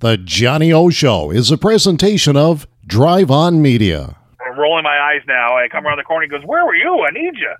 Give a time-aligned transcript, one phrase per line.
[0.00, 4.16] The Johnny O Show is a presentation of Drive On Media.
[4.46, 5.56] I'm rolling my eyes now.
[5.56, 6.22] I come around the corner.
[6.22, 7.04] He goes, "Where were you?
[7.04, 7.52] I need you."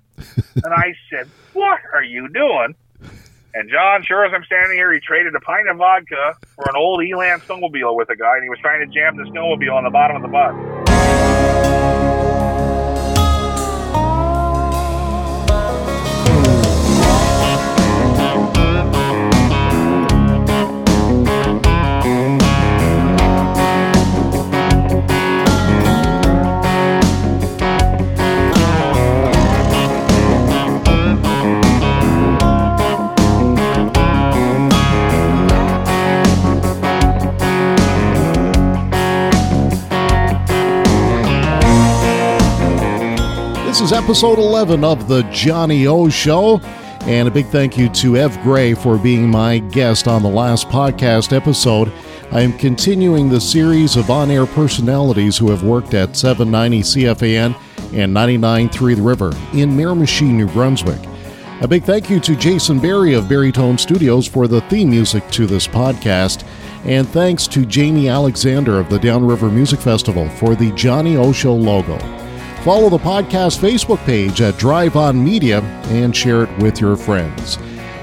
[0.63, 2.75] and I said, "What are you doing?"
[3.53, 6.77] And John, sure as I'm standing here, he traded a pint of vodka for an
[6.77, 9.83] old Elan snowmobile with a guy, and he was trying to jam the snowmobile on
[9.83, 11.98] the bottom of the bus.
[43.89, 46.59] Is episode 11 of The Johnny O Show.
[47.01, 50.67] And a big thank you to Ev Gray for being my guest on the last
[50.67, 51.91] podcast episode.
[52.31, 57.55] I am continuing the series of on air personalities who have worked at 790 CFAN
[57.93, 61.01] and 99.3 The River in Miramichi, New Brunswick.
[61.61, 65.47] A big thank you to Jason Barry of Barrytone Studios for the theme music to
[65.47, 66.45] this podcast.
[66.85, 71.55] And thanks to Jamie Alexander of the Downriver Music Festival for the Johnny O Show
[71.55, 72.18] logo.
[72.63, 77.57] Follow the podcast Facebook page at Drive On Media and share it with your friends.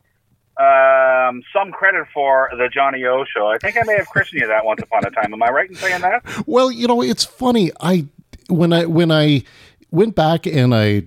[0.64, 3.48] um, some credit for the Johnny O show.
[3.48, 5.34] I think I may have christened you that once upon a time.
[5.34, 6.44] Am I right in saying that?
[6.46, 7.72] Well, you know, it's funny.
[7.80, 8.06] I
[8.50, 9.44] when I when I
[9.90, 11.04] went back and I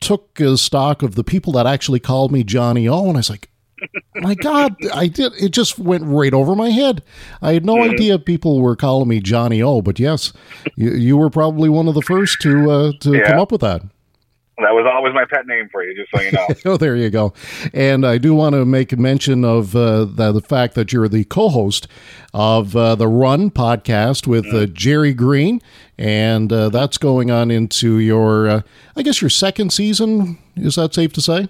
[0.00, 3.50] took stock of the people that actually called me Johnny O, and I was like,
[4.16, 5.32] my God, I did.
[5.40, 7.02] It just went right over my head.
[7.42, 7.92] I had no mm-hmm.
[7.92, 10.32] idea people were calling me Johnny O, but yes,
[10.76, 13.28] you, you were probably one of the first to uh, to yeah.
[13.28, 13.82] come up with that.
[14.60, 16.46] That was always my pet name for you, just so you know.
[16.72, 17.32] oh, there you go.
[17.72, 21.08] And I do want to make a mention of uh, the, the, fact that you're
[21.08, 21.86] the co-host
[22.34, 24.66] of uh, the Run podcast with uh.
[24.66, 25.60] Jerry Green,
[25.96, 28.62] and uh, that's going on into your, uh,
[28.96, 30.38] I guess, your second season.
[30.56, 31.48] Is that safe to say?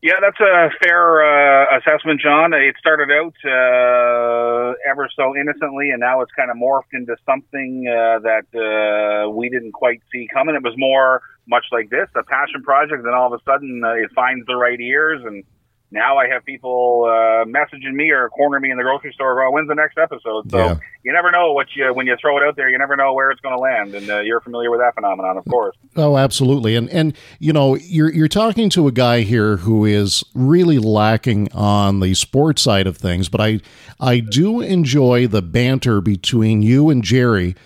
[0.00, 2.52] Yeah, that's a fair uh, assessment, John.
[2.52, 7.84] It started out uh, ever so innocently, and now it's kind of morphed into something
[7.88, 10.54] uh, that uh, we didn't quite see coming.
[10.54, 13.92] It was more much like this, a passion project, and all of a sudden uh,
[13.92, 15.44] it finds the right ears and
[15.90, 19.34] now I have people uh, messaging me or cornering me in the grocery store.
[19.36, 20.50] Well, when's the next episode?
[20.50, 20.76] So yeah.
[21.02, 22.68] you never know what you when you throw it out there.
[22.68, 25.38] You never know where it's going to land, and uh, you're familiar with that phenomenon,
[25.38, 25.76] of course.
[25.96, 26.76] Oh, absolutely.
[26.76, 31.50] And and you know you're you're talking to a guy here who is really lacking
[31.52, 33.60] on the sports side of things, but I
[33.98, 37.56] I do enjoy the banter between you and Jerry,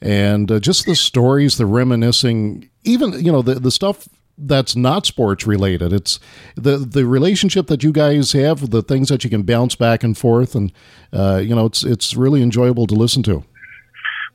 [0.00, 4.08] and uh, just the stories, the reminiscing, even you know the the stuff
[4.38, 5.92] that's not sports related.
[5.92, 6.18] It's
[6.54, 10.16] the the relationship that you guys have, the things that you can bounce back and
[10.16, 10.72] forth, and
[11.12, 13.44] uh, you know, it's it's really enjoyable to listen to.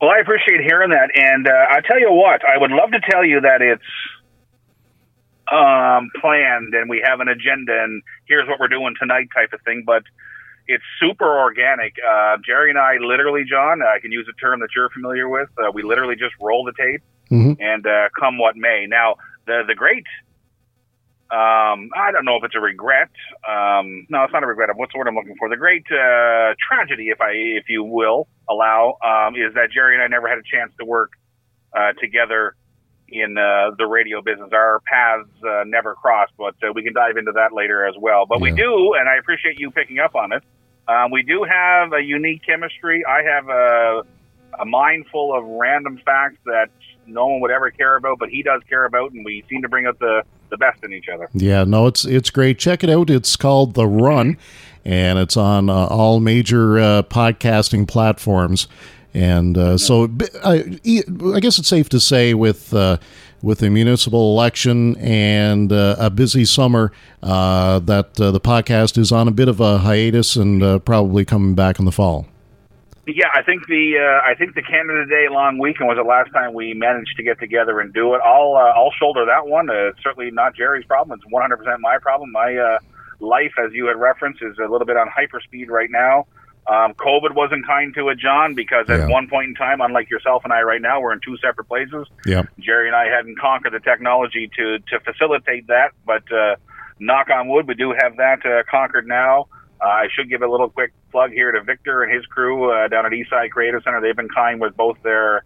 [0.00, 3.00] Well, I appreciate hearing that, and uh, I tell you what, I would love to
[3.10, 3.82] tell you that it's
[5.50, 9.60] um, planned and we have an agenda, and here's what we're doing tonight, type of
[9.62, 10.02] thing, but.
[10.70, 11.96] It's super organic.
[12.06, 15.48] Uh, Jerry and I literally, John, I can use a term that you're familiar with.
[15.56, 17.00] Uh, we literally just roll the tape,
[17.30, 17.52] mm-hmm.
[17.60, 18.86] and uh, come what may.
[18.88, 19.16] Now,
[19.46, 20.04] the the great
[21.30, 23.10] um, I don't know if it's a regret.
[23.46, 24.70] Um, no, it's not a regret.
[24.74, 25.50] What's the word I'm looking for?
[25.50, 30.02] The great uh, tragedy, if I, if you will allow, um, is that Jerry and
[30.02, 31.12] I never had a chance to work
[31.76, 32.56] uh, together
[33.10, 34.48] in uh, the radio business.
[34.54, 38.24] Our paths uh, never crossed, but uh, we can dive into that later as well.
[38.24, 38.44] But yeah.
[38.44, 40.42] we do, and I appreciate you picking up on it.
[40.88, 43.04] Um, we do have a unique chemistry.
[43.04, 44.02] I have a,
[44.60, 46.70] a mind full of random facts that
[47.08, 49.68] no one would ever care about, but he does care about, and we seem to
[49.68, 51.28] bring out the, the best in each other.
[51.32, 52.58] Yeah, no, it's it's great.
[52.58, 53.10] Check it out.
[53.10, 54.36] It's called The Run,
[54.84, 58.68] and it's on uh, all major uh, podcasting platforms.
[59.14, 60.04] And uh, so,
[60.44, 62.98] I, I, guess it's safe to say with uh,
[63.42, 69.26] with the municipal election and uh, a busy summer uh, that the podcast is on
[69.26, 72.26] a bit of a hiatus and probably coming back in the fall.
[73.08, 76.30] Yeah, I think the uh, I think the Canada Day long weekend was the last
[76.30, 78.20] time we managed to get together and do it.
[78.22, 79.70] I'll uh, I'll shoulder that one.
[79.70, 81.18] Uh, it's certainly not Jerry's problem.
[81.18, 82.32] It's 100% my problem.
[82.32, 82.78] My uh,
[83.18, 86.26] life, as you had referenced, is a little bit on hyperspeed right now.
[86.68, 89.08] Um, COVID wasn't kind to it, John, because at yeah.
[89.08, 92.06] one point in time, unlike yourself and I right now, we're in two separate places.
[92.26, 92.42] Yeah.
[92.58, 96.56] Jerry and I hadn't conquered the technology to to facilitate that, but uh,
[96.98, 99.48] knock on wood, we do have that uh, conquered now.
[99.80, 102.88] Uh, I should give a little quick plug here to Victor and his crew uh,
[102.88, 104.00] down at Eastside Creative Center.
[104.00, 105.44] They've been kind with both their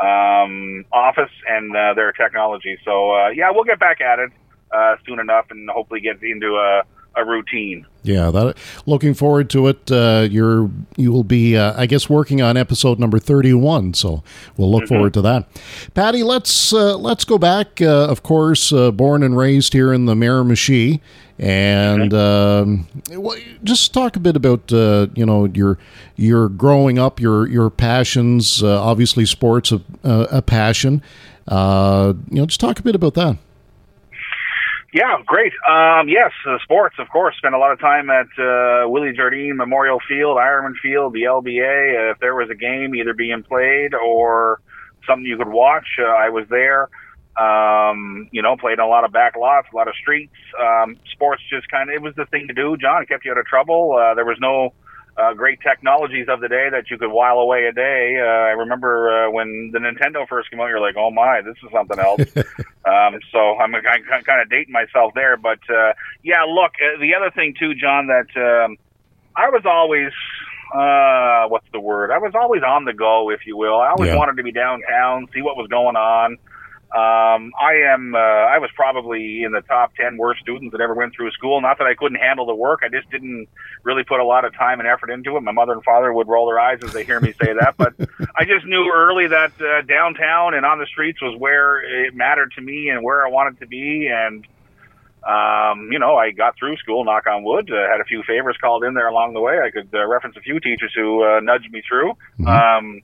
[0.00, 2.78] um, office and uh, their technology.
[2.84, 4.30] So uh, yeah, we'll get back at it
[4.70, 6.82] uh, soon enough, and hopefully get into a
[7.14, 7.86] a routine.
[8.02, 8.56] Yeah, that.
[8.86, 9.90] Looking forward to it.
[9.90, 13.94] Uh, you're you will be, uh, I guess, working on episode number thirty-one.
[13.94, 14.22] So
[14.56, 14.94] we'll look mm-hmm.
[14.94, 15.46] forward to that.
[15.94, 17.80] Patty, let's uh, let's go back.
[17.80, 21.00] Uh, of course, uh, born and raised here in the Miramichi,
[21.42, 22.86] and um,
[23.64, 25.76] just talk a bit about uh, you know your
[26.16, 28.62] your growing up, your your passions.
[28.62, 31.02] obviously, sports a, a passion.
[31.48, 33.36] you know, just talk a bit about that.
[34.92, 35.54] Yeah, great.
[35.68, 37.34] Um, yes, uh, sports, of course.
[37.38, 42.08] Spent a lot of time at uh, Willie Jardine Memorial Field, Ironman Field, the LBA.
[42.08, 44.60] Uh, if there was a game either being played or
[45.06, 46.90] something you could watch, uh, I was there.
[47.36, 50.34] Um, you know, played in a lot of back lots, a lot of streets.
[50.60, 53.02] Um, sports just kind of, it was the thing to do, John.
[53.02, 53.96] It kept you out of trouble.
[53.96, 54.74] Uh, there was no
[55.16, 58.18] uh, great technologies of the day that you could while away a day.
[58.18, 61.56] Uh, I remember uh, when the Nintendo first came out, you're like, oh my, this
[61.62, 62.20] is something else.
[62.84, 65.36] um, so I'm, I'm kind of dating myself there.
[65.36, 65.92] But uh,
[66.22, 68.76] yeah, look, uh, the other thing too, John, that um,
[69.36, 70.12] I was always,
[70.74, 72.10] uh, what's the word?
[72.10, 73.78] I was always on the go, if you will.
[73.78, 74.16] I always yeah.
[74.16, 76.38] wanted to be downtown, see what was going on.
[76.94, 78.14] Um, I am.
[78.14, 81.58] Uh, I was probably in the top ten worst students that ever went through school.
[81.62, 82.80] Not that I couldn't handle the work.
[82.84, 83.48] I just didn't
[83.82, 85.40] really put a lot of time and effort into it.
[85.40, 87.94] My mother and father would roll their eyes as they hear me say that, but
[88.36, 92.52] I just knew early that uh, downtown and on the streets was where it mattered
[92.56, 94.08] to me and where I wanted to be.
[94.08, 94.46] And
[95.26, 97.04] um, you know, I got through school.
[97.04, 97.70] Knock on wood.
[97.70, 99.60] Uh, had a few favors called in there along the way.
[99.64, 102.12] I could uh, reference a few teachers who uh, nudged me through.
[102.38, 102.46] Mm-hmm.
[102.46, 103.02] Um,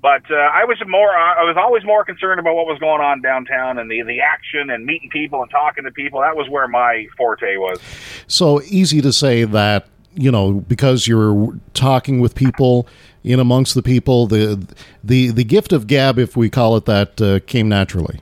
[0.00, 3.20] but uh, I was more, I was always more concerned about what was going on
[3.20, 6.20] downtown and the the action and meeting people and talking to people.
[6.20, 7.80] That was where my forte was.
[8.26, 12.86] So easy to say that you know because you're talking with people
[13.22, 14.66] in amongst the people the
[15.04, 18.20] the the gift of gab if we call it that uh, came naturally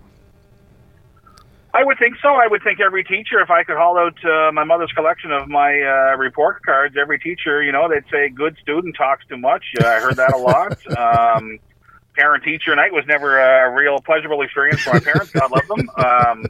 [1.75, 2.31] I would think so.
[2.31, 5.49] I would think every teacher, if I could haul out uh, my mother's collection of
[5.49, 9.63] my uh, report cards, every teacher, you know, they'd say, "Good student talks too much."
[9.81, 10.79] Uh, I heard that a lot.
[10.99, 11.61] Um,
[12.19, 15.31] parent teacher night was never a real pleasurable experience for my parents.
[15.31, 15.89] God love them.
[15.97, 16.47] Um,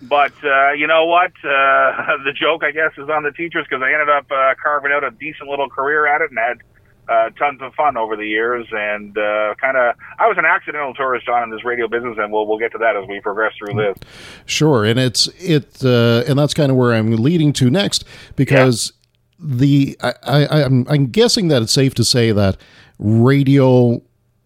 [0.00, 1.32] but uh, you know what?
[1.44, 4.92] Uh, the joke, I guess, is on the teachers because I ended up uh, carving
[4.92, 6.62] out a decent little career at it and had
[7.06, 8.66] uh, tons of fun over the years.
[8.72, 12.32] And uh, kind of, I was an accidental tourist, John, in this radio business, and
[12.32, 13.98] we'll we'll get to that as we progress through this.
[14.46, 18.04] Sure, and it's it, uh, and that's kind of where I'm leading to next
[18.36, 18.92] because.
[18.92, 19.00] Yeah.
[19.46, 22.56] The I, I I'm I'm guessing that it's safe to say that
[22.98, 24.00] radio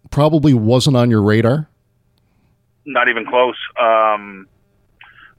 [0.09, 1.69] probably wasn't on your radar?
[2.85, 3.57] Not even close.
[3.79, 4.47] Um,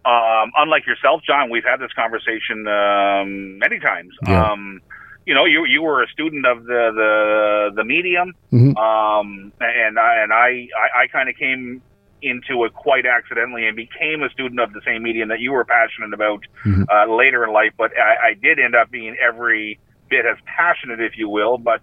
[0.05, 4.15] um, unlike yourself, John, we've had this conversation um, many times.
[4.27, 4.51] Yeah.
[4.51, 4.81] Um,
[5.27, 8.77] you know, you you were a student of the the the medium, mm-hmm.
[8.77, 11.83] um, and I, and I I, I kind of came
[12.23, 15.65] into it quite accidentally and became a student of the same medium that you were
[15.65, 16.83] passionate about mm-hmm.
[16.91, 17.73] uh, later in life.
[17.77, 21.59] But I, I did end up being every bit as passionate, if you will.
[21.59, 21.81] But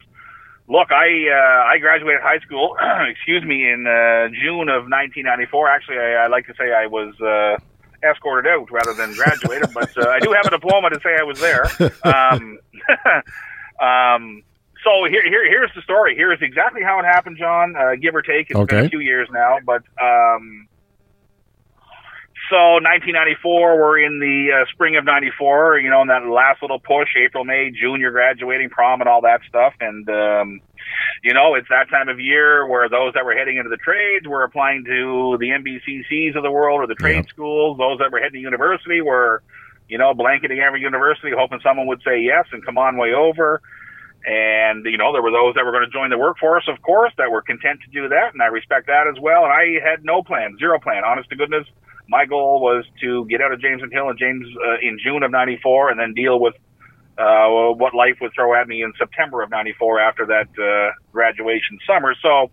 [0.69, 2.75] Look, I uh, I graduated high school,
[3.09, 5.69] excuse me, in uh, June of 1994.
[5.69, 7.57] Actually, I, I like to say I was uh,
[8.03, 11.24] escorted out rather than graduated, but uh, I do have a diploma to say I
[11.24, 11.65] was there.
[12.03, 12.59] Um,
[13.79, 14.43] um,
[14.83, 16.15] so here, here, here's the story.
[16.15, 17.75] Here's exactly how it happened, John.
[17.75, 18.75] Uh, give or take, it's okay.
[18.75, 20.66] been a few years now, but um,
[22.50, 25.80] So 1994, we're in the uh, spring of '94.
[25.80, 29.22] You know, in that last little push, April, May, June, you're graduating, prom, and all
[29.22, 29.74] that stuff.
[29.82, 30.62] And um,
[31.24, 34.27] you know, it's that time of year where those that were heading into the trades
[34.27, 37.77] were applying to the NBCCs of the world or the trade schools.
[37.77, 39.44] Those that were heading to university were,
[39.89, 43.62] you know, blanketing every university, hoping someone would say yes and come on way over.
[44.25, 47.13] And, you know, there were those that were going to join the workforce, of course,
[47.18, 48.34] that were content to do that.
[48.34, 49.44] And I respect that as well.
[49.44, 51.68] And I had no plan, zero plan, honest to goodness.
[52.09, 53.91] My goal was to get out of James M.
[53.91, 56.55] Hill in James uh, in June of '94, and then deal with
[57.17, 61.79] uh, what life would throw at me in September of '94 after that uh, graduation
[61.85, 62.15] summer.
[62.21, 62.49] So,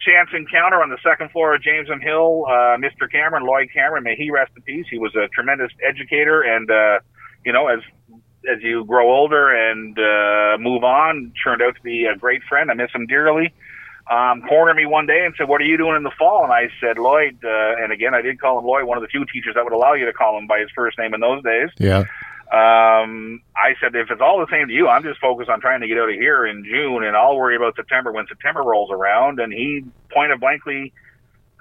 [0.00, 2.00] chance encounter on the second floor of James M.
[2.00, 2.44] Hill.
[2.46, 3.10] Uh, Mr.
[3.10, 4.86] Cameron, Lloyd Cameron, may he rest in peace.
[4.90, 6.98] He was a tremendous educator, and uh,
[7.44, 7.80] you know, as
[8.50, 12.70] as you grow older and uh, move on, turned out to be a great friend.
[12.70, 13.54] I miss him dearly.
[14.10, 16.52] Um, cornered me one day and said, "What are you doing in the fall?" And
[16.52, 19.24] I said, "Lloyd." Uh, and again, I did call him Lloyd, one of the few
[19.24, 21.70] teachers that would allow you to call him by his first name in those days.
[21.78, 22.04] Yeah.
[22.52, 25.80] Um, I said, if it's all the same to you, I'm just focused on trying
[25.80, 28.90] to get out of here in June, and I'll worry about September when September rolls
[28.90, 29.40] around.
[29.40, 30.92] And he point of blankly,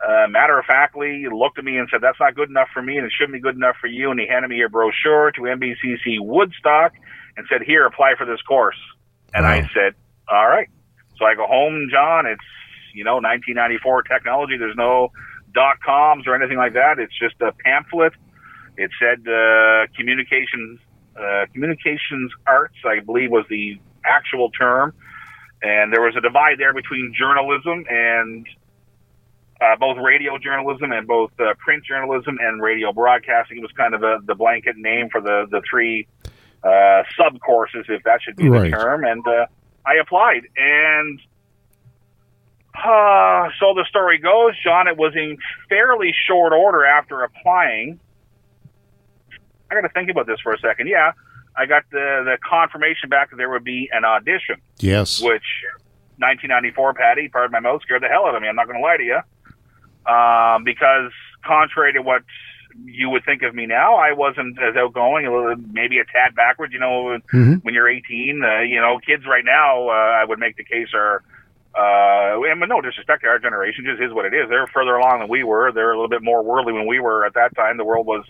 [0.05, 2.97] uh, matter of factly, looked at me and said, "That's not good enough for me,
[2.97, 5.41] and it shouldn't be good enough for you." And he handed me a brochure to
[5.41, 6.93] NBCC Woodstock
[7.37, 8.79] and said, "Here, apply for this course."
[9.33, 9.51] And Wow.
[9.51, 9.93] I said,
[10.27, 10.67] "All right."
[11.21, 12.25] So I go home, John.
[12.25, 12.41] It's
[12.95, 14.57] you know 1994 technology.
[14.57, 15.11] There's no
[15.53, 16.97] dot coms or anything like that.
[16.97, 18.13] It's just a pamphlet.
[18.75, 20.79] It said uh, communications
[21.15, 24.95] uh, communications arts, I believe, was the actual term,
[25.61, 28.47] and there was a divide there between journalism and
[29.61, 33.57] uh, both radio journalism and both uh, print journalism and radio broadcasting.
[33.57, 36.07] It was kind of a, the blanket name for the the three
[36.63, 38.71] uh, sub courses, if that should be Right.
[38.71, 39.03] the term.
[39.03, 39.45] And uh,
[39.85, 41.19] I applied, and
[42.75, 44.87] uh, so the story goes, John.
[44.87, 45.37] It was in
[45.69, 47.99] fairly short order after applying.
[49.69, 50.87] I got to think about this for a second.
[50.87, 51.11] Yeah,
[51.55, 55.21] I got the the confirmation back that there would be an audition Yes.
[55.21, 55.43] which
[56.17, 58.47] 1994, Patty, pardon my mouth, scared the hell out of me.
[58.47, 59.19] I'm not going to lie to you,
[60.11, 61.11] um, because
[61.43, 62.21] contrary to what
[62.85, 66.73] you would think of me now, I wasn't as outgoing, a maybe a tad backwards.
[66.73, 67.63] You know, Mhm.
[67.63, 70.89] when you're 18, uh, you know, kids right now, uh, I would make the case
[70.93, 71.21] are.
[71.73, 74.49] Uh, and with no disrespect to our generation, just is what it is.
[74.49, 75.71] They're further along than we were.
[75.71, 77.77] They're a little bit more worldly when we were at that time.
[77.77, 78.25] The world was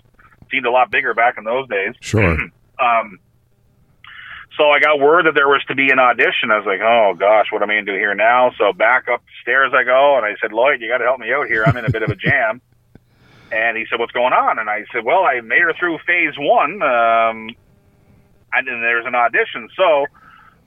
[0.52, 1.96] seemed a lot bigger back in those days.
[2.02, 2.38] Sure.
[2.78, 3.18] Um,
[4.58, 6.52] so I got word that there was to be an audition.
[6.52, 8.52] I was like, oh gosh, what am I going to do here now?
[8.58, 11.48] So back upstairs I go, and I said, Lloyd, you got to help me out
[11.48, 11.64] here.
[11.66, 12.62] I'm in a bit of a jam.
[13.52, 14.60] And he said, what's going on?
[14.60, 17.50] And I said, well, I made her through phase one, um,
[18.54, 19.68] and then there's an audition.
[19.76, 20.06] So,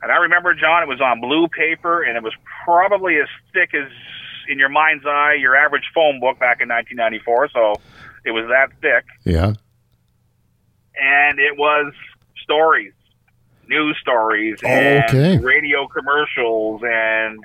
[0.03, 3.73] and I remember, John, it was on blue paper, and it was probably as thick
[3.75, 3.91] as,
[4.51, 7.49] in your mind's eye, your average phone book back in 1994.
[7.55, 7.75] So
[8.27, 9.55] it was that thick Yeah.
[11.01, 11.93] and it was
[12.43, 12.93] stories,
[13.67, 15.39] news stories, and okay.
[15.39, 17.43] radio commercials, and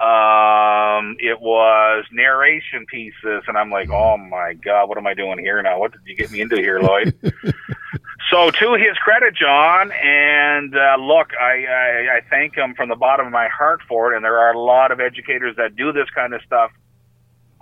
[0.00, 3.42] um, it was narration pieces.
[3.46, 5.78] And I'm like, oh my god, what am I doing here now?
[5.78, 7.14] What did you get me into here, Lloyd?
[8.30, 12.96] so, to his credit, John, and uh, look, I, I I thank him from the
[12.96, 14.16] bottom of my heart for it.
[14.16, 16.70] And there are a lot of educators that do this kind of stuff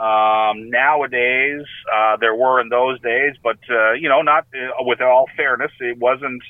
[0.02, 5.00] um, nowadays, uh, there were in those days, but uh, you know, not uh, with
[5.00, 6.42] all fairness, it wasn't.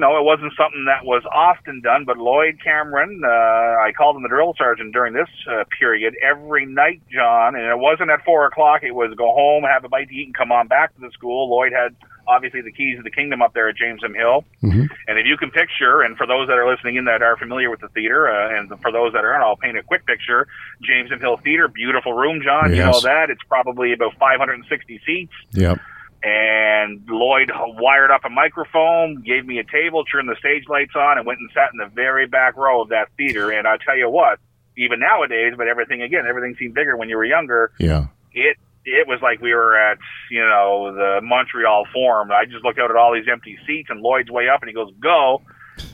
[0.00, 2.06] You know, it wasn't something that was often done.
[2.06, 6.64] But Lloyd Cameron, uh, I called him the drill sergeant during this uh, period every
[6.64, 8.82] night, John, and it wasn't at four o'clock.
[8.82, 11.10] It was go home, have a bite to eat, and come on back to the
[11.10, 11.50] school.
[11.50, 11.94] Lloyd had
[12.26, 14.14] obviously the keys of the kingdom up there at James M.
[14.14, 14.44] Hill.
[14.62, 14.88] Mhm.
[15.06, 17.68] And if you can picture, and for those that are listening in that are familiar
[17.68, 20.46] with the theater, uh, and for those that aren't, I'll paint a quick picture.
[20.80, 21.20] James M.
[21.20, 22.70] Hill Theater, beautiful room, John.
[22.70, 23.28] You know that.
[23.28, 25.32] It's probably about 560 seats.
[25.52, 25.78] Yep.
[26.22, 31.16] And Lloyd wired up a microphone, gave me a table, turned the stage lights on,
[31.16, 33.50] and went and sat in the very back row of that theater.
[33.50, 34.38] And I tell you what,
[34.76, 38.06] even nowadays, but everything again, everything seemed bigger when you were younger Yeah.
[38.32, 39.98] it it was like we were at
[40.30, 42.30] you know the Montreal Forum.
[42.32, 44.74] I just looked out at all these empty seats, and Lloyd's way up, and he
[44.74, 45.42] goes, "Go,"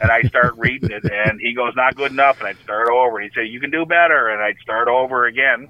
[0.01, 3.19] and I start reading it, and he goes, "Not good enough," and I'd start over,
[3.19, 5.69] and he'd say, "You can do better," and I'd start over again.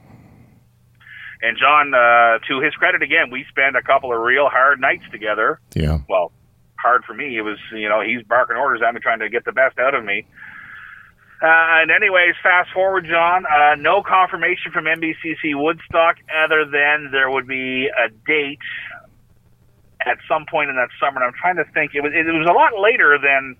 [1.42, 5.04] And John, uh, to his credit, again, we spent a couple of real hard nights
[5.10, 5.60] together.
[5.74, 5.98] Yeah.
[6.08, 6.32] Well,
[6.78, 7.36] hard for me.
[7.36, 9.94] It was, you know, he's barking orders at me, trying to get the best out
[9.94, 10.26] of me.
[11.42, 13.44] Uh, and anyways, fast forward, John.
[13.44, 18.64] Uh, no confirmation from NBCC Woodstock other than there would be a date
[20.00, 21.20] at some point in that summer.
[21.20, 21.92] And I'm trying to think.
[21.94, 23.56] It was it was a lot later than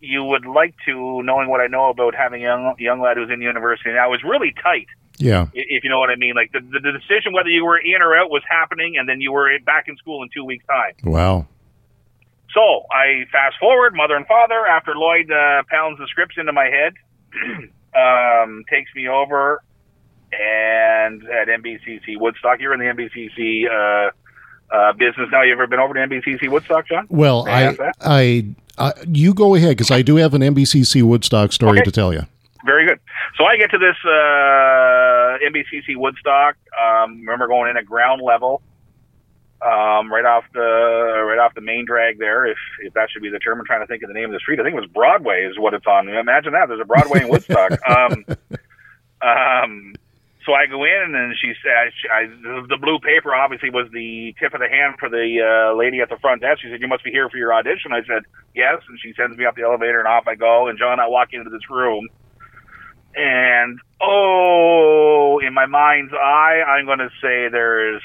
[0.00, 3.30] you would like to, knowing what I know about having a young young lad who's
[3.30, 4.08] in university now.
[4.08, 4.88] It was really tight.
[5.18, 5.46] Yeah.
[5.54, 8.02] If you know what I mean, like the, the, the decision whether you were in
[8.02, 10.92] or out was happening, and then you were back in school in two weeks' time.
[11.04, 11.46] Wow.
[12.52, 14.66] So I fast forward, mother and father.
[14.66, 16.94] After Lloyd uh, pounds the scripts into my head,
[17.94, 19.62] um, takes me over,
[20.32, 24.10] and at NBCC Woodstock, you're in the NBCC uh,
[24.74, 25.42] uh, business now.
[25.42, 27.06] You ever been over to NBCC Woodstock, John?
[27.10, 27.92] Well, May I.
[28.00, 28.44] I,
[28.78, 31.84] I, you go ahead because I do have an NBCC Woodstock story Okay.
[31.84, 32.22] to tell you.
[32.66, 32.98] Very good.
[33.38, 36.56] So I get to this uh, NBCC Woodstock.
[36.74, 38.60] Um, remember going in at ground level,
[39.62, 42.44] um, right off the right off the main drag there.
[42.44, 44.32] If if that should be the term, I'm trying to think of the name of
[44.32, 44.58] the street.
[44.58, 46.08] I think it was Broadway is what it's on.
[46.08, 46.66] Imagine that.
[46.66, 47.78] There's a Broadway in Woodstock.
[47.88, 48.24] um,
[49.22, 49.94] um,
[50.44, 52.26] so I go in, and then she said, I,
[52.66, 56.08] "The blue paper obviously was the tip of the hand for the uh, lady at
[56.08, 58.82] the front desk." She said, "You must be here for your audition." I said, "Yes,"
[58.88, 60.66] and she sends me up the elevator, and off I go.
[60.66, 62.08] And John, I walk into this room,
[63.16, 68.02] and oh, in my mind's eye, I'm going to say there's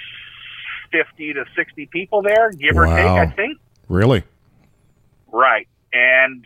[0.91, 3.05] 50 to 60 people there, give or take.
[3.05, 3.59] I think.
[3.89, 4.23] Really?
[5.31, 5.67] Right.
[5.91, 6.45] And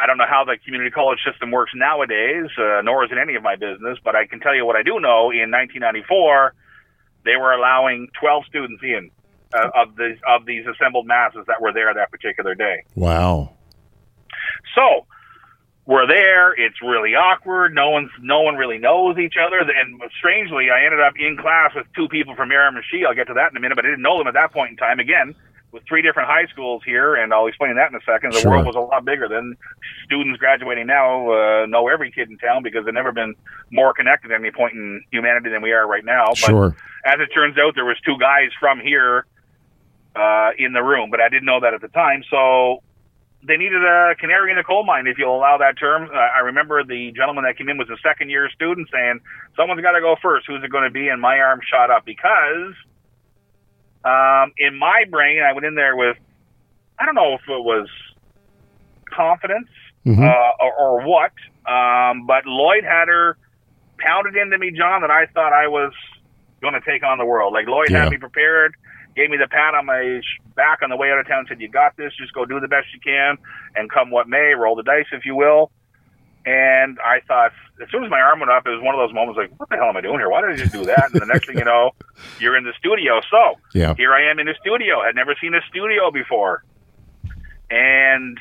[0.00, 3.34] I don't know how the community college system works nowadays, uh, nor is it any
[3.34, 5.30] of my business, but I can tell you what I do know.
[5.30, 6.54] In 1994,
[7.24, 9.10] they were allowing 12 students in
[9.52, 12.84] uh, of, these, of these assembled masses that were there that particular day.
[12.94, 13.54] Wow.
[14.76, 15.06] So
[15.86, 16.52] we're there.
[16.52, 17.74] It's really awkward.
[17.74, 19.58] No one's no one really knows each other.
[19.58, 23.04] And strangely, I ended up in class with two people from Miramichi.
[23.06, 24.70] I'll get to that in a minute, but I didn't know them at that point
[24.70, 25.00] in time.
[25.00, 25.34] Again,
[25.72, 28.32] with three different high schools here, and I'll explain that in a second.
[28.34, 28.50] The Sure.
[28.50, 29.56] world was a lot bigger than
[30.04, 33.34] Students graduating now uh, know every kid in town because they've never been
[33.70, 36.26] more connected at any point in humanity than we are right now.
[36.30, 36.76] But Sure.
[37.04, 39.24] as it turns out, there was two guys from here
[40.16, 42.24] uh, in the room, but I didn't know that at the time.
[42.28, 42.82] So
[43.42, 46.10] they needed a canary in the coal mine, if you'll allow that term.
[46.12, 49.20] Uh, I remember the gentleman that came in was a second year student saying,
[49.56, 50.46] "Someone's got to go first.
[50.46, 52.74] Who's it going to be?" And my arm shot up because
[54.04, 56.16] um, in my brain, I went in there with
[56.98, 57.88] I don't know if it was
[59.06, 59.68] confidence
[60.06, 60.24] Mhm.
[60.24, 61.32] uh, or, or what,
[61.70, 63.36] um, but Lloyd had her
[63.98, 65.92] pounded into me, John, that I thought I was
[66.62, 67.52] going to take on the world.
[67.52, 68.04] Like Lloyd Yeah.
[68.04, 68.74] had me prepared,
[69.20, 70.20] gave me the pat on my
[70.56, 72.12] back on the way out of town, said, "You got this.
[72.16, 73.36] Just go do the best you can,
[73.76, 75.70] and come what may, roll the dice, if you will."
[76.46, 77.52] And I thought,
[77.82, 79.68] as soon as my arm went up, it was one of those moments like, "What
[79.68, 80.30] the hell am I doing here?
[80.30, 81.90] Why did I just do that?" And the next thing you know,
[82.40, 83.20] you're in the studio.
[83.30, 83.94] So Yeah.
[83.94, 85.00] here I am in the studio.
[85.00, 86.64] I'd never seen a studio before,
[87.68, 88.38] and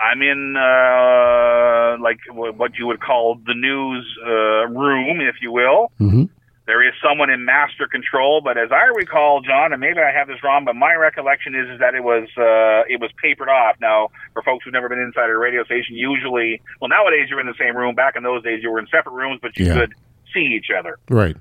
[0.00, 5.92] I'm in uh, like what you would call the news uh, room, if you will.
[5.98, 6.24] hmm
[6.66, 10.28] There is someone in master control, but as I recall, John, and maybe I have
[10.28, 13.76] this wrong, but my recollection is, is that it was uh, it was papered off.
[13.82, 17.46] Now, for folks who've never been inside a radio station, usually, well, nowadays you're in
[17.46, 17.94] the same room.
[17.94, 19.74] Back in those days, you were in separate rooms, but you Yeah.
[19.74, 19.92] could
[20.32, 20.96] see each other.
[21.10, 21.36] Right.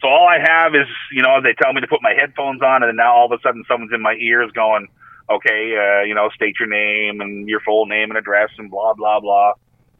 [0.00, 2.82] So all I have is, you know, they tell me to put my headphones on,
[2.82, 4.86] and then now all of a sudden someone's in my ears going,
[5.30, 8.94] okay, uh, you know, state your name and your full name and address and blah,
[8.94, 9.52] blah, blah.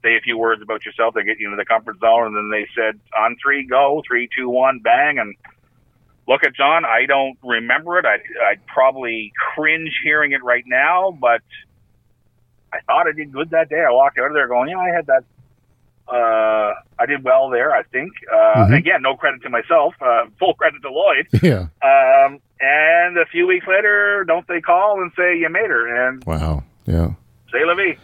[0.03, 1.15] Say a few words about yourself.
[1.15, 2.27] They get you into the comfort zone.
[2.27, 5.19] And then they said, on three, go, three, two, one, bang.
[5.19, 5.35] And
[6.27, 6.85] look at John.
[6.85, 8.05] I don't remember it.
[8.05, 11.41] I'd, I'd probably cringe hearing it right now, but
[12.73, 13.81] I thought I did good that day.
[13.87, 15.25] I walked out of there going, yeah, I had that.
[16.09, 18.13] Uh, I did well there, I think.
[18.31, 18.77] Uh, Mhm.
[18.79, 19.95] Again, no credit to myself.
[20.01, 21.27] Uh, full credit to Lloyd.
[21.43, 21.67] Yeah.
[21.83, 26.25] Um, and a few weeks later, don't they call and say you made her and
[26.25, 26.65] Wow.
[26.87, 27.11] Yeah.
[27.53, 27.97] Say la vie.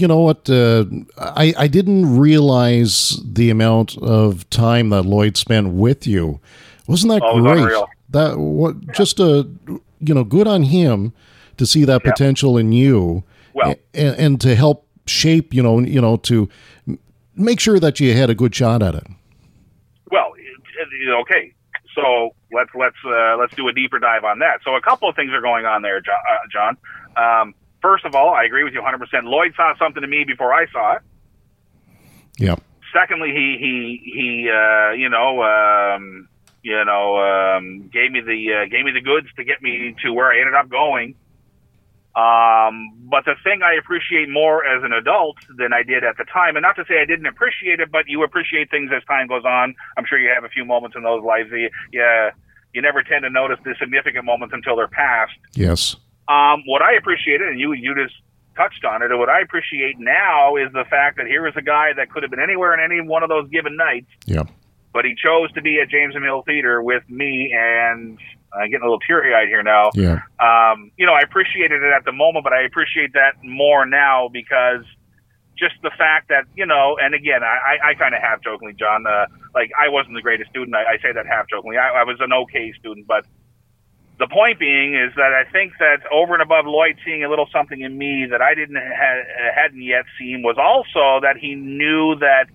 [0.00, 0.48] You know what?
[0.48, 0.84] Uh,
[1.18, 6.40] I I didn't realize the amount of time that Lloyd spent with you.
[6.86, 7.84] Wasn't that Oh, it was great?
[8.10, 8.92] That what?
[8.92, 9.48] Just a
[10.00, 11.12] you know, good on him
[11.56, 12.10] to see that Yeah.
[12.12, 15.54] potential in you, Well- and, and to help shape.
[15.54, 16.48] You know, you know to
[17.34, 19.06] make sure that you had a good shot at it.
[20.10, 20.32] Well,
[21.22, 21.52] okay.
[21.94, 24.60] So let's let's uh, let's do a deeper dive on that.
[24.64, 26.18] So a couple of things are going on there, John.
[26.30, 26.76] Uh, John.
[27.16, 27.54] Um,
[27.86, 28.98] first of all, I agree with you 100.
[28.98, 31.02] percent Lloyd saw something to me before I saw it.
[32.38, 32.56] Yeah.
[32.92, 33.76] Secondly, he he
[34.12, 36.28] he uh, you know um,
[36.62, 40.12] you know um, gave me the uh, gave me the goods to get me to
[40.12, 41.14] where I ended up going.
[42.16, 42.74] Um,
[43.10, 46.56] but the thing I appreciate more as an adult than I did at the time,
[46.56, 49.44] and not to say I didn't appreciate it, but you appreciate things as time goes
[49.44, 49.74] on.
[49.98, 51.50] I'm sure you have a few moments in those lives.
[51.50, 52.30] that You, yeah,
[52.72, 55.32] you never tend to notice the significant moments until they're past.
[55.52, 55.96] Yes.
[56.28, 58.14] Um, what I appreciated, and you you just
[58.56, 61.62] touched on it, and what I appreciate now is the fact that here is a
[61.62, 64.44] guy that could have been anywhere in any one of those given nights, Yeah.
[64.94, 66.22] but he chose to be at James M.
[66.22, 68.18] Hill Theater with me, and
[68.58, 69.90] I'm getting a little teary eyed here now.
[69.94, 70.20] Yeah.
[70.40, 74.28] Um, you know, I appreciated it at the moment, but I appreciate that more now
[74.32, 74.84] because
[75.58, 79.06] just the fact that you know, and again, I, I kind of half jokingly, John,
[79.06, 80.74] uh, like I wasn't the greatest student.
[80.74, 81.76] I, I say that half jokingly.
[81.76, 83.26] I, I was an okay student, but
[84.18, 87.48] the point being is that I think that over and above Lloyd seeing a little
[87.52, 92.16] something in me that I didn't ha- hadn't yet seen was also that he knew
[92.20, 92.46] that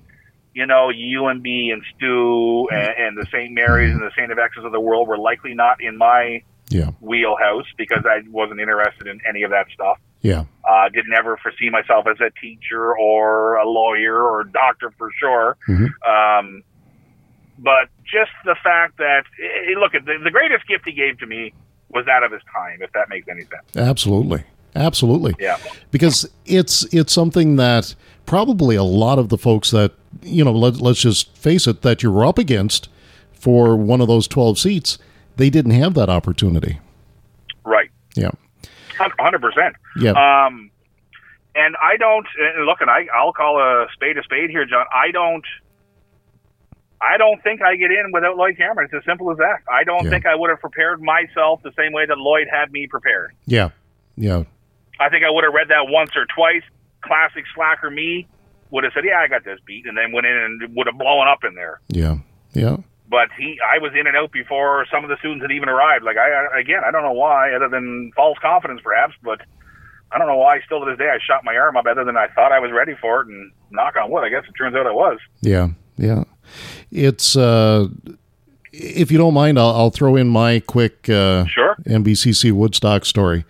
[0.53, 3.51] you know UNB and Stu and, and the St.
[3.53, 4.29] Mary's and the St.
[4.31, 6.91] FX's of the world were likely not in my Yeah.
[6.99, 9.97] wheelhouse because I wasn't interested in any of that stuff.
[10.21, 10.43] Yeah.
[10.69, 15.09] Uh, didn't ever foresee myself as a teacher or a lawyer or a doctor for
[15.19, 15.57] sure.
[15.67, 15.89] Mhm.
[16.07, 16.63] Um,
[17.61, 21.53] but just the fact that, eh, look, the, the greatest gift he gave to me
[21.89, 23.63] was that of his time, if that makes any sense.
[23.75, 24.43] Absolutely.
[24.75, 25.35] Absolutely.
[25.39, 25.57] Yeah.
[25.91, 27.93] because it's it's something that
[28.25, 32.01] probably a lot of the folks that you know let, let's just face it that
[32.01, 32.87] you're up against
[33.33, 34.97] for one of those 12 seats
[35.35, 36.79] they didn't have that opportunity
[37.65, 37.89] Right.
[38.15, 38.29] yeah
[38.97, 39.75] Hundred percent.
[39.99, 40.71] yeah Um,
[41.53, 44.85] and I don't and look, and I I'll call a spade a spade here, John.
[44.93, 45.43] I don't.
[47.01, 48.85] I don't think I get in without Lloyd Cameron.
[48.91, 49.57] It's as simple as that.
[49.71, 50.11] I don't Yeah.
[50.11, 53.31] think I would have prepared myself the same way that Lloyd had me prepared.
[53.45, 53.69] yeah
[54.15, 54.43] yeah
[54.99, 56.61] I think I would have read that once or twice.
[57.01, 58.27] Classic slacker me
[58.69, 60.97] would have said, "Yeah, I got this beat," and then went in and would have
[60.97, 61.79] blown up in there.
[61.89, 62.17] yeah
[62.53, 62.77] yeah
[63.09, 66.03] But he, I was in and out before some of the students had even arrived.
[66.05, 69.15] Like I, I again, I don't know why, other than false confidence, perhaps.
[69.23, 69.41] But
[70.11, 70.59] I don't know why.
[70.61, 72.71] Still to this day, I shot my arm up, other than I thought I was
[72.71, 73.27] ready for it.
[73.27, 75.17] And knock on wood, I guess it turns out I was.
[75.41, 76.23] yeah yeah
[76.91, 77.87] it's uh
[78.73, 81.75] if you don't mind i'll, I'll throw in my quick uh Sure.
[81.85, 83.45] nbcc woodstock story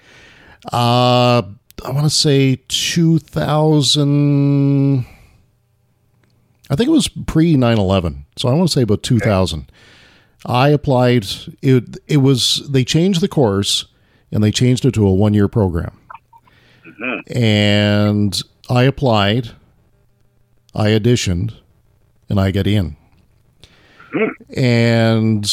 [0.73, 1.41] uh
[1.85, 5.05] i want to say 2000
[6.69, 8.23] I think it was pre 9/11.
[8.37, 9.69] So I want to say about 2000.
[10.45, 11.25] I applied
[11.61, 13.87] it it was they changed the course
[14.31, 15.97] and they changed it to a 1-year program.
[17.27, 19.49] And I applied,
[20.73, 21.55] I auditioned,
[22.31, 22.95] and I get in.
[24.55, 25.43] And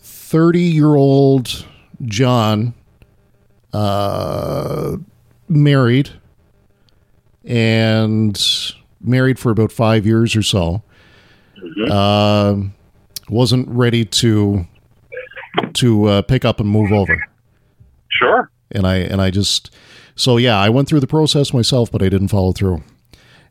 [0.00, 1.66] 30-year-old
[2.04, 2.74] John
[3.72, 4.96] uh
[5.48, 6.10] married
[7.44, 8.42] and
[9.00, 10.82] married for about five years or so.
[11.90, 12.56] Uh,
[13.28, 14.66] wasn't ready to
[15.74, 17.20] to uh, pick up and move over,
[18.10, 18.50] Sure.
[18.70, 19.74] and I and I just
[20.14, 22.82] so yeah, I went through the process myself, but I didn't follow through.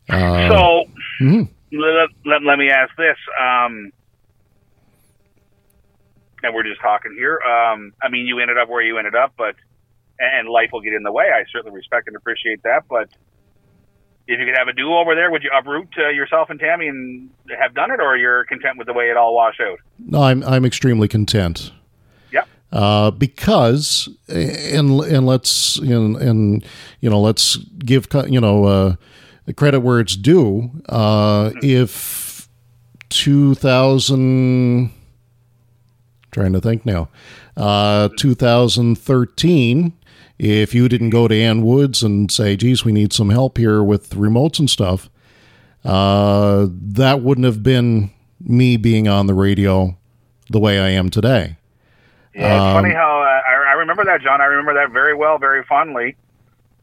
[0.08, 0.84] Uh, so
[1.20, 1.48] mhm.
[1.72, 3.16] Let, let, let me ask this.
[3.40, 3.92] Um,
[6.42, 7.40] and we're just talking here.
[7.40, 9.56] Um, I mean, you ended up where you ended up, but
[10.18, 11.26] and life will get in the way.
[11.32, 12.84] I certainly respect and appreciate that.
[12.88, 13.08] But
[14.26, 16.88] if you could have a do over there, would you uproot uh, yourself and Tammy
[16.88, 19.78] and have done it, or you're content with the way it all washed out?
[19.98, 21.72] No, I'm I'm extremely content.
[22.32, 22.44] Yeah.
[22.72, 26.64] Uh, because and and let's and, and
[27.00, 28.94] you know let's give you know uh,
[29.54, 30.70] credit where it's due.
[30.88, 32.48] Uh, if
[33.10, 34.90] 2000,
[36.30, 37.08] trying to think now,
[37.56, 39.92] uh, 2013.
[40.38, 43.82] If you didn't go to Ann Woods and say, "Geez, we need some help here
[43.82, 45.10] with remotes and stuff,"
[45.84, 49.96] uh, that wouldn't have been me being on the radio
[50.48, 51.56] the way I am today.
[52.36, 54.40] Yeah, it's Um, funny how uh, I, I remember that, John.
[54.40, 56.14] I remember that very well, very fondly.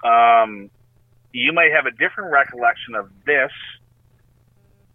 [0.04, 0.70] Um,
[1.36, 3.52] you may have a different recollection of this.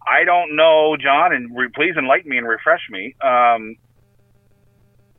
[0.07, 3.15] I don't know, John, and re- please enlighten me and refresh me.
[3.21, 3.75] Um,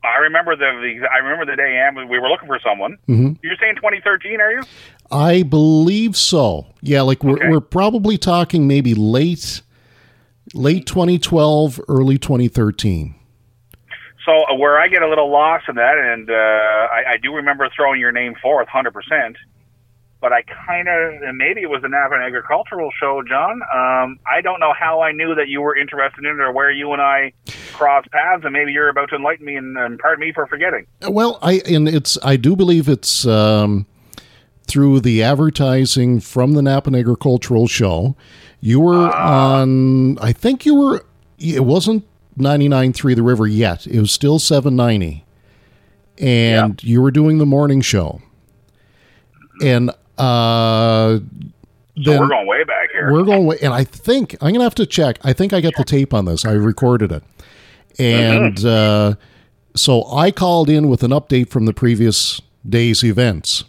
[0.05, 0.65] I remember the,
[1.01, 2.99] the I remember the day Am we were looking for someone.
[3.09, 3.39] Mhm.
[3.43, 4.63] You're saying 2013, are you?
[5.13, 6.67] I believe so.
[6.81, 7.49] Yeah, like we're Okay.
[7.51, 9.63] we're probably talking maybe late
[10.55, 13.15] late 2012, early 2013.
[14.27, 17.35] So uh, where I get a little lost in that, and uh, I, I do
[17.35, 19.37] remember throwing your name forth, hundred percent.
[20.23, 23.61] But I kind of, and maybe it was the Napan Agricultural Show, John.
[23.75, 26.71] Um, I don't know how I knew that you were interested in it, or where
[26.71, 27.33] you and I
[27.73, 30.87] crossed paths, and maybe you're about to enlighten me, and, and pardon me for forgetting.
[31.03, 33.85] Well, I and it's I do believe it's um,
[34.69, 38.15] through the advertising from the Napan Agricultural Show.
[38.61, 40.19] You were on.
[40.21, 41.05] I think you were.
[41.41, 42.07] It wasn't
[42.39, 43.89] 99.3 The River yet.
[43.89, 45.25] It was still 790,
[46.19, 48.23] and you were doing the morning show.
[49.65, 51.19] And uh,
[52.03, 53.13] So we're going way back here.
[53.13, 55.19] we're going, way, and I think I'm gonna have to check.
[55.25, 56.45] I think I got the tape on this.
[56.45, 57.23] I recorded it,
[57.99, 59.15] and uh,
[59.75, 63.65] so I called in with an update from the previous day's events.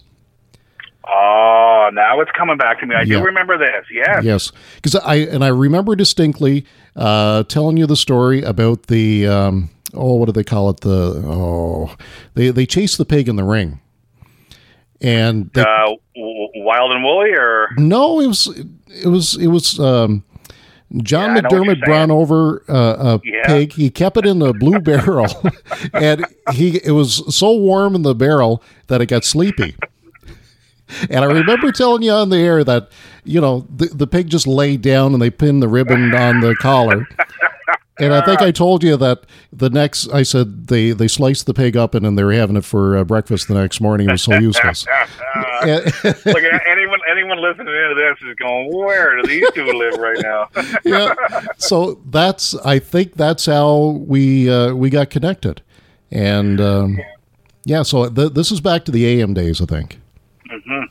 [1.05, 2.95] Oh, now it's coming back to me.
[2.95, 3.19] I Yeah.
[3.19, 3.85] do remember this.
[3.91, 4.23] Yes.
[4.23, 9.69] Yes, because I and I remember distinctly uh, telling you the story about the um,
[9.93, 10.79] oh, what do they call it?
[10.79, 11.93] The oh,
[12.35, 13.81] they they chase the pig in the ring,
[15.03, 18.47] and they, Uh, wild and woolly, or no, it was
[18.87, 20.23] it was it was um,
[20.97, 23.45] John Yeah, I know what you're McDermott brought over uh, a Yeah.
[23.45, 23.73] pig.
[23.73, 25.27] He kept it in the blue barrel,
[25.93, 29.75] and he it was so warm in the barrel that it got sleepy.
[31.09, 32.89] And I remember telling you on the air that
[33.23, 36.55] you know the, the pig just laid down and they pinned the ribbon on the
[36.55, 37.07] collar.
[37.99, 41.53] And I think I told you that the next I said they they sliced the
[41.53, 44.09] pig up and then they were having it for uh, breakfast the next morning.
[44.09, 44.85] It was so useless.
[45.65, 50.49] Look, anyone anyone listening to this is going, where do these two live right now?
[50.83, 51.13] yeah.
[51.57, 55.61] So that's I think that's how we uh, we got connected,
[56.11, 56.99] and um,
[57.63, 57.83] yeah.
[57.83, 59.99] So th- this is back to the AM days, I think.
[60.51, 60.85] Mhm.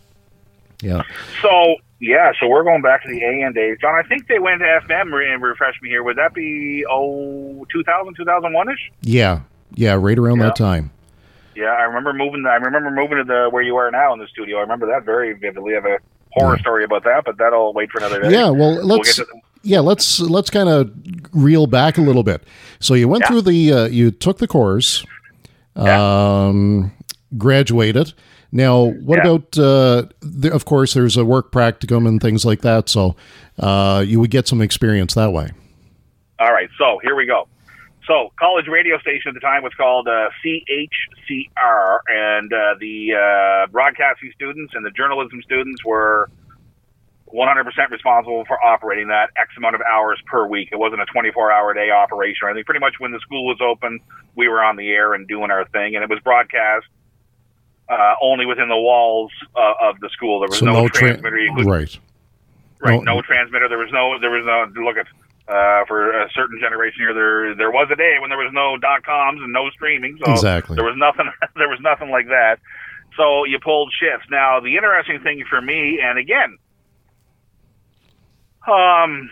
[0.83, 1.03] Yeah.
[1.43, 3.95] So yeah, so we're going back to the AM days, John.
[3.95, 6.03] I think they went to FM and refresh me here.
[6.03, 8.91] Would that be oh 2000, 2001 ish?
[9.03, 9.41] Yeah.
[9.75, 9.95] Yeah.
[9.95, 10.47] Right around Yeah.
[10.47, 10.91] that time.
[11.55, 12.45] Yeah, I remember moving.
[12.47, 14.57] I remember moving to the where you are now in the studio.
[14.59, 15.73] I remember that very vividly.
[15.75, 15.99] I have a
[16.33, 18.31] horror story about that, but that'll wait for another day.
[18.33, 18.49] Yeah.
[18.51, 19.27] Well, We'll let's to,
[19.63, 20.91] yeah let's let's kind of
[21.33, 22.43] reel back a little bit.
[22.81, 23.29] So you went Yeah.
[23.29, 25.05] through the uh, you took the course,
[25.77, 26.93] um,
[27.37, 28.13] graduated.
[28.53, 29.31] Now, what Yeah.
[29.33, 29.59] about?
[29.59, 32.89] Uh, the, of course, there's a work practicum and things like that.
[32.91, 33.17] So
[33.59, 35.49] uh, you would get some experience that way.
[36.39, 37.49] All right, so here we go.
[38.07, 43.67] So, college radio station at the time was called uh, CHCR, and uh, the uh,
[43.71, 46.29] broadcasting students and the journalism students were
[47.33, 50.71] 100% responsible for operating that X amount of hours per week.
[50.73, 52.65] It wasn't a 24 hour day operation or anything.
[52.65, 54.01] Pretty much when the school was open,
[54.35, 56.87] we were on the air and doing our thing, and it was broadcast
[57.93, 60.41] uh, only within the walls uh, of the school.
[60.41, 61.39] There was So no, no tra- transmitter.
[61.57, 61.99] Could- right.
[62.81, 63.03] Right.
[63.03, 63.69] No- No, transmitter.
[63.69, 64.19] There was no.
[64.19, 64.83] There was no.
[64.83, 65.07] Look at
[65.49, 67.13] uh, for a certain generation here.
[67.15, 70.19] There there was a day when there was no dot coms and no streaming.
[70.25, 70.77] So Exactly.
[70.77, 71.31] there was nothing.
[71.57, 72.59] there was nothing like that.
[73.17, 74.27] So you pulled shifts.
[74.31, 76.57] Now the interesting thing for me, and again,
[78.67, 79.31] um,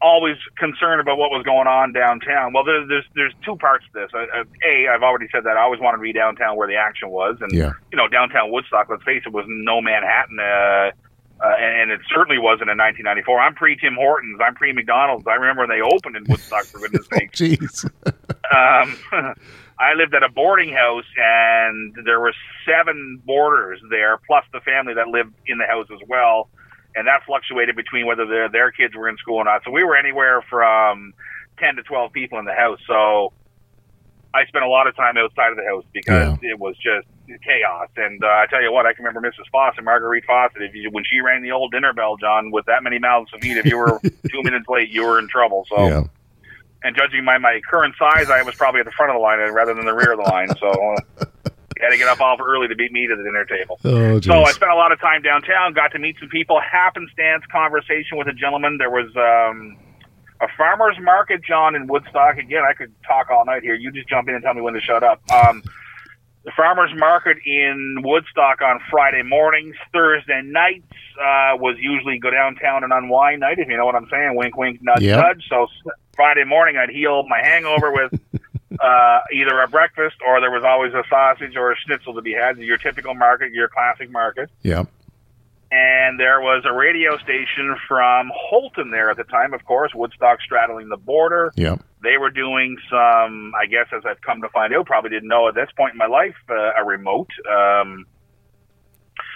[0.00, 2.52] always concerned about what was going on downtown.
[2.52, 4.10] Well, there's there's, there's two parts to this.
[4.14, 7.36] A, I've already said that I always wanted to be downtown where the action was,
[7.40, 7.72] and Yeah.
[7.90, 10.90] you know, downtown Woodstock, let's face it, was no Manhattan, uh,
[11.40, 13.40] uh, and it certainly wasn't in 1994.
[13.40, 15.26] I'm pre Tim Hortons, I'm pre McDonald's.
[15.26, 17.32] I remember when they opened in Woodstock, for goodness sake.
[17.32, 17.84] Jeez.
[18.06, 18.96] Um,
[19.80, 22.32] I lived at a boarding house, and there were
[22.66, 26.48] seven boarders there, plus the family that lived in the house as well.
[26.98, 29.62] And that fluctuated between whether their their kids were in school or not.
[29.64, 31.14] So we were anywhere from
[31.58, 32.80] 10 to 12 people in the house.
[32.86, 33.32] So
[34.34, 37.06] I spent a lot of time outside of the house because it was just
[37.44, 37.88] chaos.
[37.96, 39.48] And uh, I tell you what, I can remember Mrs.
[39.52, 42.82] Fawcett, Marguerite Fawcett, if you, when she rang the old dinner bell, John, with that
[42.82, 45.66] many mouths to feed, if you were two minutes late, you were in trouble.
[45.68, 46.02] So, Yeah.
[46.82, 49.38] and judging by my current size, I was probably at the front of the line
[49.52, 50.48] rather than the rear of the line.
[50.58, 50.68] So,
[51.20, 51.24] uh,
[51.80, 53.80] had to get up all early to beat me to the dinner table.
[53.84, 57.44] Oh, So I spent a lot of time downtown, got to meet some people, happenstance
[57.50, 58.78] conversation with a gentleman.
[58.78, 59.76] There was um,
[60.40, 62.38] a farmer's market, John, in Woodstock.
[62.38, 63.74] Again, I could talk all night here.
[63.74, 65.20] You just jump in and tell me when to shut up.
[65.30, 65.62] Um,
[66.44, 69.74] the farmer's market in Woodstock on Friday mornings.
[69.92, 70.86] Thursday nights
[71.20, 74.34] uh, was usually go downtown and unwind night, if you know what I'm saying.
[74.34, 75.18] Wink, wink, nudge, Yep.
[75.18, 75.44] nudge.
[75.50, 75.66] So
[76.16, 78.12] Friday morning, I'd heal my hangover with
[78.80, 82.32] uh, either a breakfast or there was always a sausage or a schnitzel to be
[82.32, 82.58] had.
[82.58, 84.50] Your typical market, your classic market.
[84.62, 84.84] Yeah.
[85.70, 90.40] And there was a radio station from Houlton there at the time, of course, Woodstock
[90.40, 91.52] straddling the border.
[91.56, 91.76] Yeah.
[92.02, 95.48] They were doing some, I guess, as I've come to find out, probably didn't know
[95.48, 97.28] at this point in my life, uh, a remote.
[97.50, 98.06] Um,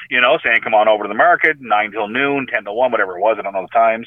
[0.09, 2.93] you know, saying, come on over to the market, 9 till noon, 10 to 1,
[2.93, 3.37] whatever it was.
[3.39, 4.07] I don't know the times.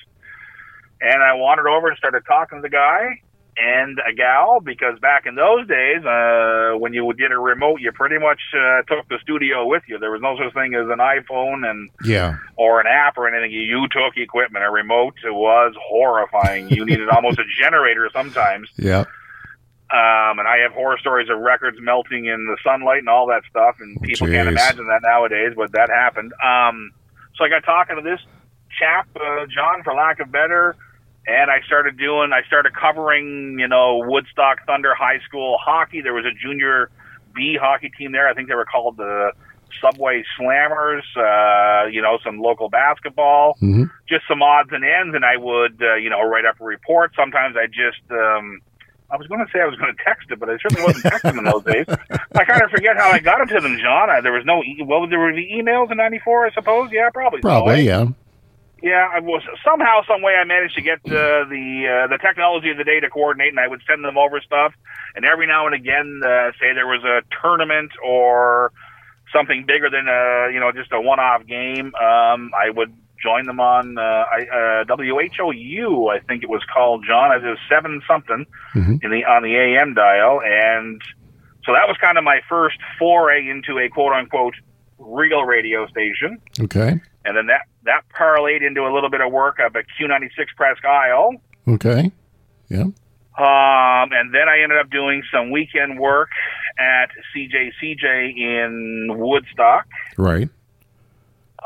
[1.01, 3.21] And I wandered over and started talking to the guy
[3.57, 7.79] and a gal because back in those days, uh, when you would get a remote,
[7.79, 9.97] you pretty much uh, took the studio with you.
[9.97, 12.37] There was no such thing as an iPhone and Yeah.
[12.57, 13.51] or an app or anything.
[13.51, 14.65] You took equipment.
[14.65, 16.69] A remote was horrifying.
[16.69, 18.69] You needed almost a generator sometimes.
[18.77, 19.05] Yeah.
[19.93, 23.43] Um, and I have horror stories of records melting in the sunlight and all that
[23.49, 26.33] stuff, and people can't imagine that nowadays, but that happened.
[26.43, 26.91] Um,
[27.35, 28.19] so I got talking to this
[28.79, 30.75] chap, uh, John, for lack of better,
[31.27, 36.01] and I started doing, I started covering, you know, Woodstock Thunder High School hockey.
[36.01, 36.89] There was a junior
[37.35, 38.27] B hockey team there.
[38.27, 39.31] I think they were called the
[39.81, 41.01] Subway Slammers.
[41.17, 45.81] Uh, you know, some local basketball hmm just some odds and ends, and I would,
[45.81, 47.11] uh, you know, write up a report.
[47.15, 48.61] Sometimes I just, um,
[49.09, 51.05] I was going to say I was going to text it, but I certainly wasn't
[51.05, 51.85] texting in those days.
[52.35, 54.11] I kind of forget how I got it to them, John.
[54.11, 56.89] I, there was no, e- well, there were the emails in '94, I suppose.
[56.91, 57.41] Yeah, probably.
[57.41, 57.51] so, eh?
[57.51, 57.81] Probably.
[57.81, 58.05] Yeah.
[58.83, 62.69] Yeah, I was somehow, some way, I managed to get uh, the uh, the technology
[62.69, 64.73] of the day to coordinate, and I would send them over stuff.
[65.15, 68.71] And every now and again, uh, say there was a tournament or
[69.33, 73.59] something bigger than a you know just a one-off game, um, I would join them
[73.59, 77.31] on uh, I, uh, WHOU, I think it was called, John.
[77.31, 79.03] It was seven something Mhm.
[79.03, 81.01] in the on the AM dial, and
[81.65, 84.55] so that was kind of my first foray into a quote unquote
[84.99, 86.39] real radio station.
[86.59, 86.99] Okay.
[87.25, 90.85] And then that that parlayed into a little bit of work up at Q96 Presque
[90.85, 91.31] Isle.
[91.67, 92.11] Okay.
[92.69, 92.83] Yeah.
[93.37, 96.29] Um, and then I ended up doing some weekend work
[96.79, 99.87] at CJCJ in Woodstock.
[100.17, 100.49] Right.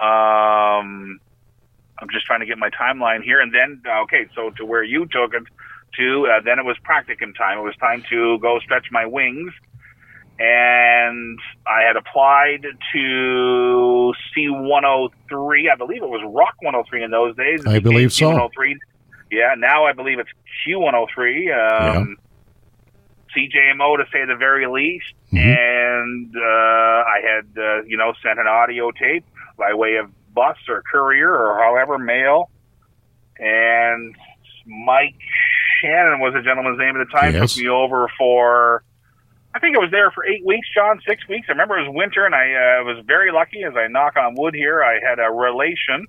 [0.01, 1.19] Um,
[1.99, 3.39] I'm just trying to get my timeline here.
[3.39, 5.43] And then, okay, so to where you took it
[5.97, 7.59] to, uh, then it was practicum time.
[7.59, 9.51] It was time to go stretch my wings.
[10.39, 15.71] And I had applied to C103.
[15.71, 17.65] I believe it was Rock 103 in those days.
[17.67, 18.31] I believe so.
[18.31, 18.75] Q103.
[19.31, 20.29] Yeah, now I believe it's
[20.65, 21.97] Q103.
[21.97, 22.17] Um,
[23.35, 25.13] CJMO to say the very least.
[25.33, 25.57] Mhm.
[25.57, 29.25] And uh, I had, uh, you know, sent an audio tape
[29.57, 32.49] by way of bus or courier or however mail.
[33.37, 34.15] And
[34.65, 35.15] Mike
[35.81, 37.33] Shannon was the gentleman's name at the time.
[37.35, 37.53] Yes.
[37.55, 38.83] Took me over for,
[39.59, 41.47] I think I was there for eight weeks, John, six weeks.
[41.49, 44.35] I remember it was winter, and I uh, was very lucky as I knock on
[44.35, 44.81] wood here.
[44.81, 46.07] I had a relation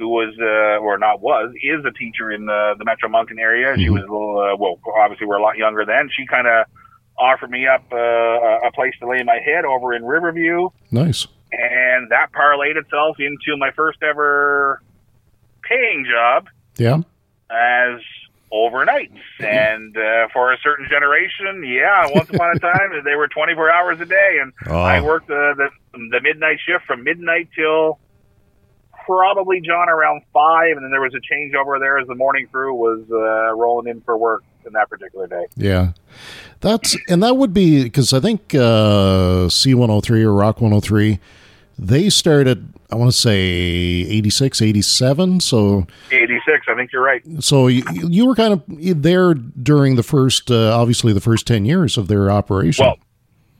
[0.00, 3.76] who was, uh, or not was, is a teacher in the, the Metro Moncton area.
[3.76, 3.92] She Mhm.
[3.92, 6.10] was a little, uh, well, obviously we're a lot younger then.
[6.12, 6.66] She kind of
[7.16, 7.96] offered me up uh,
[8.66, 11.28] a place to lay my head over in Riverview Nice.
[11.52, 14.82] and that parlayed itself into my first ever
[15.62, 16.98] paying job Yeah.
[17.50, 18.00] as
[18.52, 19.18] overnights.
[19.40, 24.00] And uh, for a certain generation, yeah, once upon a time they were 24 hours
[24.00, 24.78] a day, and Oh.
[24.80, 27.98] I worked uh, the the midnight shift from midnight till
[29.06, 32.74] probably John around five, and then there was a changeover there as the morning crew
[32.74, 35.46] was uh, rolling in for work in that particular day.
[35.56, 35.92] Yeah.
[36.60, 41.18] That's and that would be because I think uh, C103 or Rock 103
[41.78, 47.22] they started I want to say 86 87 so 86, I think you're right.
[47.40, 48.62] so you, you were kind of
[49.02, 52.84] there during the first uh, obviously the first 10 years of their operation.
[52.86, 52.96] Well,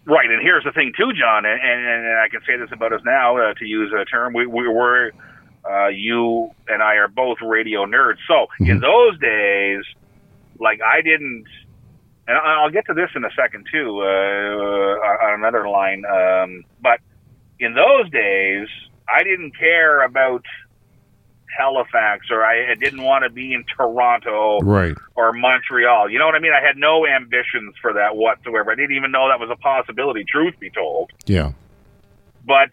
[0.06, 2.92] right, and here's the thing too, John, and, and, and I can say this about
[2.92, 5.12] us now, uh, to use a term, we, we were,
[5.70, 8.16] uh, you and I are both radio nerds.
[8.26, 8.80] So in Mhm.
[8.80, 9.84] those days,
[10.58, 11.44] like I didn't,
[12.26, 17.00] and I'll get to this in a second too, uh, on another line, um, but
[17.60, 18.68] in those days,
[19.12, 20.44] I didn't care about
[21.56, 24.96] Halifax or I didn't want to be in Toronto right.
[25.14, 26.10] or Montreal.
[26.10, 26.52] You know what I mean?
[26.52, 28.70] I had no ambitions for that whatsoever.
[28.70, 31.10] I didn't even know that was a possibility, truth be told.
[31.26, 31.52] Yeah.
[32.44, 32.70] But,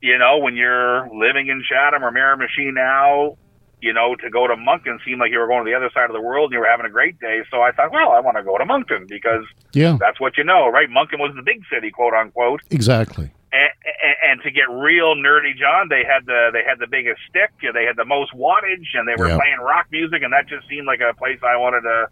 [0.00, 3.36] you know, when you're living in Chatham or Miramichi now,
[3.82, 6.10] you know, to go to Moncton seemed like you were going to the other side
[6.10, 7.40] of the world and you were having a great day.
[7.50, 9.96] So I thought, well, I want to go to Moncton because Yeah.
[9.98, 10.88] that's what you know, right?
[10.90, 12.60] Moncton was the big city, quote unquote.
[12.70, 13.30] Exactly.
[13.52, 13.68] And,
[14.30, 17.84] and, to get real nerdy, John, they had the they had the biggest stick, they
[17.84, 19.38] had the most wattage, and they were Yeah.
[19.38, 22.08] playing rock music, and that just seemed like a place I wanted to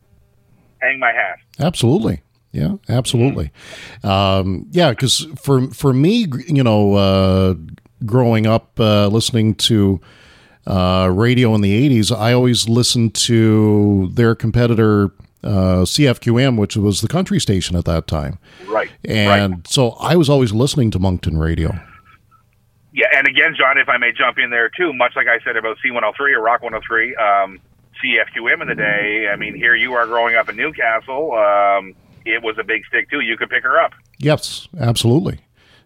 [0.82, 1.38] hang my hat.
[1.60, 2.22] Absolutely.
[2.50, 3.52] Yeah, absolutely.
[4.02, 7.54] Um, yeah, because for for me, you know, uh,
[8.04, 10.00] growing up uh, listening to
[10.66, 15.12] uh, radio in the '80s, I always listened to their competitor
[15.44, 18.90] uh, CFQM, which was the country station at that time, Right.
[19.04, 19.68] and right.
[19.68, 21.78] so I was always listening to Moncton radio.
[22.92, 25.56] Yeah, and again, John, if I may jump in there too, much like I said
[25.56, 27.60] about C103 or Rock 103, um,
[28.02, 29.28] CFQM in the day.
[29.32, 31.32] I mean, here you are growing up in Newcastle.
[31.34, 33.20] Um, it was a big stick too.
[33.20, 33.92] You could pick her up.
[34.18, 35.40] Yes, absolutely.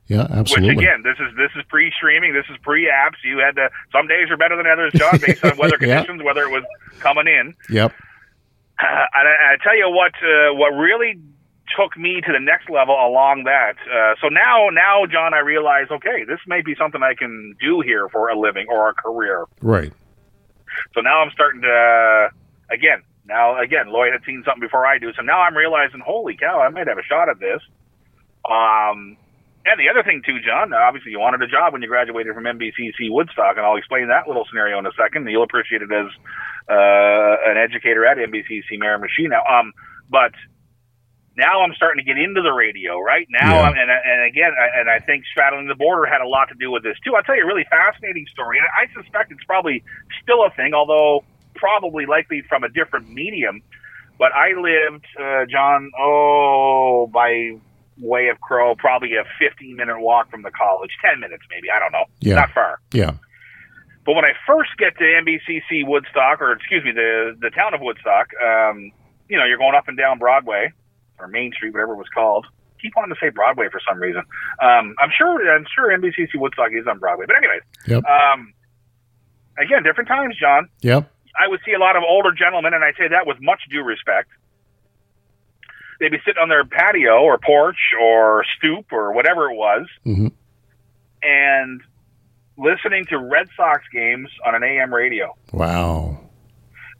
[0.09, 0.77] Yeah, absolutely.
[0.77, 2.33] Which again, this is this is pre-streaming.
[2.35, 3.17] This is pre-apps.
[3.25, 3.71] You had to.
[3.93, 5.97] Some days are better than others, John, based on weather Yeah.
[5.99, 6.65] conditions, whether it was
[7.01, 7.55] coming in.
[7.71, 7.93] Yep.
[8.79, 11.21] Uh, and I, I tell you what, uh, what really
[11.77, 13.77] took me to the next level along that.
[13.91, 17.81] Uh, so now, now, John, I realize, okay, this may be something I can do
[17.81, 19.47] here for a living or a career.
[19.61, 19.93] Right.
[20.95, 24.99] So now I'm starting to, uh, again, now again, Lloyd had seen something before I
[24.99, 25.13] do.
[25.15, 27.63] So now I'm realizing, holy cow, I might have a shot at this.
[28.51, 29.17] Um,
[29.64, 32.44] and the other thing too, John, obviously you wanted a job when you graduated from
[32.44, 35.29] NBCC Woodstock, and I'll explain that little scenario in a second.
[35.29, 36.07] You'll appreciate it as
[36.68, 39.42] uh, an educator at NBCC Miramichi now.
[39.46, 39.72] Um,
[40.10, 40.33] but
[41.37, 43.63] now I'm starting to get into the radio, right now, Yeah.
[43.63, 46.54] I'm, and and again, I, and I think straddling the border had a lot to
[46.54, 47.15] do with this too.
[47.17, 49.83] I'll tell you a really fascinating story, and I suspect it's probably
[50.23, 53.63] still a thing, although probably likely from a different medium.
[54.19, 57.52] But I lived, uh, John, oh, by
[58.03, 61.79] way of Crow, probably a 15 minute walk from the college, 10 minutes maybe, I
[61.79, 62.35] don't know, Yeah.
[62.35, 62.81] not far.
[62.92, 63.13] Yeah.
[64.05, 67.81] But when I first get to NBCC Woodstock, or excuse me, the the town of
[67.81, 68.90] Woodstock, um,
[69.29, 70.73] you know, you're going up and down Broadway
[71.21, 72.46] or Main Street, whatever it was called.
[72.81, 74.23] Keep on to say Broadway for some reason.
[74.61, 78.03] Um, I'm sure I'm sure NBCC Woodstock is on Broadway, but anyways, Yep.
[78.05, 78.53] um,
[79.57, 80.69] again, different times, John.
[80.81, 81.09] Yep.
[81.40, 83.85] I would see a lot of older gentlemen, and I say that with much due
[83.85, 84.31] respect.
[86.03, 90.27] They'd be sitting on their patio or porch or stoop or whatever it was, hmm
[91.23, 91.81] and
[92.59, 95.37] listening to Red Sox games on an AM radio.
[95.53, 96.19] Wow.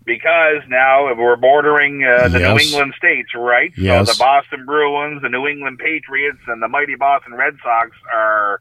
[0.05, 3.73] Because now we're bordering uh, the New England states, right?
[3.77, 4.07] Yes.
[4.07, 8.61] So the Boston Bruins, the New England Patriots, and the mighty Boston Red Sox are,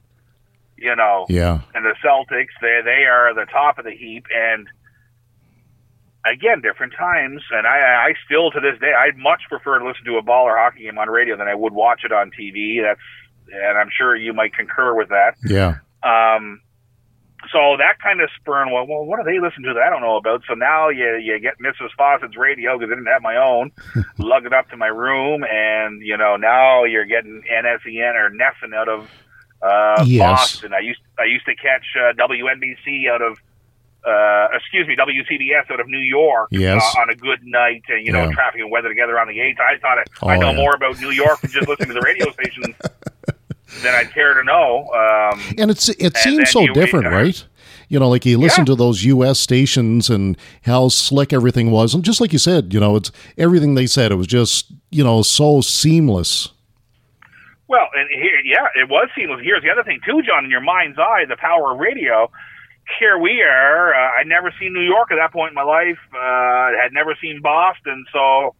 [0.77, 1.61] you know, Yeah.
[1.75, 4.25] and the Celtics, they they are the top of the heap.
[4.35, 4.67] And
[6.25, 7.41] again, different times.
[7.51, 10.45] And I I still to this day I'd much prefer to listen to a ball
[10.45, 12.81] or hockey game on radio than I would watch it on TV.
[12.81, 12.99] That's
[13.53, 15.35] and I'm sure you might concur with that.
[15.43, 15.75] Yeah.
[16.03, 16.61] Um,
[17.51, 18.67] so that kind of spurred.
[18.71, 20.43] Well, well, what do they listen to that I don't know about?
[20.47, 21.89] So now you you get Mrs.
[21.97, 23.71] Fawcett's radio because I didn't have my own.
[24.19, 28.75] lug it up to my room, and you know now you're getting NESN or Nesson
[28.75, 29.09] out of
[29.63, 30.19] uh, Yes.
[30.29, 30.73] Boston.
[30.73, 33.37] I used I used to catch uh, WNBC out of.
[34.05, 36.81] Uh, excuse me, WCBS out of New York Yes.
[36.97, 38.31] uh, on a good night, and you know Yeah.
[38.31, 39.59] traffic and weather together on the eighth.
[39.59, 40.57] I thought I, I Oh, know yeah.
[40.57, 42.73] more about New York than just listening to the radio station
[43.83, 44.89] than I'd care to know.
[44.93, 47.45] Um, And it's it seems so different, right?
[47.89, 48.65] You know, like you listen Yeah.
[48.73, 49.39] to those U.S.
[49.39, 53.75] stations and how slick everything was, and just like you said, you know, it's everything
[53.75, 54.11] they said.
[54.11, 56.49] It was just you know so seamless.
[57.67, 59.41] Well, and here, yeah, it was seamless.
[59.43, 60.43] Here's the other thing too, John.
[60.45, 62.31] In your mind's eye, the power of radio.
[62.99, 63.93] Here we are.
[63.93, 65.99] Uh, I'd never seen New York at that point in my life.
[66.13, 68.05] Uh, had never seen Boston.
[68.13, 68.53] So,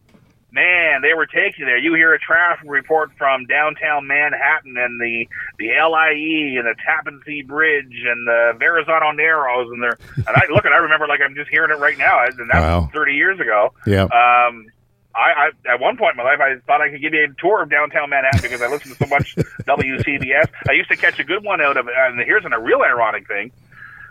[0.50, 1.78] man, they were taking there.
[1.78, 5.26] You hear a traffic report from downtown Manhattan and the
[5.58, 9.98] the LIE and the Tappan Zee Bridge and the Verrazano Narrows and there.
[10.16, 12.24] And I look, and I remember like I'm just hearing it right now.
[12.24, 12.80] And that Wow.
[12.82, 13.72] was 30 years ago.
[13.86, 14.04] Yeah.
[14.04, 14.66] Um,
[15.14, 17.40] I, I at one point in my life, I thought I could give you a
[17.40, 19.36] tour of downtown Manhattan because I listened to so much
[19.68, 20.48] WCBS.
[20.68, 23.52] I used to catch a good one out of, and here's a real ironic thing.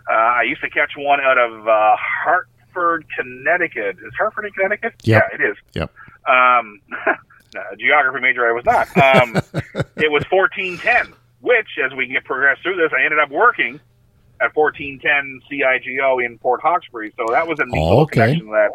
[0.09, 3.97] Uh, I used to catch one out of uh, Hartford, Connecticut.
[4.05, 4.93] Is Hartford in Connecticut?
[5.03, 5.23] Yep.
[5.31, 5.57] Yeah, it is.
[5.73, 5.91] Yep.
[6.27, 6.81] Um,
[7.79, 8.87] geography major I was not.
[8.97, 9.35] Um,
[9.97, 13.79] it was 1410, which, as we get progressed through this, I ended up working
[14.39, 17.13] at 1410 CIGO in Port Hawkesbury.
[17.17, 18.13] So that was a neat Oh, okay.
[18.35, 18.71] connection to that.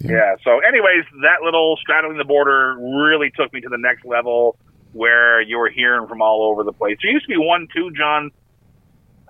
[0.00, 0.10] Yeah.
[0.10, 0.34] Yeah.
[0.44, 4.56] So, anyways, that little straddling the border really took me to the next level
[4.92, 6.98] where you were hearing from all over the place.
[7.02, 8.30] There used to be one too, John.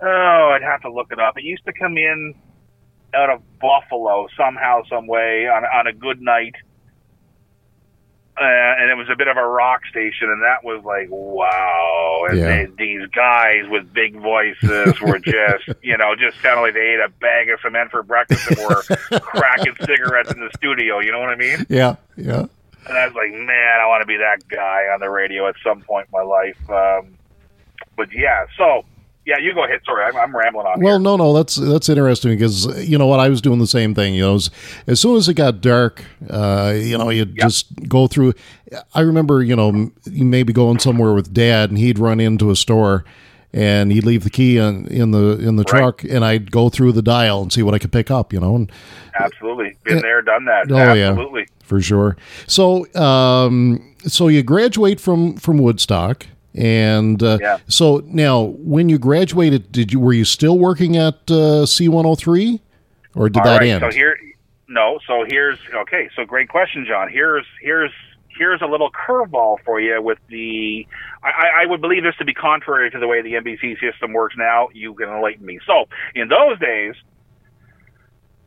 [0.01, 1.37] Oh, I'd have to look it up.
[1.37, 2.33] It used to come in
[3.13, 6.55] out of Buffalo somehow, some way on on a good night.
[8.39, 8.45] Uh,
[8.79, 12.25] and it was a bit of a rock station, and that was like, wow!
[12.29, 12.45] And Yeah.
[12.45, 17.01] they, these guys with big voices were just, you know, just sounded like they ate
[17.01, 20.99] a bag of cement for breakfast and were cracking cigarettes in the studio.
[20.99, 21.65] You know what I mean?
[21.67, 21.97] Yeah.
[22.15, 22.45] Yeah.
[22.87, 25.55] And I was like, man, I want to be that guy on the radio at
[25.61, 26.69] some point in my life.
[26.69, 27.17] Um,
[27.97, 28.85] but yeah, so
[29.29, 29.79] yeah, you go ahead.
[29.85, 30.79] Sorry, I'm, I'm rambling on.
[30.81, 30.99] Well, here.
[30.99, 34.13] no, no, that's that's interesting because you know what I was doing the same thing.
[34.15, 34.49] You know, as,
[34.87, 38.33] as soon as it got dark, uh, you know, you would just go through.
[38.93, 42.49] I remember, you know, m- you maybe going somewhere with Dad, and he'd run into
[42.51, 43.05] a store,
[43.53, 45.79] and he'd leave the key in, in the in the Right.
[45.79, 48.33] truck, and I'd go through the dial and see what I could pick up.
[48.33, 48.71] You know, and
[49.19, 50.71] absolutely been there, done that.
[50.71, 51.09] Oh, yeah.
[51.09, 51.47] absolutely.
[51.63, 52.15] for sure.
[52.47, 56.25] So, um, so you graduate from from Woodstock,
[56.59, 57.57] and uh, Yeah.
[57.67, 62.03] so now when you graduated, did you were you still working at uh, C one
[62.05, 62.61] hundred three,
[63.15, 63.81] or did All that right, end?
[63.81, 64.17] So here,
[64.67, 64.99] no.
[65.07, 66.09] So here's okay.
[66.15, 67.09] So great question, John.
[67.09, 67.91] Here's here's
[68.37, 70.85] here's a little curveball for you with the.
[71.23, 74.11] I, I- I would believe this to be contrary to the way the NBC system
[74.13, 74.67] works now.
[74.73, 75.59] You can enlighten me.
[75.65, 75.85] So
[76.15, 76.95] in those days,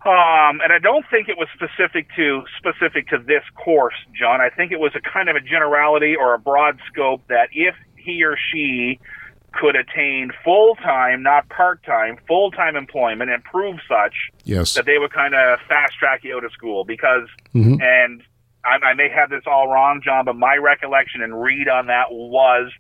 [0.04, 4.40] um, and I don't think it was specific to specific to this course, John.
[4.40, 7.74] I think it was a kind of a generality or a broad scope that if
[8.05, 8.98] he or she
[9.53, 14.74] could attain full time, not part time, full time employment and prove such, yes.
[14.74, 17.82] that they would kind of fast track you out of school because, Mhm.
[17.82, 18.22] and
[18.64, 22.07] I, I may have this all wrong, John, but my recollection and read on that
[22.11, 22.70] was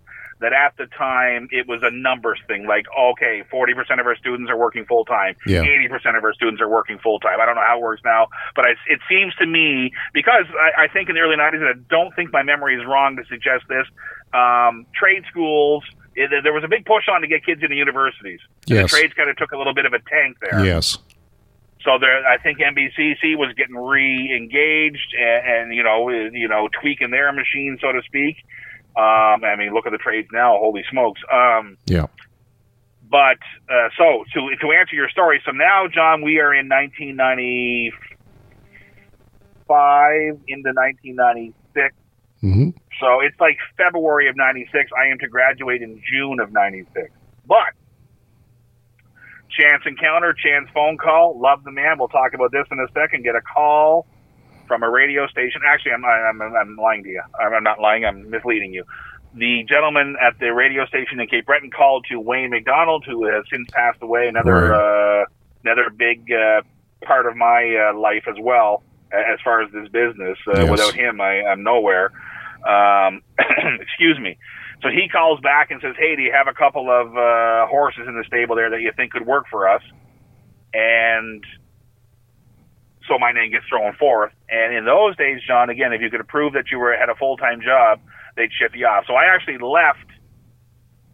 [0.42, 2.66] that at the time it was a numbers thing.
[2.66, 5.62] Like, okay, 40% of our students are working full time, Yeah.
[5.62, 7.40] 80% of our students are working full time.
[7.40, 10.84] I don't know how it works now, but I, it seems to me, because I,
[10.84, 13.24] I think in the early 90s, and I don't think my memory is wrong to
[13.24, 13.86] suggest this,
[14.34, 15.84] um, trade schools,
[16.14, 18.40] it, there was a big push on to get kids into universities.
[18.66, 18.90] Yes.
[18.90, 20.64] The trades kind of took a little bit of a tank there.
[20.64, 20.98] Yes.
[21.84, 27.10] So there, I think NBCC was getting re-engaged and, and you know, you know, tweaking
[27.10, 28.36] their machine, so to speak.
[28.96, 30.58] Um, I mean, look at the trades now.
[30.58, 31.20] Holy smokes!
[31.32, 32.06] Um, Yeah.
[33.02, 33.38] but
[33.70, 37.92] uh, so to to answer your story, so now, John, we are in 1995
[40.46, 41.94] into 1996.
[42.40, 42.70] hmm
[43.00, 44.90] So it's like February of 96.
[44.96, 47.08] I am to graduate in June of 96.
[47.46, 47.72] But
[49.58, 51.40] chance encounter, chance phone call.
[51.40, 51.98] Love the man.
[51.98, 53.24] We'll talk about this in a second.
[53.24, 54.06] Get a call
[54.66, 55.60] from a radio station.
[55.66, 57.22] Actually, I'm I'm, I'm lying to you.
[57.40, 58.04] I'm not lying.
[58.04, 58.84] I'm misleading you.
[59.34, 63.44] The gentleman at the radio station in Cape Breton called to Wayne McDonald, who has
[63.50, 64.28] since passed away.
[64.28, 65.22] Another Right.
[65.22, 65.24] uh,
[65.64, 66.62] another big uh,
[67.04, 68.82] part of my uh, life as well,
[69.12, 70.36] as far as this business.
[70.46, 70.70] Uh, Yes.
[70.70, 72.12] Without him, I, I'm nowhere.
[72.66, 73.22] Um,
[73.80, 74.36] excuse me.
[74.82, 78.04] So he calls back and says, "Hey, do you have a couple of uh, horses
[78.06, 79.82] in the stable there that you think could work for us?"
[80.74, 81.44] And
[83.08, 84.32] so my name gets thrown forth.
[84.48, 87.14] And in those days, John, again, if you could prove that you were had a
[87.14, 88.00] full time job,
[88.36, 89.04] they'd ship you off.
[89.06, 90.06] So I actually left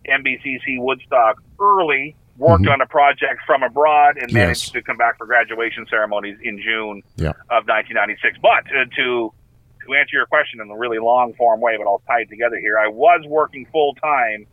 [0.06, 2.72] NBCC Woodstock early, worked Mhm.
[2.74, 4.32] on a project from abroad, and Yes.
[4.32, 7.32] managed to come back for graduation ceremonies in June Yeah.
[7.50, 8.38] of 1996.
[8.38, 9.32] But uh, to
[9.86, 12.56] to answer your question in a really long form way, but I'll tie it together
[12.58, 12.78] here.
[12.78, 14.44] I was working full time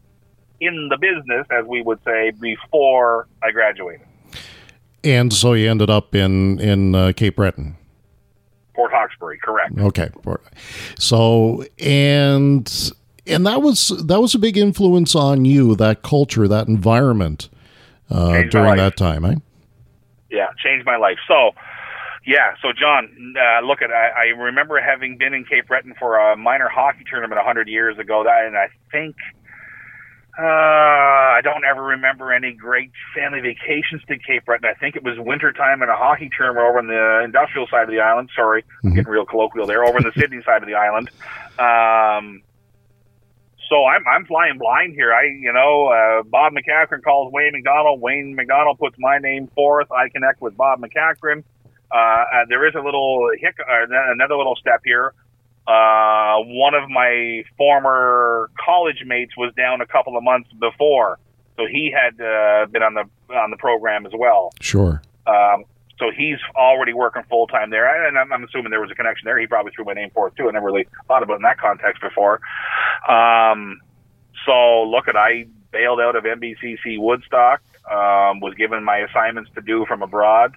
[0.62, 4.08] in the business, as we would say, before I graduated.
[5.06, 7.78] And so you ended up in in uh, Cape Breton.
[8.76, 9.78] Port Hawkesbury, correct.
[9.78, 10.10] Okay.
[10.98, 12.92] So and
[13.28, 17.50] and that was that was a big influence on you, that culture, that environment
[18.10, 19.36] uh, during that time, eh?
[20.30, 21.18] Yeah, changed my life.
[21.28, 21.52] So,
[22.26, 26.18] yeah, so John, uh, look at I, I remember having been in Cape Breton for
[26.18, 28.24] a minor hockey tournament a hundred years ago.
[28.24, 29.16] That, and I think
[30.38, 34.70] uh, I don't ever remember any great family vacations to Cape Breton.
[34.70, 37.90] I think it was wintertime in a hockey tournament over on the industrial side of
[37.90, 38.30] the island.
[38.36, 38.96] Sorry, I'm Mhm.
[38.96, 39.84] getting real colloquial there.
[39.86, 41.10] Over on the Sydney side of the island.
[41.60, 42.42] Um,
[43.70, 45.14] so I'm I'm flying blind here.
[45.14, 48.02] I you know uh, Bob McCackron calls Wayne McDonald.
[48.02, 49.92] Wayne McDonald puts my name forth.
[49.92, 51.44] I connect with Bob McCackron.
[51.92, 55.14] Uh, uh, there is a little hic- uh, another little step here.
[55.68, 61.20] Uh, one of my former college mates was down a couple of months before,
[61.58, 64.52] so he had uh, been on the on the program as well.
[64.62, 65.02] Sure.
[65.26, 65.66] Um,
[65.98, 69.26] so he's already working full time there, and I'm, I'm assuming there was a connection
[69.26, 69.40] there.
[69.40, 70.48] He probably threw my name for it too.
[70.48, 72.42] I never really thought about it in that context before.
[73.08, 73.80] Um,
[74.46, 77.62] so look at I bailed out of NBCC Woodstock.
[77.90, 80.56] Um, was given my assignments to do from abroad.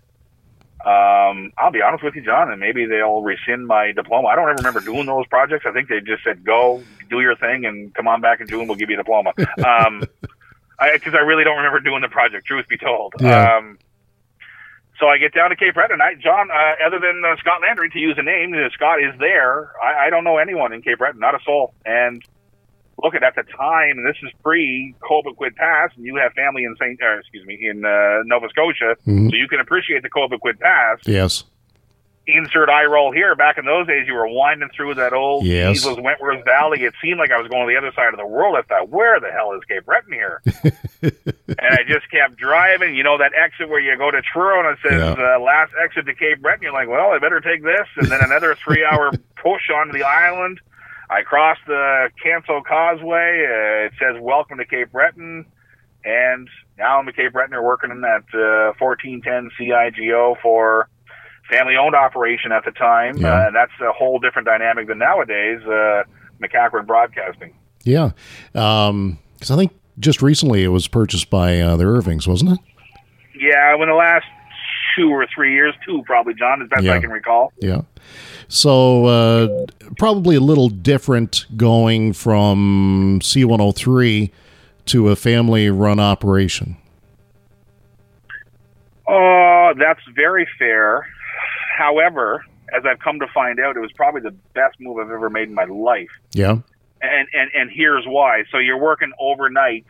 [0.85, 4.29] Um, I'll be honest with you, John, and maybe they'll rescind my diploma.
[4.29, 5.67] I don't ever remember doing those projects.
[5.67, 8.69] I think they just said, "Go, do your thing, and come on back in June.
[8.69, 9.33] We'll give you a diploma."
[9.65, 10.05] Um,
[10.93, 12.47] because I, really don't remember doing the project.
[12.47, 13.15] Truth be told.
[13.21, 13.57] Yeah.
[13.57, 13.79] Um,
[15.01, 16.01] so I get down to Cape Breton.
[16.01, 19.19] I, John, uh, other than uh, Scott Landry, to use a name, uh, Scott is
[19.19, 19.73] there.
[19.83, 21.75] I, I don't know anyone in Cape Breton, not a soul.
[21.85, 22.23] And
[23.03, 26.65] look at at the time, and this is pre Cobequid Pass, and you have family
[26.65, 29.31] in Saint, or excuse me, in uh, Nova Scotia, Mhm.
[29.31, 30.99] so you can appreciate the Cobequid Pass.
[31.07, 31.45] Yes.
[32.31, 33.35] Insert eye roll here.
[33.35, 35.79] Back in those days, you were winding through that old Yes.
[35.81, 36.85] Eagles Wentworth Valley.
[36.85, 38.55] It seemed like I was going to the other side of the world.
[38.55, 40.43] I thought, where the hell is Cape Breton here?
[41.03, 42.95] and I just kept driving.
[42.95, 45.37] You know that exit where you go to Truro and it says Yeah.
[45.37, 46.63] uh, last exit to Cape Breton.
[46.65, 50.61] You're like, well, I better take this, and then another three-hour push onto the island.
[51.11, 53.45] I crossed the Canso Causeway.
[53.47, 55.47] Uh, it says welcome to Cape Breton,
[56.05, 56.49] and
[56.79, 60.89] now I'm a Cape Bretoner working in that uh, 1410 CIGO for
[61.51, 63.33] family-owned operation at the time, Yeah.
[63.33, 65.61] uh, and that's a whole different dynamic than nowadays.
[65.65, 66.03] Uh,
[66.43, 67.55] McCackron Broadcasting.
[67.85, 68.11] Yeah.
[68.53, 72.59] Because I think just recently it was purchased by uh, the Irvings, wasn't it?
[73.41, 74.27] Yeah, when the last
[74.99, 76.95] two or three years, two probably, John, as best Yeah.
[76.95, 77.53] I can recall.
[77.61, 77.83] Yeah.
[78.49, 84.31] So uh, probably a little different going from C103
[84.87, 86.77] to a family run operation.
[89.07, 91.07] Oh, that's very fair.
[91.77, 92.45] However,
[92.77, 95.49] as I've come to find out, it was probably the best move I've ever made
[95.49, 96.11] in my life.
[96.33, 96.59] Yeah.
[97.01, 98.45] And and and here's why.
[98.51, 99.85] So you're working overnights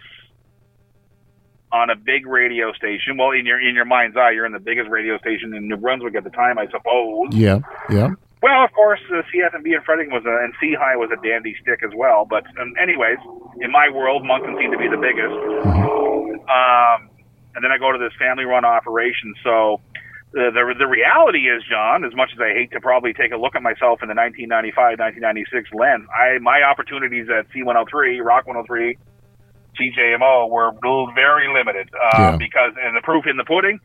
[1.73, 3.17] on a big radio station.
[3.17, 5.77] Well, in your in your mind's eye, you're in the biggest radio station in New
[5.77, 7.35] Brunswick at the time, I suppose.
[7.35, 7.61] Yeah.
[7.91, 8.11] Yeah.
[8.41, 11.57] Well, of course, uh, CFNB in Fredericton was a, and C High was a dandy
[11.61, 12.25] stick as well.
[12.25, 13.19] But um, anyways,
[13.61, 15.35] in my world, Moncton seemed to be the biggest.
[16.49, 17.11] Um,
[17.55, 19.35] and then I go to this family-run operation.
[19.43, 19.81] So
[20.33, 23.37] the, the the reality is, John, as much as I hate to probably take a
[23.37, 28.97] look at myself in the 1995, 1996 lens, I my opportunities at C103, Rock 103,
[29.79, 30.73] CJMO were
[31.15, 32.37] very limited uh, Yeah.
[32.37, 33.81] because, and the proof in the pudding.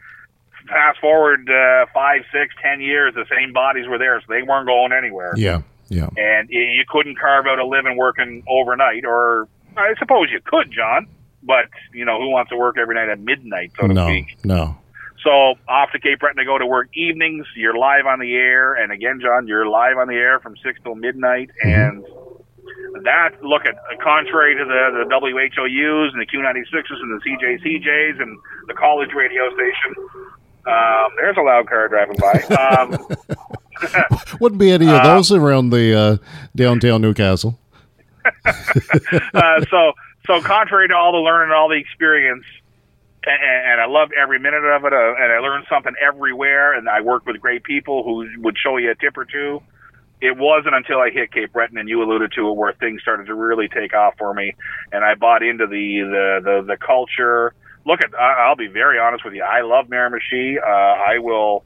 [0.67, 4.65] Fast forward uh, five, six, ten years, the same bodies were there, so they weren't
[4.67, 5.61] going anywhere Yeah.
[5.89, 6.07] Yeah.
[6.17, 11.07] and you couldn't carve out a living working overnight, or I suppose you could, John.
[11.43, 14.07] But you know, who wants to work every night at midnight, so to No.
[14.07, 14.37] speak?
[14.45, 14.77] No.
[15.21, 17.45] So off to Cape Breton to go to work evenings.
[17.57, 20.79] You're live on the air, and again, John, you're live on the air from six
[20.83, 22.05] till midnight, and
[23.03, 28.37] that look at contrary to the the WHOUs and the Q96s and the CJCJs and
[28.67, 29.95] the college radio station.
[30.65, 32.43] Um, there's a loud car driving by.
[32.53, 32.97] Um,
[34.39, 36.17] Wouldn't be any of uh, those around the uh,
[36.55, 37.59] downtown Newcastle.
[38.45, 39.93] uh, so,
[40.25, 42.45] so contrary to all the learning, and all the experience,
[43.25, 46.87] and, and I loved every minute of it, uh, and I learned something everywhere, and
[46.87, 49.61] I worked with great people who would show you a tip or two
[50.23, 53.25] it wasn't until I hit Cape Breton and you alluded to it where things started
[53.27, 54.55] to really take off for me,
[54.93, 57.53] and I bought into the the the, the culture.
[57.85, 59.43] Look at, I'll be very honest with you.
[59.43, 60.55] I love Miramichi.
[60.55, 61.65] Uh, I will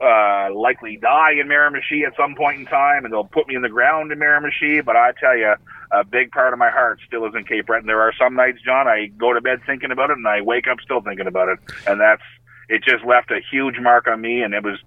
[0.00, 3.62] uh, likely die in Miramichi at some point in time, and they'll put me in
[3.62, 4.84] the ground in Miramichi.
[4.84, 5.54] But I tell you,
[5.90, 7.88] a big part of my heart still is in Cape Breton.
[7.88, 10.68] There are some nights, John, I go to bed thinking about it, and I wake
[10.68, 12.22] up still thinking about it, and that's
[12.68, 12.84] it.
[12.84, 14.78] Just left a huge mark on me, and it was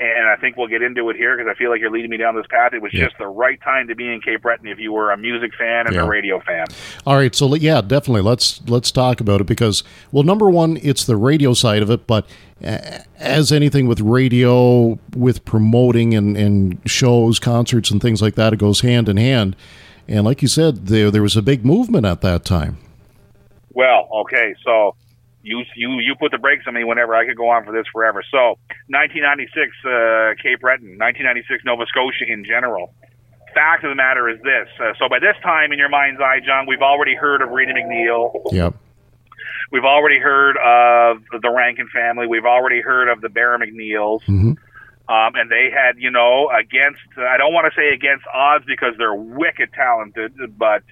[0.00, 2.16] and I think we'll get into it here because I feel like you're leading me
[2.16, 2.72] down this path.
[2.72, 3.04] It was yeah.
[3.04, 5.86] just the right time to be in Cape Breton if you were a music fan
[5.86, 6.02] and yeah.
[6.02, 6.66] a radio fan.
[7.06, 11.04] All right, so yeah, definitely let's let's talk about it because well, number one, it's
[11.04, 12.26] the radio side of it, but
[12.64, 12.78] uh,
[13.18, 18.58] as anything with radio, with promoting and, and shows, concerts, and things like that, it
[18.58, 19.54] goes hand in hand.
[20.08, 22.78] And like you said, there there was a big movement at that time.
[23.72, 24.96] Well, okay, so
[25.42, 27.86] you you you put the brakes on me whenever I could go on for this
[27.92, 28.22] forever.
[28.30, 32.92] So 1996 uh, Cape Breton, 1996 Nova Scotia in general.
[33.54, 34.68] Fact of the matter is this.
[34.78, 37.72] Uh, so by this time in your mind's eye, John, we've already heard of Rita
[37.72, 38.52] MacNeil.
[38.52, 38.74] Yep.
[39.72, 42.26] We've already heard of the Rankin family.
[42.26, 44.22] We've already heard of the Barra MacNeils.
[44.22, 44.52] Mm-hmm.
[45.10, 48.94] Um, and they had, you know, against, I don't want to say against odds because
[48.96, 50.82] they're wicked talented, but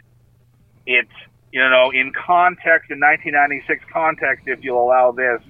[0.87, 1.13] it's
[1.53, 5.41] you know, in context, in 1996 context, if you'll allow this,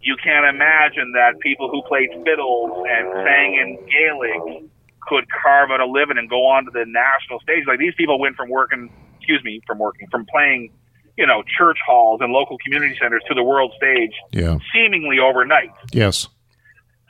[0.00, 4.68] you can't imagine that people who played fiddles and sang in Gaelic
[5.00, 7.64] could carve out a living and go on to the national stage.
[7.66, 10.70] Like these people went from working, excuse me, from working, from playing,
[11.16, 14.58] you know, church halls and local community centers to the world stage, yeah.
[14.72, 15.70] seemingly overnight.
[15.92, 16.28] Yes.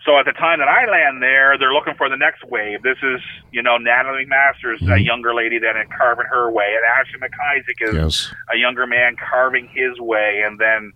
[0.05, 2.83] So at the time that I land there, they're looking for the next wave.
[2.83, 3.21] This is,
[3.53, 4.93] you know, Natalie MacMasters, mm-hmm.
[4.93, 8.35] a younger lady that is carving her way, and Ashley McIsaac is yes.
[8.53, 10.93] a younger man carving his way, and then,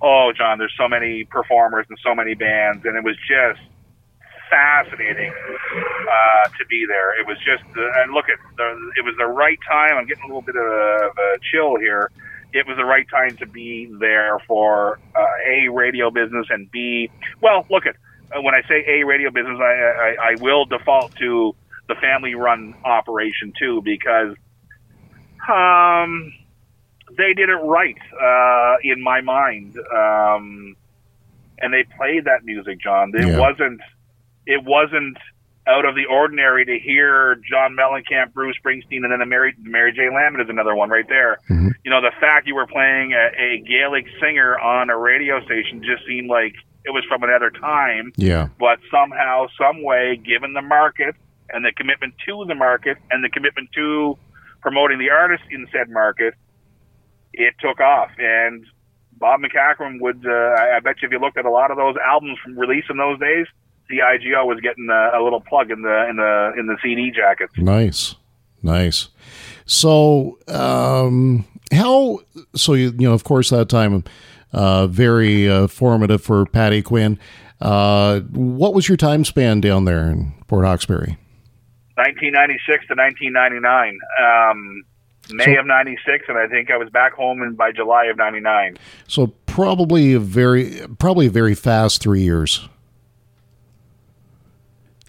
[0.00, 3.60] oh, John, there's so many performers and so many bands, and it was just
[4.50, 7.18] fascinating uh, to be there.
[7.20, 9.96] It was just, uh, and look at, the, it was the right time.
[9.96, 12.10] I'm getting a little bit of a, of a chill here
[12.54, 17.10] it was the right time to be there for uh, a radio business and b
[17.40, 17.96] well look at
[18.40, 21.54] when I say a radio business, I, I, I will default to
[21.88, 24.36] the family run operation too because
[25.48, 26.32] um,
[27.16, 30.76] they did it right uh, in my mind, um,
[31.58, 33.12] and they played that music, John.
[33.14, 33.38] It yeah.
[33.38, 33.80] wasn't
[34.46, 35.18] it wasn't
[35.66, 39.92] out of the ordinary to hear John Mellencamp, Bruce Springsteen, and then the Mary Mary
[39.92, 41.38] Jane Lamond is another one right there.
[41.48, 41.68] Mm-hmm.
[41.84, 45.82] You know, the fact you were playing a, a Gaelic singer on a radio station
[45.82, 46.54] just seemed like
[46.84, 48.12] it was from another time.
[48.16, 48.48] Yeah.
[48.58, 51.14] But somehow, some way, given the market
[51.50, 54.18] and the commitment to the market and the commitment to
[54.60, 56.34] promoting the artist in said market,
[57.32, 58.10] it took off.
[58.18, 58.64] And
[59.18, 61.96] Bob McCracken would, uh, I bet you if you looked at a lot of those
[62.04, 63.46] albums from release in those days,
[63.90, 67.52] CIGO was getting a, a little plug in the in the in the CD jackets.
[67.56, 68.14] Nice,
[68.62, 69.08] nice.
[69.66, 72.20] So, um, how?
[72.54, 74.04] So you you know, of course, that time
[74.52, 77.18] uh, very uh, formative for Patty Quinn.
[77.60, 81.16] Uh, what was your time span down there in Port Hawkesbury?
[81.94, 83.98] 1996 to 1999.
[84.20, 84.84] Um,
[85.30, 88.16] May so, of 96 and I think I was back home in by July of
[88.16, 88.76] 99.
[89.06, 92.68] So probably a very probably a very fast 3 years.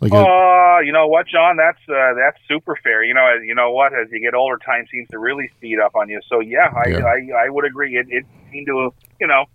[0.02, 1.58] Like a, uh, you know what, John?
[1.58, 3.04] That's uh, that's super fair.
[3.04, 3.94] You know, as, you know what?
[3.94, 6.20] As you get older, time seems to really speed up on you.
[6.28, 7.06] So yeah, I yeah.
[7.06, 7.96] I, I would agree.
[7.96, 9.46] It, it to, you know,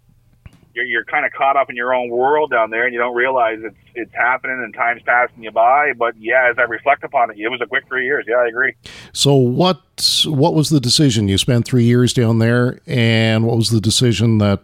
[0.75, 3.15] you're you're kind of caught up in your own world down there, and you don't
[3.15, 5.93] realize it's it's happening and time's passing you by.
[5.97, 8.25] But yeah, as I reflect upon it, it was a quick three years.
[8.29, 8.75] Yeah, I agree.
[9.13, 9.81] So what
[10.27, 11.29] what was the decision?
[11.29, 14.61] You spent three years down there, and what was the decision that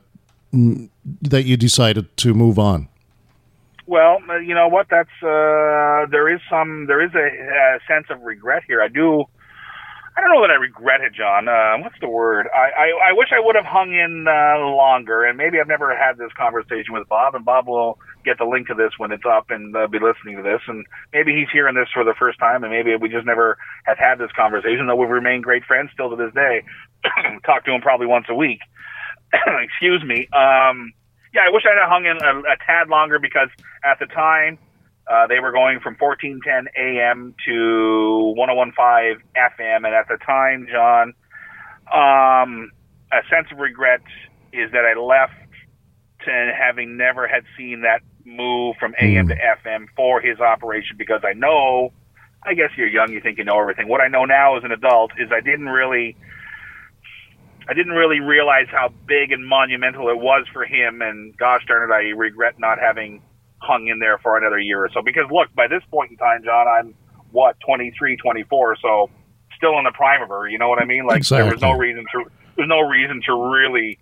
[1.23, 2.89] that you decided to move on?
[3.87, 4.87] Well, uh, you know what?
[4.91, 8.83] That's uh, there is some there is a, a sense of regret here.
[8.83, 9.25] I do.
[10.17, 11.49] I don't know that I regret it, John.
[11.49, 12.47] Uh, what's the word?
[12.55, 15.91] I, I, I wish I would have hung in uh, longer, and maybe I've never
[15.91, 19.27] had this conversation with Bob, and Bob will get the link to this when it's
[19.27, 22.39] up and uh, be listening to this, and maybe he's hearing this for the first
[22.39, 25.91] time, and maybe we just never have had this conversation, though we've remained great friends
[25.93, 26.63] still to this day.
[27.45, 28.61] Talk to him probably once a week.
[29.35, 30.29] Excuse me.
[30.31, 30.95] Um,
[31.35, 33.49] yeah, I wish I'd have hung in a, a tad longer because
[33.83, 34.59] at the time,
[35.07, 41.13] Uh, they were going from 1410 AM to 1015 FM, and at the time, John,
[41.93, 42.71] um,
[43.13, 44.01] a sense of regret
[44.53, 45.35] is that I left
[46.25, 51.21] to having never had seen that move from AM to FM for his operation because
[51.23, 51.93] I know,
[52.43, 53.89] I guess you're young, you think you know everything.
[53.89, 56.17] What I know now as an adult is I didn't really,
[57.69, 61.03] I didn't really realize how big and monumental it was for him.
[61.03, 63.21] And gosh darn it, I regret not having
[63.59, 65.03] hung in there for another year or so.
[65.03, 66.95] Because look, by this point in time, John, I'm
[67.33, 69.11] what 23, 24, so
[69.57, 70.47] still in the prime of her.
[70.49, 71.07] You know what I mean?
[71.07, 71.45] Like Exactly.
[71.45, 72.25] there was no reason to,
[72.57, 73.99] there's no reason to really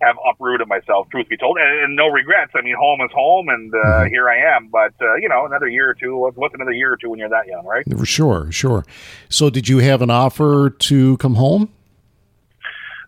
[0.00, 2.52] have uprooted myself, truth be told, and, and no regrets.
[2.54, 4.08] I mean, home is home, and uh, Mm-hmm.
[4.10, 4.68] here I am.
[4.68, 6.16] But uh, you know, another year or two.
[6.36, 7.84] What's, another year or two when you're that young, right?
[7.98, 8.84] For sure, sure.
[9.28, 11.70] So, did you have an offer to come home?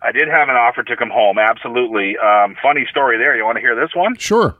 [0.03, 1.37] I did have an offer to come home.
[1.37, 2.17] Absolutely.
[2.17, 3.37] Um, funny story there.
[3.37, 4.17] You want to hear this one?
[4.17, 4.57] Sure.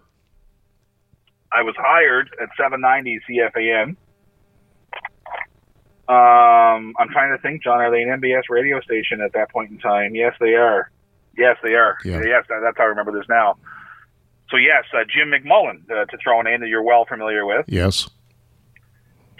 [1.54, 3.96] I was hired at 790 CFAN.
[6.10, 7.80] Um, I'm trying to think, John.
[7.80, 10.14] Are they an MBS radio station at that point in time?
[10.16, 10.90] Yes, they are.
[11.38, 11.98] Yes, they are.
[12.04, 12.22] Yeah.
[12.24, 13.58] Yes, that's how I remember this now.
[14.50, 17.66] So yes, uh, Jim McMullen uh, to throw a name that you're well familiar with.
[17.70, 18.10] Yes.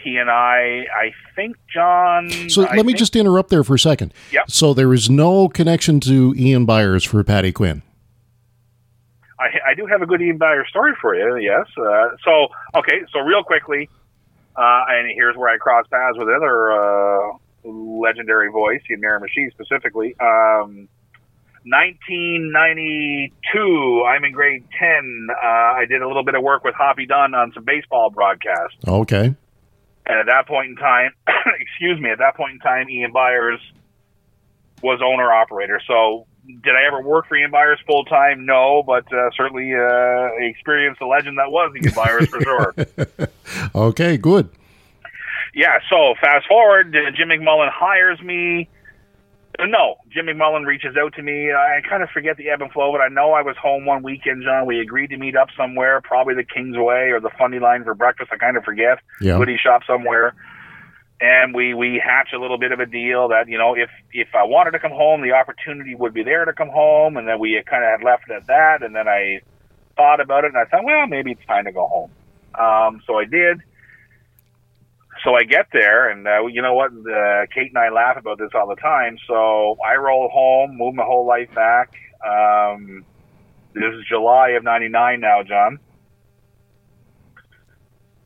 [0.00, 2.28] He and I, I think, John.
[2.48, 4.12] So, I let me think- just interrupt there for a second.
[4.32, 4.50] Yep.
[4.50, 7.82] So, there is no connection to Ian Byers for Patty Quinn.
[9.42, 11.36] I, I do have a good Ian Byer story for you.
[11.36, 11.66] Yes.
[11.76, 13.02] Uh, so okay.
[13.12, 13.90] So real quickly,
[14.56, 17.32] uh, and here's where I cross paths with another uh,
[17.64, 20.16] legendary voice, Ian Miramichi specifically.
[20.20, 20.88] Um,
[21.64, 24.04] 1992.
[24.06, 25.28] I'm in grade 10.
[25.30, 28.76] Uh, I did a little bit of work with Hoppy Dunn on some baseball broadcasts.
[28.86, 29.34] Okay.
[30.04, 31.12] And at that point in time,
[31.60, 33.60] excuse me, at that point in time, Ian Byers
[34.82, 35.80] was owner operator.
[35.86, 38.44] So, did I ever work for Ian Byers full time?
[38.46, 42.74] No, but uh, certainly uh, experienced the legend that was Ian Byers for sure.
[43.74, 44.48] Okay, good.
[45.54, 45.78] Yeah.
[45.90, 48.68] So fast forward, uh, Jim McMullen hires me.
[49.58, 51.52] Uh, No, Jim McMullen reaches out to me.
[51.52, 54.02] I kind of forget the ebb and flow, but I know I was home one
[54.02, 54.64] weekend, John.
[54.66, 58.30] We agreed to meet up somewhere, probably the Kingsway or the Funny Line for breakfast.
[58.32, 58.98] I kind of forget.
[59.20, 59.36] Yeah.
[59.36, 60.34] Goodie shop somewhere.
[61.22, 64.34] And we we hatch a little bit of a deal that you know if if
[64.34, 67.38] I wanted to come home, the opportunity would be there to come home, and then
[67.38, 68.82] we kind of had left it at that.
[68.82, 69.40] And then I
[69.96, 72.10] thought about it, and I thought, well, maybe it's time to go home.
[72.58, 73.60] Um, so I did.
[75.22, 76.90] So I get there, and uh, you know what?
[76.90, 79.16] Uh, Kate and I laugh about this all the time.
[79.28, 81.94] So I roll home, move my whole life back.
[82.26, 83.04] Um,
[83.74, 85.78] this is July of '99 now, John.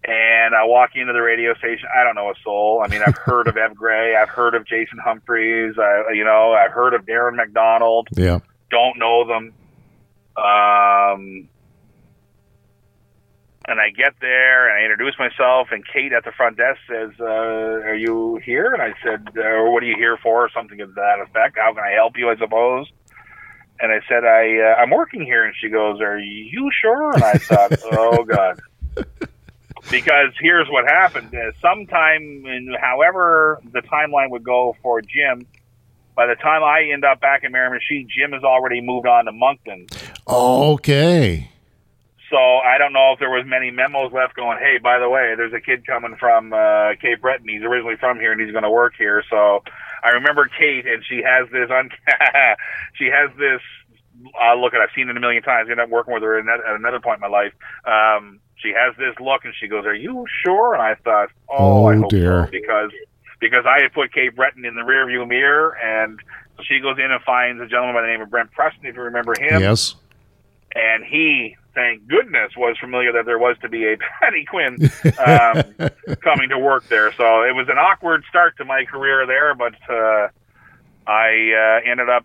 [0.08, 1.88] And I walk into the radio station.
[1.92, 2.80] I don't know a soul.
[2.84, 4.14] I mean, I've heard of Ev Gray.
[4.14, 5.74] I've heard of Jason Humphreys.
[5.78, 8.38] I, you know, I've heard of Darren McDonald Yeah.
[8.70, 9.52] don't know them.
[10.36, 11.48] Um,
[13.68, 17.10] and I get there and I introduce myself, and Kate at the front desk says,
[17.18, 20.80] uh, "Are you here?" And I said, uh, "What are you here for?" Or something
[20.82, 21.58] of that effect.
[21.58, 22.30] How can I help you?
[22.30, 22.86] I suppose.
[23.80, 27.24] And I said, "I uh, I'm working here." And she goes, "Are you sure?" And
[27.24, 28.60] I thought, "Oh God."
[29.90, 31.34] Because here's what happened.
[31.34, 35.46] Uh, sometime in however the timeline would go for Jim,
[36.14, 39.32] by the time I end up back in Miramichi, Jim has already moved on to
[39.32, 39.86] Moncton.
[40.26, 41.50] Okay.
[42.30, 45.34] So I don't know if there was many memos left going, hey, by the way,
[45.36, 47.48] there's a kid coming from uh, Cape Breton.
[47.48, 49.22] He's originally from here and he's going to work here.
[49.30, 49.62] So
[50.02, 51.90] I remember Kate, and she has this un-
[52.94, 53.60] she has this.
[54.40, 55.68] Uh, look at, I've seen it a million times.
[55.68, 57.52] I ended up working with her at another- at another point in my life.
[57.84, 61.86] Um, she has this look, and she goes, "Are you sure?" And I thought, "Oh,
[61.86, 62.44] I Oh, hope dear.
[62.46, 62.90] so," because
[63.40, 66.18] because I had put Cape Breton in the rearview mirror, and
[66.56, 68.94] so she goes in and finds a gentleman by the name of Brent Preston, if
[68.96, 69.94] you remember him Yes.
[70.74, 74.78] and he, thank goodness, was familiar that there was to be a Patty Quinn
[75.18, 75.90] um,
[76.22, 77.12] coming to work there.
[77.12, 80.28] So it was an awkward start to my career there, but uh,
[81.06, 82.24] I uh, ended up.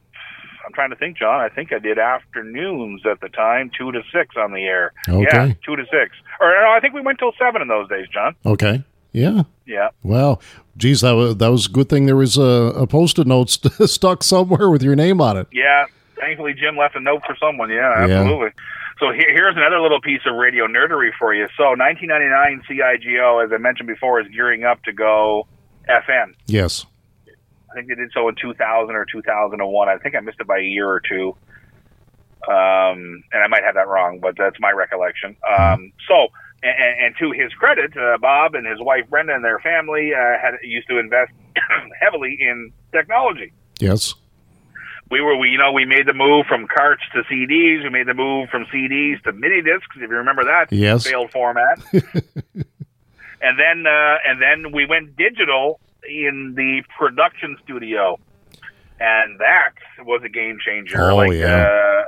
[0.66, 1.39] I'm trying to think, John.
[1.41, 4.93] I think I did afternoons at the time, two to six on the air.
[5.07, 5.57] Yeah, Okay.
[5.66, 6.16] two to six.
[6.39, 8.36] Or no, I think we went till seven in those days, John.
[8.45, 8.84] Okay.
[9.12, 9.43] Yeah.
[9.66, 9.89] Yeah.
[10.03, 10.41] Well,
[10.78, 12.05] geez, that was that was a good thing.
[12.05, 12.41] There was a,
[12.76, 15.47] a post-it note st- stuck somewhere with your name on it.
[15.51, 15.86] Yeah,
[16.20, 17.70] thankfully Jim left a note for someone.
[17.70, 18.20] Yeah, Yeah.
[18.22, 18.49] absolutely.
[18.99, 21.47] So here, here's another little piece of radio nerdery for you.
[21.57, 25.47] So 1999 CIGO, as I mentioned before, is gearing up to go
[25.89, 26.34] FM.
[26.45, 26.86] Yes.
[27.72, 29.89] I think they did so in 2000 or 2001.
[29.89, 31.36] I think I missed it by a year or two.
[32.47, 35.38] Um, and I might have that wrong, but that's my recollection.
[35.57, 36.28] Um, so,
[36.63, 40.39] and, and, to his credit, uh, Bob and his wife Brenda and their family uh,
[40.41, 41.32] had used to invest
[42.01, 43.53] heavily in technology.
[43.80, 44.15] Yes.
[45.11, 47.84] we were, we, you know, we made the move from carts to CDs.
[47.84, 49.95] We made the move from CDs to mini discs.
[49.95, 51.05] If you remember that Yes.
[51.05, 51.80] failed format.
[51.93, 58.19] and then, uh, and then we went digital in the production studio,
[58.99, 59.73] and that
[60.05, 61.11] was a game changer.
[61.11, 61.67] Oh, like, yeah.
[61.67, 62.03] uh,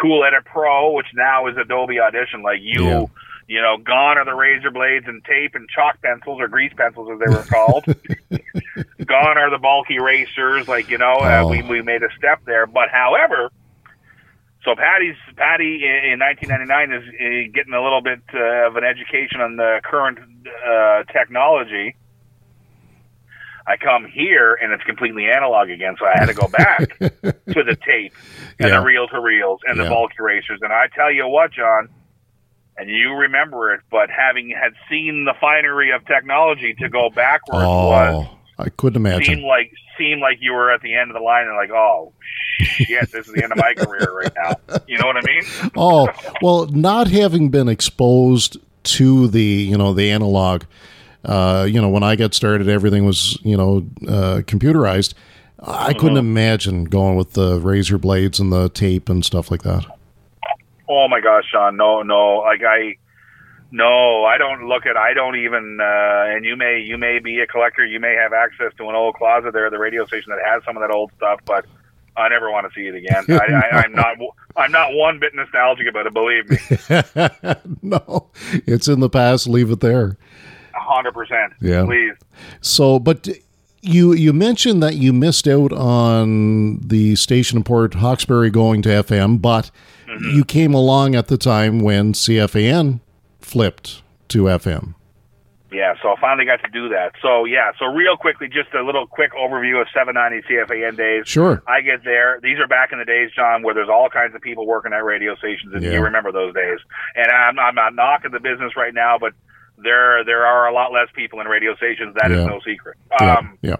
[0.00, 2.42] Cool Edit Pro, which now is Adobe Audition.
[2.42, 3.04] Like you, Yeah.
[3.48, 7.08] you know, gone are the razor blades and tape and chalk pencils or grease pencils
[7.12, 7.84] as they were called.
[9.06, 10.68] gone are the bulky erasers.
[10.68, 11.48] Like you know, uh, Oh.
[11.48, 12.66] we we made a step there.
[12.66, 13.50] But however,
[14.64, 18.84] so Patty's Patty in, in 1999 is uh, getting a little bit uh, of an
[18.84, 20.18] education on the current
[20.68, 21.94] uh, technology.
[23.68, 27.62] I come here and it's completely analog again, so I had to go back to
[27.64, 28.12] the tape
[28.60, 28.78] and Yeah.
[28.80, 29.88] the reel to reels and the Yeah.
[29.90, 30.60] bulk erasers.
[30.62, 31.88] And I tell you what, John,
[32.76, 37.64] and you remember it, but having had seen the finery of technology to go backwards
[37.66, 38.26] oh, was
[38.58, 39.24] Oh, I couldn't imagine.
[39.24, 42.12] seemed like seemed like you were at the end of the line and like, oh
[42.58, 44.78] shit, this is the end of my career right now.
[44.86, 45.42] You know what I mean?
[45.76, 46.08] oh
[46.40, 50.62] well not having been exposed to the you know the analog
[51.26, 55.12] uh, you know when i got started everything was you know uh, computerized
[55.60, 59.84] i couldn't imagine going with the razor blades and the tape and stuff like that
[60.88, 62.96] Oh my gosh, Sean, no, no, like I.
[63.72, 64.96] No, I don't look at.
[64.96, 65.78] I don't even.
[65.80, 67.84] Uh, and you may, you may be a collector.
[67.84, 70.62] You may have access to an old closet there at the radio station that has
[70.64, 71.40] some of that old stuff.
[71.44, 71.66] But
[72.16, 73.24] I never want to see it again.
[73.28, 74.16] I, I'm not.
[74.56, 76.14] I'm not one bit nostalgic about it.
[76.14, 76.58] Believe me,
[77.82, 78.30] no
[78.66, 80.16] it's in the past leave it there
[80.86, 81.52] hundred percent.
[81.60, 81.84] Yeah.
[81.84, 82.14] Please.
[82.60, 83.28] so but
[83.82, 88.88] you you mentioned that you missed out on the station in port hawkesbury going to
[88.88, 89.70] fm but
[90.06, 90.30] mm-hmm.
[90.36, 93.00] you came along at the time when cfan
[93.40, 94.94] flipped to fm
[95.70, 97.12] Yeah, so I finally got to do that.
[97.20, 101.28] So yeah, so real quickly, just a little quick overview of 790 CFAN days.
[101.28, 102.40] sure I get there.
[102.42, 105.04] These are back in the days, John, where there's all kinds of people working at
[105.04, 105.92] radio stations, and Yeah.
[105.92, 106.78] you remember those days.
[107.14, 109.32] And I'm, I'm not knocking the business right now, but
[109.78, 112.14] there there are a lot less people in radio stations.
[112.20, 112.46] That is Yeah.
[112.46, 112.96] no secret.
[113.20, 113.76] yeah Um, yeah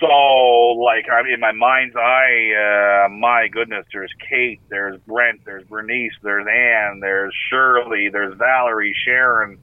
[0.00, 5.64] so like I'm in my mind's eye, uh, my goodness, there's Kate, there's Brent, there's
[5.64, 9.58] Bernice, there's Ann, there's Shirley, there's Valerie, Sharon.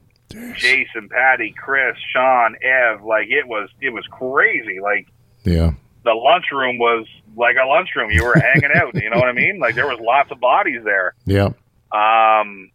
[0.54, 4.78] Jason, Patty, Chris, Sean, Ev, like it was it was crazy.
[4.80, 5.08] Like
[5.42, 5.72] yeah
[6.04, 7.04] the lunchroom was
[7.36, 8.10] like a lunchroom.
[8.12, 9.58] You were hanging out, you know what I mean?
[9.58, 11.14] Like there was lots of bodies there.
[11.26, 11.48] yeah
[11.92, 12.70] Um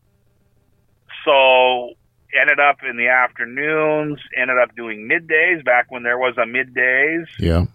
[1.23, 1.91] so
[2.39, 7.25] ended up in the afternoons, ended up doing middays back when there was a middays.
[7.39, 7.65] yeah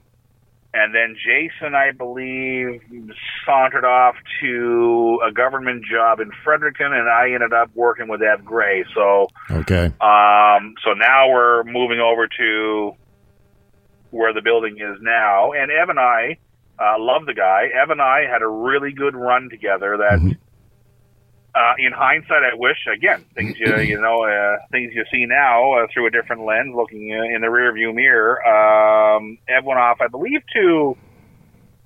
[0.72, 2.80] And then Jason, I believe,
[3.44, 8.44] sauntered off to a government job in Fredericton, and I ended up working with Ev
[8.44, 8.84] Gray.
[8.94, 12.92] So okay um, so now we're moving over to
[14.10, 15.52] where the building is now.
[15.52, 16.38] And Ev and I
[16.78, 17.68] uh, love the guy.
[17.80, 20.36] Ev and I had a really good run together that, Mhm.
[21.52, 25.72] Uh, in hindsight, I wish, again, things you, you know, uh, things you see now
[25.72, 28.38] uh, through a different lens, looking uh, in the rearview mirror.
[28.46, 30.96] Um, Ev went off, I believe, to.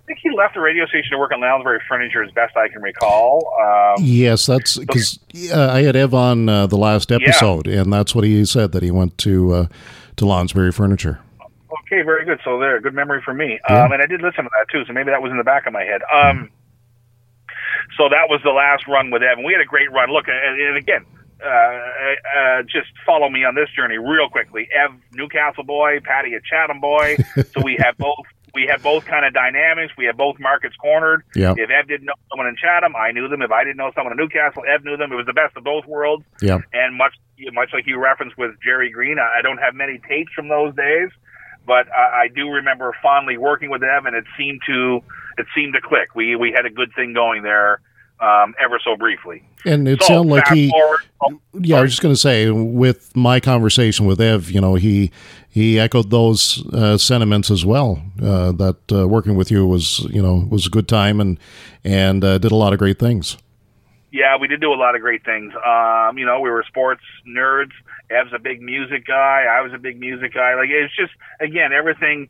[0.02, 2.68] I think he left the radio station to work on Lounsbury Furniture, as best I
[2.68, 3.54] can recall.
[3.58, 5.18] Um, Yes, that's because
[5.50, 8.82] uh, I had Ev on uh, the last episode, and that's what he said that
[8.82, 9.66] he went to uh,
[10.16, 11.20] to Lounsbury Furniture.
[11.86, 12.38] Okay, very good.
[12.44, 13.58] So there, good memory for me.
[13.68, 13.84] Yeah.
[13.84, 15.66] Um, and I did listen to that too, so maybe that was in the back
[15.66, 16.02] of my head.
[16.14, 16.50] Um,
[17.96, 19.44] so that was the last run with Evan.
[19.44, 20.10] We had a great run.
[20.10, 21.04] Look, and, and again,
[21.44, 24.68] uh, uh, just follow me on this journey real quickly.
[24.74, 27.16] Ev, Newcastle boy, Patty, a Chatham boy.
[27.36, 28.24] so we have both.
[28.54, 29.94] We have both kind of dynamics.
[29.98, 31.24] We have both markets cornered.
[31.34, 33.42] Yeah, If Ev didn't know someone in Chatham, I knew them.
[33.42, 35.10] If I didn't know someone in Newcastle, Ev knew them.
[35.10, 36.24] It was the best of both worlds.
[36.40, 37.14] yeah, And much
[37.52, 41.10] much like you referenced with Jerry Green, I don't have many tapes from those days,
[41.66, 45.02] but I, I do remember fondly working with them, and it seemed to
[45.38, 46.14] it seemed to click.
[46.14, 47.80] We we had a good thing going there,
[48.20, 49.42] um, ever so briefly.
[49.64, 50.70] and it so sounded like he.
[50.70, 54.60] forward, oh, Yeah, I was just going to say, with my conversation with Ev, you
[54.60, 55.10] know, he
[55.48, 58.02] he echoed those uh, sentiments as well.
[58.20, 61.38] Uh, that uh, working with you was, you know, was a good time, and
[61.84, 63.36] and uh, did a lot of great things.
[64.12, 65.52] yeah, we did do a lot of great things.
[65.54, 67.72] Um, you know, we were sports nerds.
[68.10, 69.44] Ev's a big music guy.
[69.50, 70.54] I was a big music guy.
[70.54, 72.28] Like it's just again everything.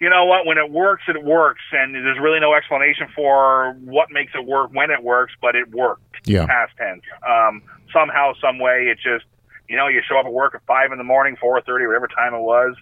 [0.00, 0.46] You know what?
[0.46, 4.70] When it works, it works, and there's really no explanation for what makes it work
[4.72, 6.02] when it works, but it worked.
[6.26, 7.02] Yeah, past tense.
[7.26, 9.24] Um, somehow, some way, it just
[9.68, 12.08] you know you show up at work at five in the morning, four thirty, whatever
[12.08, 12.74] time it was.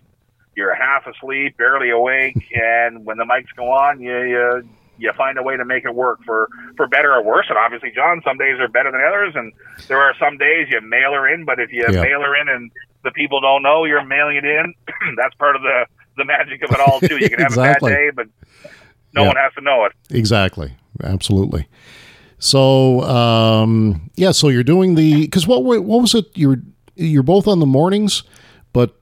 [0.57, 5.37] You're half asleep, barely awake, and when the mics go on, you you you find
[5.39, 7.47] a way to make it work for for better or worse.
[7.49, 9.53] And obviously, John, some days are better than others, and
[9.89, 12.01] there are some days you mail her in, but if you Yeah.
[12.03, 12.71] mail her in and
[13.05, 14.75] the people don't know you're mailing it in,
[15.17, 15.87] that's part of the
[16.17, 17.17] the magic of it all too.
[17.19, 17.93] You can have Exactly.
[17.93, 18.27] a bad day, but
[19.15, 19.29] No Yeah.
[19.29, 19.93] one has to know it.
[20.11, 20.73] Exactly.
[21.03, 21.67] Absolutely.
[22.39, 24.33] So, um, yeah.
[24.33, 26.27] So you're doing the because what what was it?
[26.35, 26.57] You're
[26.97, 28.23] you're both on the mornings,
[28.73, 28.95] but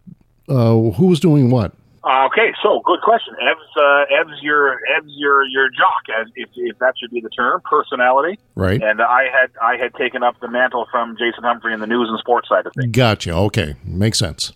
[0.49, 1.73] uh, who was doing what?
[2.03, 3.35] Uh, okay, so good question.
[3.43, 7.29] Ev's, uh, Ev's your Ev's your your jock, as if, if that should be the
[7.31, 8.39] term, personality.
[8.55, 8.83] Right.
[8.83, 12.09] And I had I had taken up the mantle from Jason Humphrey in the news
[12.09, 12.91] and sports side of things.
[12.93, 13.33] Gotcha.
[13.35, 14.53] Okay, makes sense.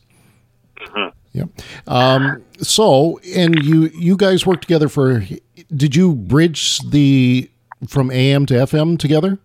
[1.34, 1.48] Yep.
[1.86, 5.22] Um, so, and you you guys worked together for?
[5.74, 7.50] Did you bridge the
[7.88, 9.38] from AM to FM together?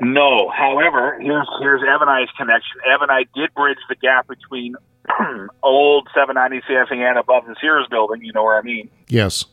[0.00, 2.80] No, however, here's here's Ev and I's connection.
[2.92, 4.74] Ev and I did bridge the gap between
[5.62, 8.22] old 790 CFAN above the Sears building.
[8.24, 8.90] You know where I mean?
[9.08, 9.44] Yes.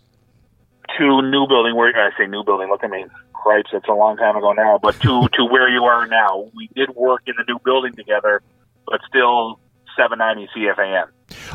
[0.97, 2.69] to new building where I say new building.
[2.69, 3.69] Look at me, cripes!
[3.73, 4.79] It's a long time ago now.
[4.81, 8.41] But to to where you are now, we did work in the new building together,
[8.85, 9.59] but still
[9.95, 11.07] 790 CFAN.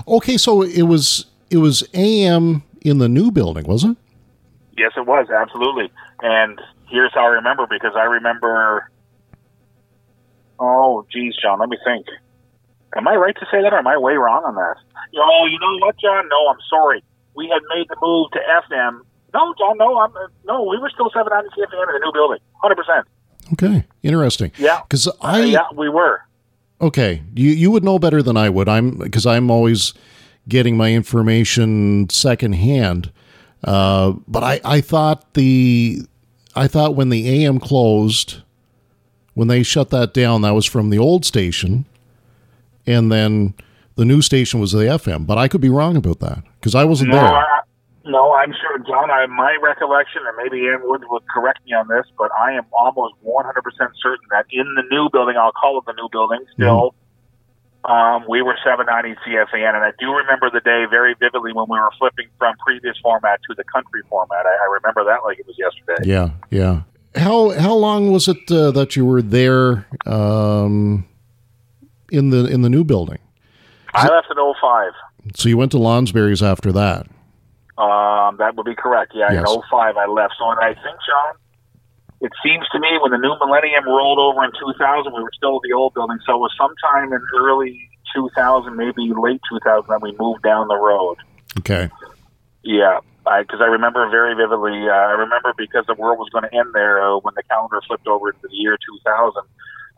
[0.09, 4.03] Okay, so it was it was AM in the new building, wasn't it?
[4.79, 5.91] Yes, it was absolutely.
[6.23, 8.91] And here's how I remember because I remember.
[10.59, 12.07] Oh, geez, John, let me think.
[12.97, 14.77] Am I right to say that, or am I way wrong on that?
[15.19, 16.27] Oh, you know what, John?
[16.29, 17.05] No, I'm sorry.
[17.35, 19.01] We had made the move to FM.
[19.35, 20.13] No, John, no, I'm
[20.47, 20.63] no.
[20.63, 22.75] We were still 790 CFAN in the new building, 100.
[22.75, 23.07] percent
[23.53, 24.51] Okay, interesting.
[24.57, 24.81] Yeah.
[24.83, 26.23] Because I yeah, we were.
[26.81, 28.69] Okay, you you would know better than I would.
[28.69, 29.95] I'm because I'm always
[30.49, 33.11] getting my information secondhand.
[33.65, 36.03] Uh, but I I thought the
[36.55, 38.43] I thought when the AM closed,
[39.35, 41.87] when they shut that down, that was from the old station,
[42.87, 43.55] and then
[43.95, 45.27] the new station was the FM.
[45.27, 47.25] But I could be wrong about that because I wasn't No, there.
[47.27, 47.61] I,
[48.07, 49.11] no, I'm sure, John.
[49.11, 52.65] I, my recollection, and maybe Ann Wood would correct me on this, but I am
[52.73, 53.43] almost 100%
[54.01, 56.95] certain that in the new building, I'll call it the new building, still,
[57.87, 61.79] um, we were 790 CFAN, and I do remember the day very vividly when we
[61.79, 64.45] were flipping from previous format to the country format.
[64.45, 66.09] I, I remember that like it was yesterday.
[66.09, 66.83] Yeah, yeah.
[67.15, 71.07] How how long was it uh, that you were there um,
[72.11, 73.19] in the in the new building?
[73.95, 74.93] I left in 05.
[75.37, 77.07] So you went to Lounsbury's after that.
[77.79, 79.13] Um, that would be correct.
[79.15, 79.45] Yeah, Yes.
[79.49, 80.35] in 05 I left.
[80.39, 81.35] So, and I think, John,
[82.21, 85.57] it seems to me when the new millennium rolled over in 2000, we were still
[85.57, 86.19] at the old building.
[86.25, 90.77] So it was sometime in early 2000, maybe late 2000, that we moved down the
[90.79, 91.19] road.
[91.59, 91.91] Okay.
[92.63, 94.89] Yeah, because I, remember very vividly.
[94.89, 97.81] Uh, I remember because the world was going to end there uh, when the calendar
[97.87, 99.43] flipped over into the year 2000.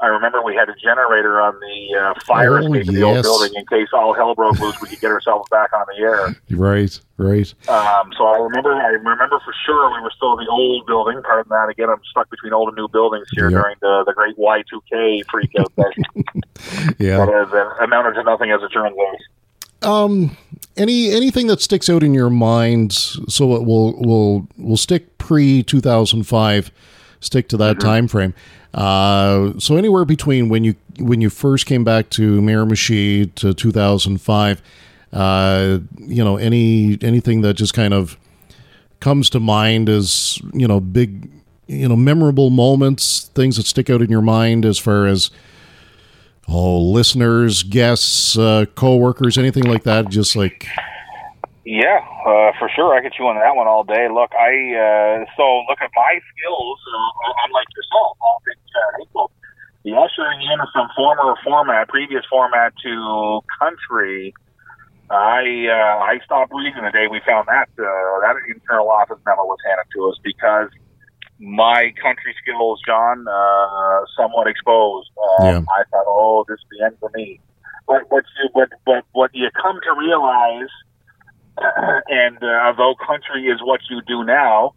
[0.00, 3.22] I remember we had a generator on the uh, fire Oh, escape of the old
[3.22, 4.80] building in case all hell broke loose.
[4.80, 6.36] We could get ourselves back on the air.
[6.50, 7.52] Right, right.
[7.68, 11.20] Um, so I remember, I remember for sure we were still in the old building.
[11.24, 11.68] Pardon that.
[11.68, 13.60] Again, I'm stuck between old and new buildings here Yep.
[13.60, 15.92] during the the great Y2K freak out that,
[16.98, 17.18] Yeah.
[17.24, 19.88] that has uh, amounted to nothing as it turns out.
[19.88, 20.36] Um,
[20.76, 22.92] any anything that sticks out in your mind?
[22.92, 26.70] So it will will will stick pre two thousand five.
[27.20, 28.34] Stick to that time frame.
[28.74, 33.72] Uh, so anywhere between when you when you first came back to Miramichi to two
[33.72, 34.62] thousand five.
[35.12, 38.18] Uh, you know any anything that just kind of
[39.00, 41.30] comes to mind as you know big
[41.66, 45.30] you know memorable moments things that stick out in your mind as far as
[46.48, 50.66] oh listeners guests uh co-workers anything like that just like
[51.68, 52.96] Yeah, uh, for sure.
[52.96, 54.08] I could chew on that one all day.
[54.08, 56.78] Look, I uh, so look at my skills.
[56.80, 59.28] Uh, unlike yourself, all things uh, equal.
[59.84, 64.32] The ushering in from former format, previous format to country.
[65.12, 69.44] I uh, I stopped reading the day we found that uh, that internal office memo
[69.44, 70.72] was handed to us because
[71.36, 75.12] my country skills, John, uh, somewhat exposed.
[75.20, 75.60] Uh, Yeah.
[75.68, 77.44] I thought, oh, this is the end for me.
[77.84, 80.72] But what you but but what you come to realize
[82.08, 84.72] and uh, although country is what you do now,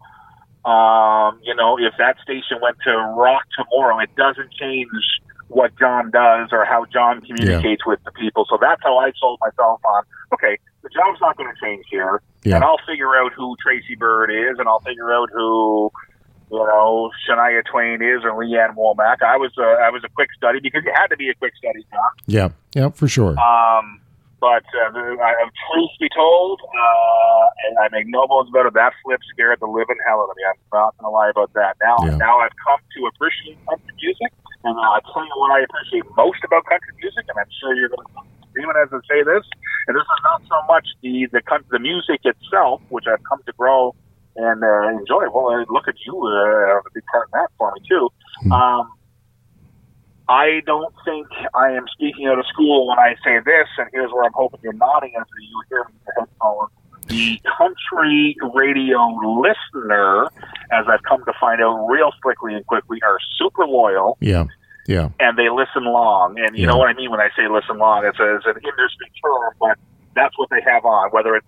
[0.64, 4.88] um, you know, if that station went to rock tomorrow, it doesn't change
[5.48, 8.46] what John does or how John communicates with the people.
[8.48, 10.04] So that's how I sold myself on.
[10.34, 12.56] Okay, the job's not going to change here, Yeah.
[12.56, 15.90] and I'll figure out who Tracy Byrd is, and I'll figure out who.
[16.50, 19.22] You know, Shania Twain is or Lee Ann Womack.
[19.22, 21.54] I was a, I was a quick study because it had to be a quick
[21.56, 22.10] study, John.
[22.26, 24.02] yeah yeah for sure Um,
[24.42, 24.90] but uh,
[25.22, 25.30] I,
[25.70, 29.70] truth be told, uh, and I make no bones about it, that flip scared the
[29.70, 30.42] living hell out of me.
[30.42, 31.78] I'm not going to lie about that.
[31.78, 32.18] Now, Yeah.
[32.18, 34.34] now I've come to appreciate country music,
[34.66, 37.70] and uh, I tell you what I appreciate most about country music, and I'm sure
[37.78, 39.46] you're going to agreement as I say this.
[39.86, 41.40] And this is not so much the the
[41.70, 43.94] the music itself, which I've come to grow
[44.36, 45.30] and uh, enjoy.
[45.30, 48.08] Well, uh, look at you, uh, a big part of that for me too.
[48.42, 48.52] Hmm.
[48.52, 48.92] Um,
[50.28, 54.10] I don't think I am speaking out of school when I say this, and here's
[54.12, 56.70] where I'm hoping you're nodding as you hear me in the headphones.
[57.08, 59.06] the country radio
[59.42, 60.24] listener,
[60.70, 64.16] as I've come to find out real slickly and quickly, are super loyal.
[64.20, 64.44] Yeah.
[64.86, 65.08] Yeah.
[65.20, 66.38] And they listen long.
[66.38, 66.70] And you Yeah.
[66.70, 68.04] know what I mean when I say listen long?
[68.06, 69.78] It's, a, it's an industry term, but
[70.14, 71.46] that's what they have on, whether it's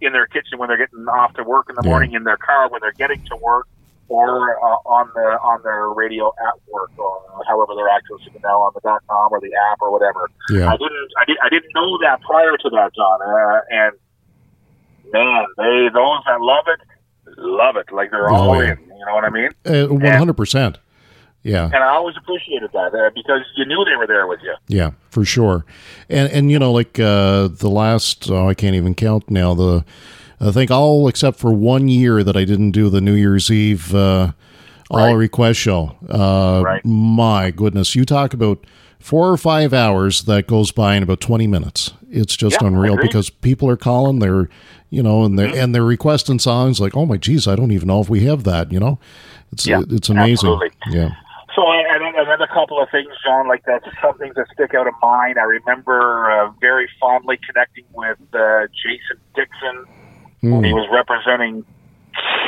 [0.00, 1.90] in their kitchen when they're getting off to work in the Yeah.
[1.90, 3.66] morning, in their car when they're getting to work,
[4.10, 8.60] or uh, on the on their radio at work, or however they're accessing it now
[8.60, 10.28] on the dot com or the app or whatever.
[10.50, 10.68] Yeah.
[10.68, 13.18] I didn't I, did, I didn't know that prior to that, John.
[13.22, 13.92] Uh, and
[15.12, 16.80] man, they those that love it
[17.38, 17.86] love it.
[17.92, 18.72] Like they're Oh, all yeah.
[18.72, 18.78] in.
[18.98, 19.50] You know what I mean?
[19.64, 20.78] Uh, One hundred percent.
[21.42, 21.64] Yeah.
[21.64, 24.54] And I always appreciated that uh, because you knew they were there with you.
[24.68, 25.64] Yeah, for sure.
[26.10, 29.54] And and you know, like uh, the last, oh, I can't even count now.
[29.54, 29.84] The
[30.40, 33.94] I think all except for one year that I didn't do the New Year's Eve
[33.94, 34.32] uh,
[34.90, 35.12] all Right.
[35.12, 35.96] request show.
[36.08, 36.84] Uh, Right.
[36.84, 38.64] My goodness, you talk about
[38.98, 41.92] four or five hours that goes by in about twenty minutes.
[42.10, 44.18] It's just Yeah, unreal because people are calling.
[44.18, 44.48] They're
[44.88, 47.86] you know, and they're and they're requesting songs like, oh my geez, I don't even
[47.88, 48.72] know if we have that.
[48.72, 48.98] You know,
[49.52, 50.32] it's Yeah, it's amazing.
[50.50, 50.70] absolutely.
[50.90, 51.10] Yeah.
[51.54, 53.82] So, and, and then a couple of things, John, like that.
[54.00, 55.36] Some things that stick out of mind.
[55.36, 59.84] I remember uh, very fondly connecting with uh, Jason Dickson.
[60.40, 60.64] Hmm.
[60.64, 61.64] He was representing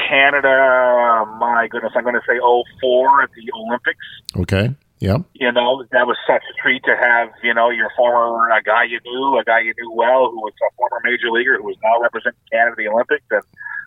[0.08, 1.24] Canada.
[1.38, 4.06] My goodness, I'm going to say 04 at the Olympics.
[4.36, 4.74] Okay.
[5.00, 5.18] Yeah.
[5.34, 8.84] You know, that was such a treat to have, you know, your former, a guy
[8.84, 11.76] you knew, a guy you knew well, who was a former major leaguer, who was
[11.82, 13.26] now representing Canada at the Olympics.
[13.30, 13.42] And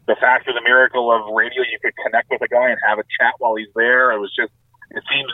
[0.07, 2.99] the fact of the miracle of radio, you could connect with a guy and have
[2.99, 4.11] a chat while he's there.
[4.11, 4.51] It was just,
[4.91, 5.31] it seems,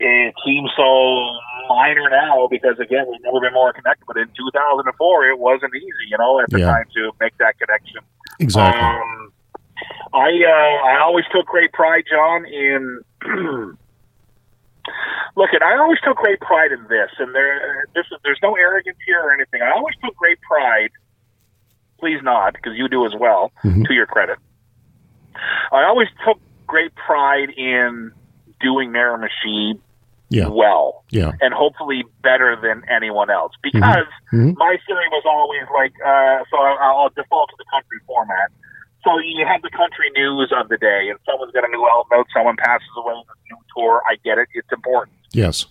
[0.00, 1.28] it seems so
[1.68, 4.04] minor now because, again, we've never been more connected.
[4.06, 6.72] But in 2004, it wasn't easy, you know, at the Yeah.
[6.72, 8.00] time to make that connection.
[8.40, 8.80] Exactly.
[8.82, 9.32] Um,
[10.12, 13.00] I uh, I always took great pride, John, in
[15.36, 15.62] look at.
[15.62, 19.20] I always took great pride in this, and there this is, there's no arrogance here
[19.20, 19.62] or anything.
[19.62, 20.90] I always took great pride.
[21.98, 23.52] Please nod because you do as well.
[23.64, 23.86] Mhm.
[23.86, 24.38] To your credit,
[25.70, 28.12] I always took great pride in
[28.60, 29.78] doing Miramichi
[30.30, 30.46] Yeah.
[30.48, 31.32] well Yeah.
[31.42, 34.56] and hopefully better than anyone else because Mhm.
[34.56, 38.50] my theory was always like uh, so I- I'll default to the country format.
[39.04, 42.12] So you have the country news of the day, and someone's got a new album
[42.20, 44.02] out, someone passes away on a new tour.
[44.08, 45.16] I get it; it's important.
[45.32, 45.64] Yes.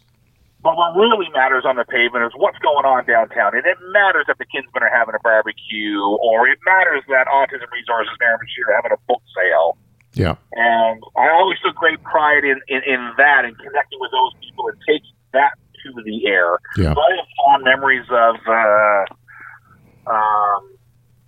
[0.62, 4.26] But what really matters on the pavement is what's going on downtown, and it matters
[4.28, 8.76] that the Kinsmen are having a barbecue, or it matters that Autism Resources Miramichi are
[8.76, 9.78] having a book sale.
[10.20, 10.36] Yeah.
[10.52, 14.68] And I always took great pride in, in, in that and connecting with those people
[14.68, 15.56] and taking that
[15.88, 16.60] to the air.
[16.76, 16.94] Yeah.
[16.94, 19.04] So I have fond memories of, uh,
[20.12, 20.62] um,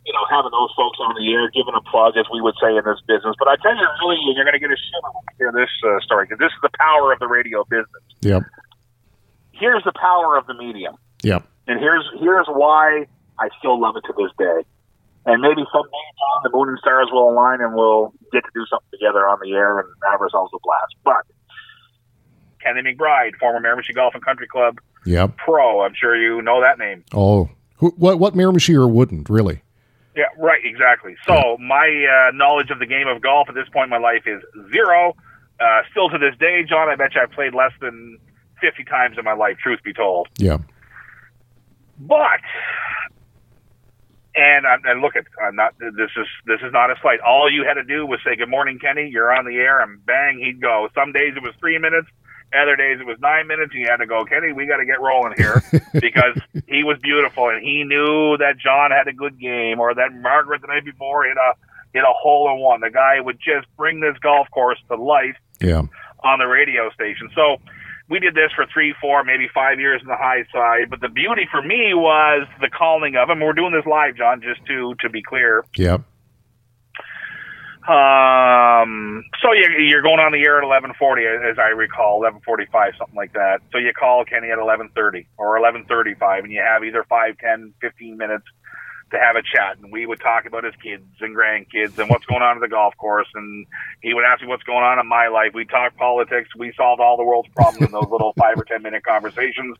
[0.05, 2.75] you know, having those folks on the air, giving a plug, as we would say
[2.75, 3.35] in this business.
[3.39, 5.71] But I tell you, really, you're going to get a shiver when you hear this
[5.87, 8.03] uh, story because this is the power of the radio business.
[8.21, 8.43] Yep.
[9.51, 11.45] Here's the power of the medium, Yep.
[11.67, 13.05] and here's here's why
[13.37, 14.65] I still love it to this day.
[15.25, 18.65] And maybe someday, John, the moon and stars will align, and we'll get to do
[18.69, 20.95] something together on the air and have ourselves a blast.
[21.03, 21.25] But
[22.63, 25.37] Kenny McBride, former Miramichi Golf and Country Club Yep.
[25.37, 27.03] pro, I'm sure you know that name.
[27.13, 29.61] Oh, who, what what Miramichi or wouldn't really?
[30.15, 31.15] Yeah, right, exactly.
[31.25, 34.23] So my uh, knowledge of the game of golf at this point in my life
[34.25, 34.41] is
[34.71, 35.15] zero.
[35.59, 38.17] Uh, still to this day, John, I bet you I've played less than
[38.59, 40.27] 50 times in my life, truth be told.
[40.37, 40.57] Yeah.
[41.97, 42.41] But,
[44.35, 47.19] and, I'm, and look at, I'm not, this is, this is not a slight.
[47.19, 50.05] All you had to do was say, good morning, Kenny, you're on the air, and
[50.05, 50.87] bang, he'd go.
[50.95, 52.07] Some days it was three minutes.
[52.53, 54.85] Other days it was nine minutes, and you had to go, Kenny, we got to
[54.85, 55.63] get rolling here
[55.93, 60.13] because he was beautiful, and he knew that John had a good game, or that
[60.13, 61.53] Margaret the night before hit a
[61.93, 62.79] hit a hole in one.
[62.81, 65.83] The guy would just bring this golf course to life Yeah.
[66.23, 67.29] on the radio station.
[67.35, 67.57] So
[68.11, 70.89] we did this for three, four, maybe five years in the high side.
[70.89, 73.39] But the beauty for me was the calling of him.
[73.39, 75.63] We're doing this live, John, just to to be clear.
[75.77, 76.03] Yep.
[77.81, 83.15] Um, so you, you're going on the air at 11:40, as I recall, 11:45, something
[83.15, 83.61] like that.
[83.71, 88.17] So you call Kenny at 11:30 or 11:35, and you have either 5, 10, 15
[88.17, 88.45] minutes
[89.11, 92.25] to have a chat, and we would talk about his kids and grandkids and what's
[92.25, 93.65] going on at the golf course, and
[94.01, 95.51] he would ask me what's going on in my life.
[95.53, 96.49] We talk politics.
[96.57, 99.77] We solved all the world's problems in those little five or ten minute conversations.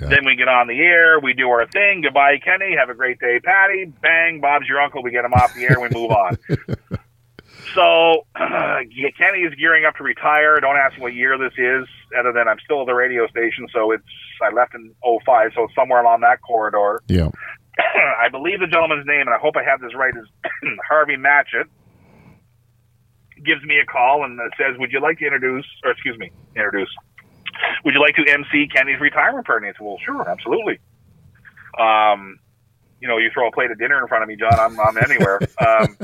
[0.00, 0.08] Yeah.
[0.08, 2.02] Then we get on the air, we do our thing.
[2.02, 2.76] Goodbye, Kenny.
[2.76, 3.86] Have a great day, Patty.
[3.86, 5.02] Bang, Bob's your uncle.
[5.02, 6.38] We get him off the air, and we move on.
[7.74, 10.60] So Kenny is gearing up to retire.
[10.60, 11.86] Don't ask me what year this is,
[12.18, 13.68] other than I'm still at the radio station.
[13.72, 14.04] So it's
[14.42, 17.02] I left in 05, so it's somewhere along that corridor.
[17.08, 17.30] Yeah.
[18.18, 20.26] I believe the gentleman's name, and I hope I have this right, is
[20.88, 21.64] Harvey Matchett.
[23.44, 26.90] Gives me a call and says, "Would you like to introduce, or excuse me, introduce?
[27.84, 30.80] Would you like to MC Kenny's retirement party?" I said, "Well, sure, absolutely."
[31.78, 32.40] Um,
[33.00, 34.98] you know, you throw a plate of dinner in front of me, John, I'm, I'm
[34.98, 35.38] anywhere.
[35.60, 35.96] Um,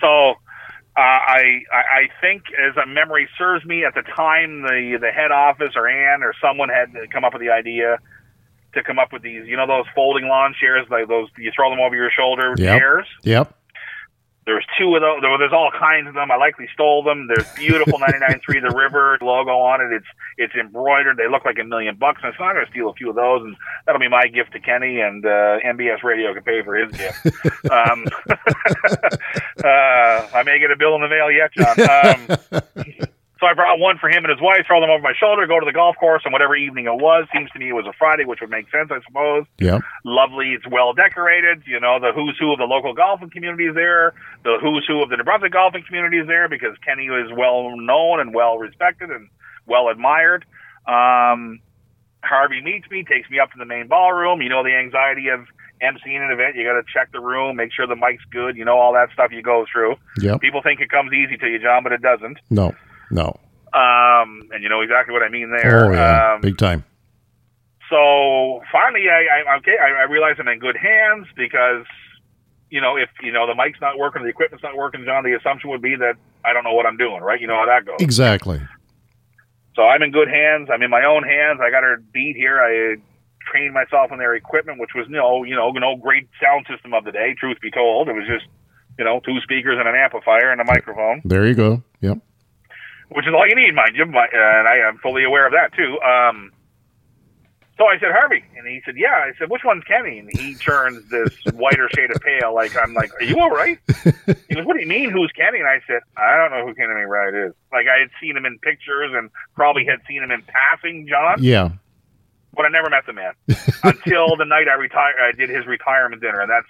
[0.00, 0.34] so
[0.96, 5.10] uh, I, I I think, as a memory serves me, at the time the the
[5.10, 7.98] head office or Ann or someone had come up with the idea
[8.74, 11.70] to come up with these, you know, those folding lawn chairs, like those you throw
[11.70, 12.78] them over your shoulder Yep.
[12.78, 13.06] chairs.
[13.24, 13.54] Yep.
[14.46, 15.20] There's two of those.
[15.38, 16.30] There's all kinds of them.
[16.30, 17.28] I likely stole them.
[17.28, 19.92] There's beautiful 99.3 The River logo on it.
[19.94, 20.06] It's
[20.38, 21.18] it's embroidered.
[21.18, 22.22] They look like a million bucks.
[22.24, 23.54] And so I'm going to steal a few of those, and
[23.86, 27.26] that'll be my gift to Kenny, and uh, MBS Radio can pay for his gift.
[27.70, 28.06] um,
[29.62, 32.62] uh, I may get a bill in the mail yet, John.
[33.02, 35.46] Um, so I brought one for him and his wife, throw them over my shoulder,
[35.46, 37.26] go to the golf course on whatever evening it was.
[37.32, 39.78] Seems to me it was a Friday, which would make sense, I suppose Yeah.
[40.04, 40.52] lovely.
[40.52, 41.62] It's well decorated.
[41.66, 44.12] You know, the who's who of the local golfing community is there.
[44.44, 48.20] The who's who of the Brunswick golfing community is there because Kenny is well known
[48.20, 49.28] and well respected and
[49.66, 50.44] well admired.
[50.86, 51.60] Um,
[52.22, 54.42] Harvey meets me, takes me up to the main ballroom.
[54.42, 55.46] You know, the anxiety of
[55.82, 56.56] emceeing an event.
[56.56, 58.56] You got to check the room, make sure the mic's good.
[58.56, 59.96] You know, all that stuff you go through.
[60.20, 60.40] Yep.
[60.42, 62.38] People think it comes easy to you, John, but it doesn't.
[62.50, 62.74] No.
[63.10, 63.38] No.
[63.72, 65.86] Um, and you know exactly what I mean there.
[65.86, 66.34] Oh yeah.
[66.34, 66.84] Um, Big time.
[67.88, 71.84] so finally, I, I okay, I, I realize I'm in good hands because,
[72.70, 75.34] you know, if you know the mic's not working, the equipment's not working, John, the
[75.34, 76.14] assumption would be that
[76.44, 77.40] I don't know what I'm doing, right?
[77.40, 77.96] You know how that goes.
[78.00, 78.60] Exactly.
[79.76, 80.68] So I'm in good hands.
[80.72, 81.60] I'm in my own hands.
[81.62, 82.58] I got her beat here.
[82.58, 82.96] I
[83.50, 87.04] trained myself on their equipment, which was no, you know, no great sound system of
[87.04, 87.34] the day.
[87.38, 88.46] Truth be told, it was just,
[88.98, 91.82] you know, two speakers and an amplifier and a microphone, There you go.
[92.00, 92.18] Yep.
[93.10, 94.06] Which is all you need, mind you.
[94.06, 95.98] My, and I am fully aware of that too.
[96.00, 96.52] Um,
[97.78, 99.14] so I said, Harvey, and he said, Yeah.
[99.14, 100.18] I said, Which one's Kenny?
[100.18, 103.78] And he turns this whiter shade of pale, like I'm like, Are you all right?
[104.48, 105.10] He goes, What do you mean?
[105.10, 105.58] Who's Kenny?
[105.60, 107.54] And I said, I don't know who Kenny McBride is.
[107.72, 111.36] Like I had seen him in pictures and probably had seen him in passing, John.
[111.42, 111.70] Yeah.
[112.52, 113.32] but I never met the man
[113.82, 115.14] until the night I retired.
[115.18, 116.66] I did his retirement dinner, and that's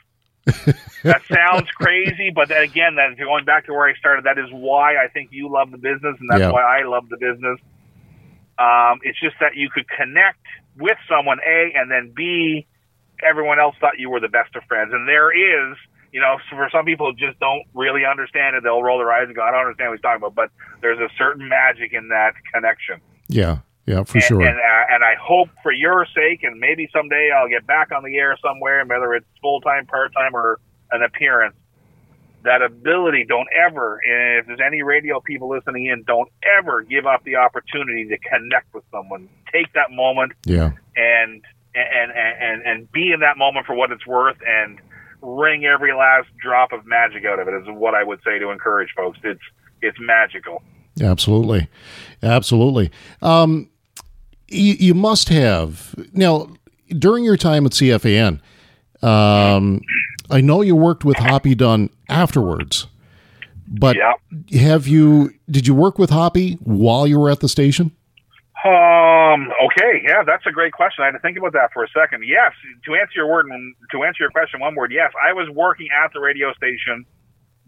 [0.47, 4.47] that sounds crazy, but then again, that going back to where I started, that is
[4.51, 6.51] why I think you love the business, and that's Yeah.
[6.51, 7.59] why I love the business.
[8.59, 10.45] Um, it's just that you could connect
[10.77, 12.67] with someone, a, and then b,
[13.23, 15.77] everyone else thought you were the best of friends, and there is.
[16.13, 19.37] You know, for some people just don't really understand it, they'll roll their eyes and
[19.37, 20.51] go, "I don't understand what he's talking about." But
[20.81, 23.59] there's a certain magic in that connection Yeah.
[23.91, 24.05] Yeah.
[24.05, 24.41] For and, sure.
[24.41, 28.05] And, uh, and I hope for your sake, and maybe someday I'll get back on
[28.05, 30.61] the air somewhere, whether it's full time, part time, or
[30.93, 31.57] an appearance.
[32.43, 37.23] That ability, don't ever, if there's any radio people listening in, don't ever give up
[37.25, 39.29] the opportunity to connect with someone.
[39.53, 40.71] Take that moment yeah.
[40.97, 41.43] and
[41.75, 44.79] and and and be in that moment for what it's worth, and
[45.21, 47.55] wring every last drop of magic out of it.
[47.55, 49.19] Is what I would say to encourage folks.
[49.23, 49.43] It's
[49.83, 50.63] it's magical.
[51.01, 51.69] Absolutely.
[52.23, 52.91] Absolutely.
[53.23, 53.70] Um,
[54.51, 56.49] you, you must have now
[56.89, 58.41] during your time at CFAN.
[59.03, 59.81] Um,
[60.31, 62.87] I know you worked with Hoppy Dunn afterwards,
[63.67, 64.13] but Yeah.
[64.61, 65.33] have you?
[65.51, 67.93] Did you work with Hoppy while you were at the station?
[68.63, 69.49] Um.
[69.65, 70.03] Okay.
[70.07, 71.03] Yeah, that's a great question.
[71.03, 72.25] I had to think about that for a second.
[72.27, 72.53] Yes.
[72.85, 73.47] To answer your word,
[73.93, 74.93] to answer your question, one word.
[74.93, 77.07] Yes, I was working at the radio station,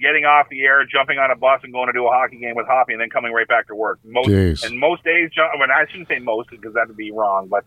[0.03, 2.55] getting off the air, jumping on a bus, and going to do a hockey game
[2.57, 4.01] with Hoppy, and then coming right back to work.
[4.05, 4.67] Most Jeez.
[4.67, 5.31] and most days.
[5.59, 7.65] When I shouldn't say most because that would be wrong, but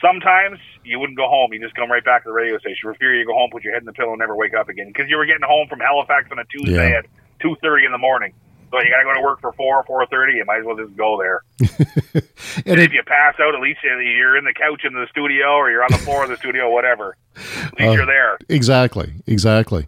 [0.00, 1.52] sometimes you wouldn't go home.
[1.52, 2.78] You just come right back to the radio station.
[2.82, 4.68] For fear you go home, put your head in the pillow, and never wake up
[4.68, 6.98] again because you were getting home from Halifax on a Tuesday Yeah.
[6.98, 7.06] at
[7.40, 8.32] two thirty in the morning.
[8.70, 10.34] So you got to go to work for four, or four thirty.
[10.34, 11.42] You might as well just go there.
[12.58, 15.06] And And it, if you pass out, at least you're in the couch in the
[15.10, 17.16] studio or you're on the floor of the studio, whatever.
[17.36, 18.38] At least Uh, you're there.
[18.48, 19.86] Exactly, exactly.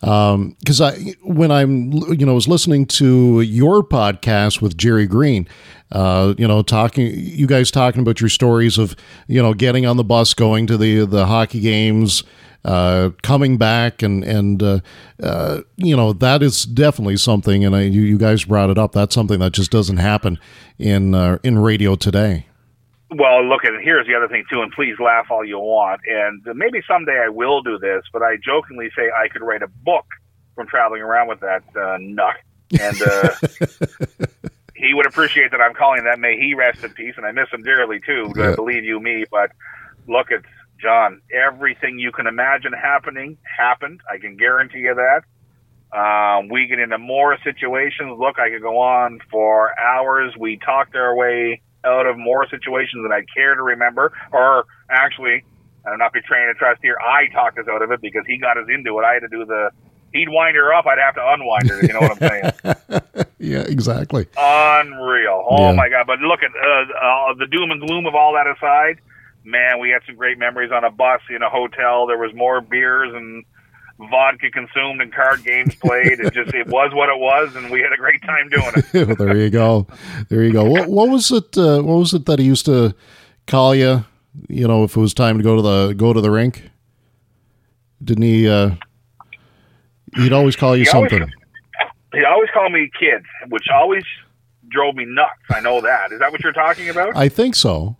[0.00, 5.46] Because I, when I'm, you know, was listening to your podcast with Jerry Green,
[5.92, 8.96] uh, you know, talking, you guys talking about your stories of,
[9.26, 12.22] you know, getting on the bus, going to the the hockey games,
[12.64, 14.80] uh, coming back, and and uh,
[15.22, 17.64] uh, you know, that is definitely something.
[17.64, 18.92] And I, you, you guys brought it up.
[18.92, 20.38] That's something that just doesn't happen
[20.78, 22.46] in uh, in radio today.
[23.12, 26.00] Well, look, and here's the other thing too, and please laugh all you want.
[26.06, 29.68] And maybe someday I will do this, but I jokingly say I could write a
[29.68, 30.06] book
[30.54, 32.36] from traveling around with that uh, nut.
[32.78, 33.30] And uh,
[34.76, 36.20] he would appreciate that I'm calling that.
[36.20, 37.14] May he rest in peace.
[37.16, 38.32] And I miss him dearly too.
[38.36, 38.54] Yeah.
[38.54, 39.24] Believe you me.
[39.28, 39.50] But
[40.06, 40.42] look at
[40.80, 41.20] John.
[41.32, 44.02] Everything you can imagine happening happened.
[44.08, 45.22] I can guarantee you that.
[45.92, 48.16] Um, we get into more situations.
[48.20, 50.34] Look, I could go on for hours.
[50.38, 54.12] We talked our way out of more situations than I care to remember.
[54.32, 55.44] Or actually,
[55.86, 56.96] I'm not betraying a trust here.
[57.00, 59.04] I talked us out of it because he got us into it.
[59.04, 59.70] I had to do the.
[60.12, 60.86] He'd wind her up.
[60.86, 61.82] I'd have to unwind her.
[61.86, 63.24] You know what I'm saying?
[63.38, 64.26] yeah, exactly.
[64.36, 65.44] Unreal.
[65.48, 65.72] Oh Yeah.
[65.72, 66.06] my God!
[66.06, 68.98] But look at uh, uh, the doom and gloom of all that aside.
[69.44, 72.06] man, we had some great memories on a bus in a hotel.
[72.06, 73.44] There was more beers and
[74.10, 76.20] vodka consumed and card games played.
[76.20, 79.06] It just it was what it was, and we had a great time doing it.
[79.08, 79.86] well, there you go,
[80.28, 80.64] there you go.
[80.64, 81.56] What, what was it?
[81.58, 82.94] Uh, what was it that he used to
[83.46, 84.04] call you?
[84.48, 86.70] You know, if it was time to go to the go to the rink,
[88.02, 88.48] didn't he?
[88.48, 88.70] Uh,
[90.16, 91.30] he'd always call you He always- something.
[92.12, 94.02] He always called me kid, which always
[94.68, 95.30] drove me nuts.
[95.50, 96.10] I know that.
[96.10, 97.14] Is that what you're talking about?
[97.16, 97.96] I think so.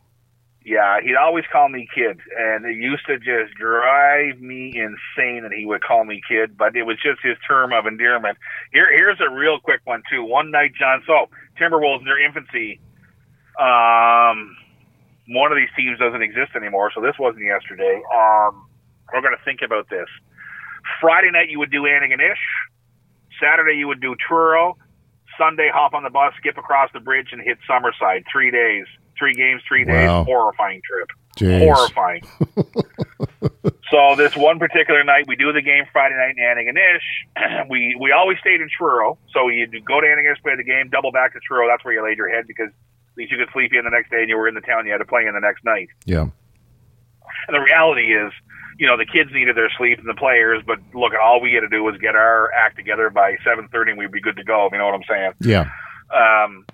[0.65, 5.53] Yeah, he'd always call me kid, and it used to just drive me insane that
[5.57, 6.57] he would call me kid.
[6.57, 8.37] But it was just his term of endearment.
[8.73, 10.23] Here, here's a real quick one too.
[10.23, 11.03] One night, John.
[11.07, 12.81] So Timberwolves in their infancy.
[13.59, 14.57] Um,
[15.29, 18.03] one of these teams doesn't exist anymore, so this wasn't yesterday.
[18.13, 18.67] Um,
[19.13, 20.09] we're to think about this.
[21.01, 22.41] Friday night, you would do Antigonish.
[23.41, 24.77] Saturday, you would do Truro.
[25.39, 28.25] Sunday, hop on the bus, skip across the bridge, and hit Summerside.
[28.31, 28.87] Three days,
[29.21, 30.09] three games, three days.
[30.09, 30.25] Wow.
[30.25, 31.09] Horrifying trip.
[31.37, 31.61] Jeez.
[31.61, 32.23] Horrifying.
[33.91, 37.69] so this one particular night, we do the game Friday night in Antigonish.
[37.71, 41.13] we we always stayed in Truro, so you go to Antigonish, play the game, double
[41.13, 41.69] back to Truro.
[41.69, 44.11] That's where you laid your head because at least you could sleep in the next
[44.11, 45.89] day, and you were in the town you had to play in the next night.
[46.05, 46.27] Yeah.
[47.47, 48.33] And the reality is,
[48.79, 51.61] you know, the kids needed their sleep and the players, but look, all we had
[51.61, 54.45] to do was get our act together by seven thirty, and we'd be good to
[54.45, 54.69] go.
[54.73, 55.33] You know what I'm saying?
[55.41, 55.71] Yeah.
[56.13, 56.67] Um,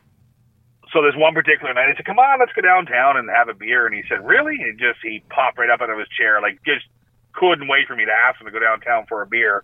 [0.97, 3.55] so this one particular night, I said, "Come on, let's go downtown and have a
[3.55, 6.41] beer." And he said, "Really?" And just he popped right up out of his chair,
[6.41, 6.87] like just
[7.35, 9.63] couldn't wait for me to ask him to go downtown for a beer.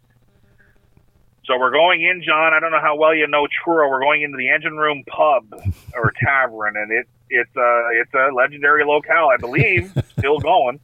[1.46, 2.52] So we're going in, John.
[2.52, 3.88] I don't know how well you know Truro.
[3.88, 5.48] We're going into the Engine Room Pub
[5.94, 10.80] or Tavern, and it it's a it's a legendary locale, I believe, still going.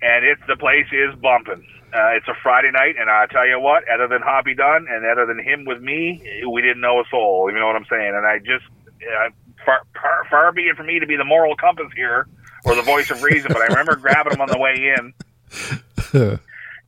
[0.00, 1.66] And it's the place is bumping.
[1.92, 5.06] Uh, it's a Friday night, and I tell you what, other than Hoppy Dunn and
[5.06, 7.50] other than him with me, we didn't know a soul.
[7.50, 8.12] You know what I'm saying?
[8.14, 8.64] And I just
[9.02, 9.30] uh,
[9.64, 12.26] far, far, far be it from me to be the moral compass here
[12.64, 15.12] or the voice of reason, but I remember grabbing him on the way in.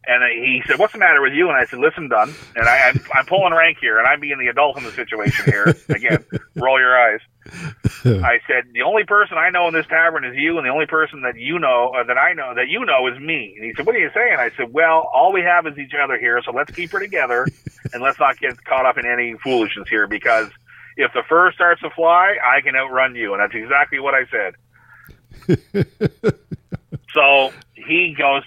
[0.06, 2.88] And he said, "What's the matter with you?" And I said, "Listen, Dunn." And I,
[2.88, 5.76] I'm, I'm pulling rank here, and I'm being the adult in the situation here.
[5.88, 6.24] Again,
[6.56, 7.20] roll your eyes.
[8.04, 10.86] I said, "The only person I know in this tavern is you, and the only
[10.86, 13.74] person that you know, or that I know that you know, is me." And he
[13.74, 16.40] said, "What are you saying?" I said, "Well, all we have is each other here,
[16.42, 17.46] so let's keep her together,
[17.92, 20.48] and let's not get caught up in any foolishness here, because
[21.02, 24.26] if the fur starts to fly, I can outrun you." And that's exactly what I
[24.30, 24.54] said.
[27.14, 28.42] so he goes,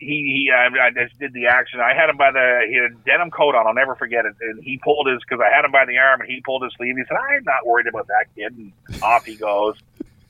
[0.00, 1.80] he, he I, I just did the action.
[1.80, 3.66] I had him by the he had a denim coat on.
[3.66, 4.34] I'll never forget it.
[4.40, 6.72] And he pulled his because I had him by the arm, and he pulled his
[6.76, 6.96] sleeve.
[6.96, 8.72] He said, "I'm not worried about that kid." And
[9.02, 9.76] off he goes.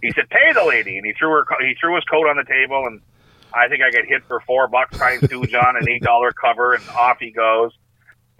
[0.02, 1.46] He said, "Pay the lady," and he threw her.
[1.60, 3.00] He threw his coat on the table, and
[3.54, 6.74] I think I got hit for four bucks times two, John, an eight dollar cover,
[6.74, 7.72] and off he goes.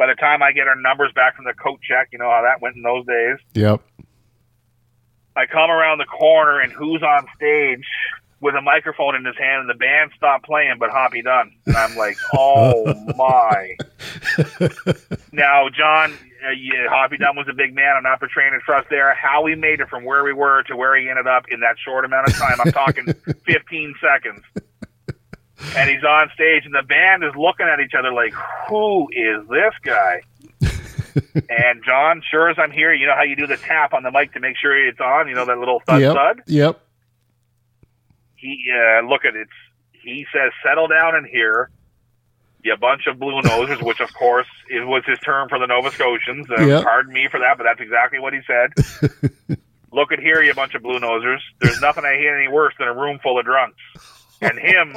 [0.01, 2.41] By the time I get our numbers back from the coat check, you know how
[2.41, 3.37] that went in those days.
[3.53, 3.83] Yep.
[5.37, 7.85] I come around the corner, and who's on stage
[8.41, 11.53] with a microphone in his hand, and the band stopped playing, but Hoppy Dunn.
[11.67, 13.77] And I'm like, oh my.
[15.33, 16.15] now, John,
[16.47, 17.95] uh, yeah, Hoppy Dunn was a big man.
[17.99, 19.13] I'm not portraying a trust there.
[19.13, 21.77] How he made it from where we were to where he ended up in that
[21.79, 23.05] short amount of time, I'm talking
[23.45, 24.43] 15 seconds.
[25.77, 28.33] And he's on stage, and the band is looking at each other like,
[28.69, 30.23] who is this guy?
[31.35, 34.11] and John, sure as I'm here, you know how you do the tap on the
[34.11, 35.29] mic to make sure it's on.
[35.29, 36.15] You know that little thud yep.
[36.15, 36.43] thud.
[36.47, 36.81] Yep.
[38.37, 39.49] He uh, look at it.
[39.93, 41.71] He says, "Settle down in here."
[42.63, 45.91] You bunch of blue nosers, which of course it was his term for the Nova
[45.91, 46.47] Scotians.
[46.51, 46.85] Uh, Yep.
[46.85, 49.59] Pardon me for that, but that's exactly what he said.
[49.93, 51.41] Look at here, you bunch of blue nosers.
[51.59, 53.81] There's nothing I hate any worse than a room full of drunks.
[54.43, 54.97] And him,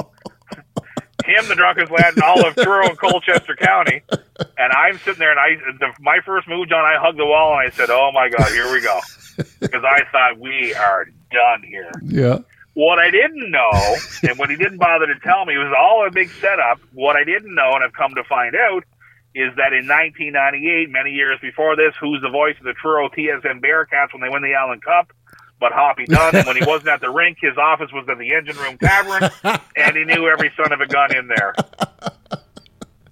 [1.25, 4.01] him, the drunkest lad in all of Truro and Colchester County.
[4.57, 7.57] And I'm sitting there, and I, the, my first move, John, I hugged the wall
[7.57, 8.99] and I said, "Oh my God, here we go,"
[9.59, 11.91] because I thought we are done here.
[12.03, 12.39] Yeah.
[12.75, 13.71] What I didn't know,
[14.23, 16.79] and what he didn't bother to tell me, it was all a big setup.
[16.93, 18.83] What I didn't know, and I've come to find out,
[19.35, 23.61] is that in 1998, many years before this, who's the voice of the Truro TSM
[23.61, 25.13] Bearcats when they win the Allen Cup?
[25.63, 28.33] But Hoppy Dunn, and when he wasn't at the rink, his office was at the
[28.33, 29.29] Engine Room Tavern,
[29.77, 31.55] and he knew every son of a gun in there.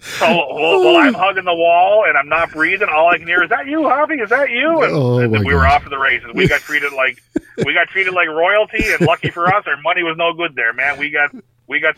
[0.02, 3.42] So while, while I'm hugging the wall and I'm not breathing, all I can hear
[3.42, 4.16] is that you, Hoppy?
[4.16, 4.82] Is that you?
[4.82, 6.28] And, Oh, and we were off to the races.
[6.34, 7.22] We got treated like
[7.64, 10.74] we got treated like royalty, and lucky for us, our money was no good there,
[10.74, 10.98] man.
[10.98, 11.34] We got
[11.66, 11.96] we got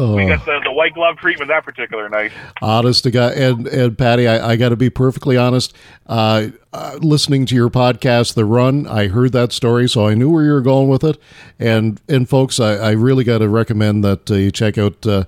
[0.00, 2.32] Oh, we got the, the white glove treatment that particular night.
[2.62, 5.76] honest to God, and and Patty, I, I got to be perfectly honest.
[6.06, 10.30] Uh, uh, listening to your podcast, The Run, I heard that story, so I knew
[10.30, 11.18] where you were going with it.
[11.58, 15.24] And and folks, I, I really got to recommend that uh, you check out uh,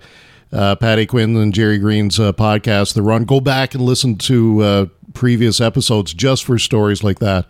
[0.53, 3.24] uh, Patty Quinn and Jerry Green's uh, podcast, The Run.
[3.24, 7.47] Go back and listen to uh, previous episodes just for stories like that.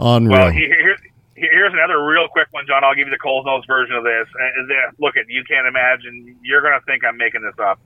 [0.00, 0.38] Unreal.
[0.38, 0.52] Well,
[1.50, 2.84] here's another real quick one, John.
[2.84, 4.26] I'll give you the Coles Notes version of this.
[4.34, 6.36] Uh, look, at you can't imagine.
[6.42, 7.80] You're going to think I'm making this up.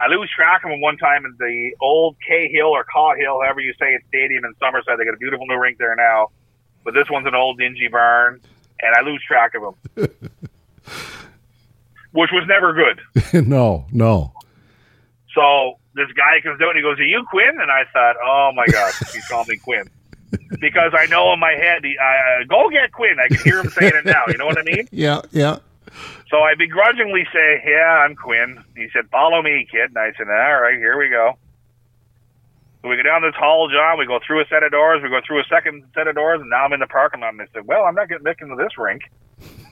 [0.00, 3.60] I lose track of him one time in the old Cahill or Caw Hill, however
[3.60, 4.98] you say it, stadium in Summerside.
[4.98, 6.30] They got a beautiful new rink there now,
[6.84, 8.40] but this one's an old dingy barn,
[8.80, 10.08] and I lose track of him,
[12.12, 13.46] which was never good.
[13.46, 14.32] no, no.
[15.34, 18.52] So this guy comes out and he goes, "Are you Quinn?" And I thought, "Oh
[18.54, 19.88] my God, he's calling me Quinn."
[20.60, 23.16] Because I know in my head, uh, go get Quinn.
[23.22, 24.24] I can hear him saying it now.
[24.28, 24.88] You know what I mean?
[24.92, 25.58] Yeah, yeah.
[26.30, 30.28] So I begrudgingly say, "Yeah, I'm Quinn." He said, "Follow me, kid." And I said,
[30.28, 31.36] "All right, here we go."
[32.82, 33.98] So we go down this hall, John.
[33.98, 35.02] We go through a set of doors.
[35.02, 37.32] We go through a second set of doors, and now I'm in the parking lot.
[37.32, 39.02] And I said, "Well, I'm not getting back into this rink.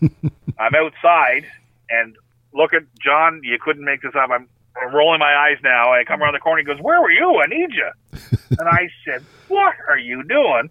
[0.59, 1.47] I'm outside."
[1.91, 2.17] And
[2.53, 3.41] look at John.
[3.45, 4.31] You couldn't make this up.
[4.31, 4.49] I'm,
[4.81, 5.93] I'm rolling my eyes now.
[5.93, 6.61] I come around the corner.
[6.61, 7.41] He goes, "Where were you?
[7.41, 7.91] I need you."
[8.59, 10.71] and I said, "What are you doing?"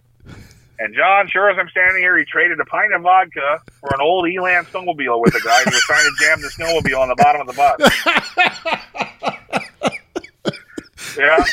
[0.80, 4.00] And John, sure as I'm standing here, he traded a pint of vodka for an
[4.00, 7.16] old Elan snowmobile with a guy who was trying to jam the snowmobile on the
[7.16, 7.80] bottom of the bus.
[11.18, 11.44] yeah.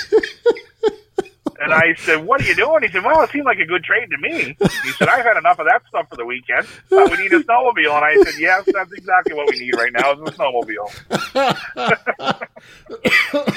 [1.61, 3.83] And I said, "What are you doing?" He said, "Well, it seemed like a good
[3.83, 6.67] trade to me." He said, "I've had enough of that stuff for the weekend.
[6.89, 9.91] But we need a snowmobile." And I said, "Yes, that's exactly what we need right
[9.93, 10.89] now is a snowmobile."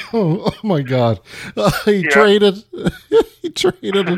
[0.12, 1.20] oh, my God!
[1.56, 2.10] Uh, he Yeah.
[2.10, 2.62] traded.
[3.42, 4.08] he traded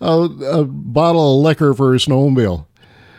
[0.00, 2.66] a, a bottle of liquor for a snowmobile.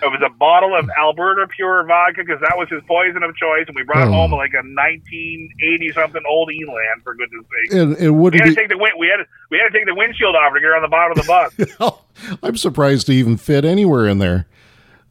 [0.04, 3.66] It was a bottle of Alberta Pure vodka because that was his poison of choice,
[3.68, 4.12] and we brought Oh.
[4.12, 7.74] home like a 1980 something old Elan for goodness sake.
[7.80, 8.62] And it We wouldn't had to be.
[8.62, 10.72] take the win- we had to, we had to take the windshield off to get
[10.72, 11.28] on the bottom of the
[11.80, 12.40] bus.
[12.44, 14.48] I'm surprised to even fit anywhere in there.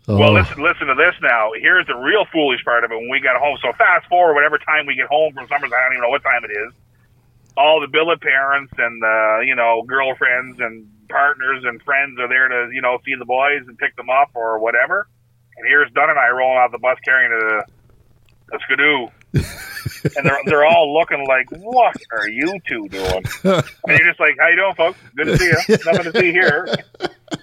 [0.07, 1.53] Oh, Well, listen, listen to this now.
[1.59, 3.57] Here's the real foolish part of it when we got home.
[3.63, 6.23] So fast forward, whatever time we get home from Summers, I don't even know what
[6.23, 6.73] time it is.
[7.57, 12.49] All the billet parents and uh, you know girlfriends and partners and friends are there
[12.49, 15.09] to you know see the boys and pick them up or whatever.
[15.57, 19.07] And here's Dunn and I rolling out the bus carrying a, a skidoo.
[20.17, 24.37] and they're they're all looking like, "What are you two doing?" And you're just like,
[24.39, 24.99] "How you doing, folks?
[25.17, 25.77] Good to see you.
[25.87, 26.67] Nothing to see here."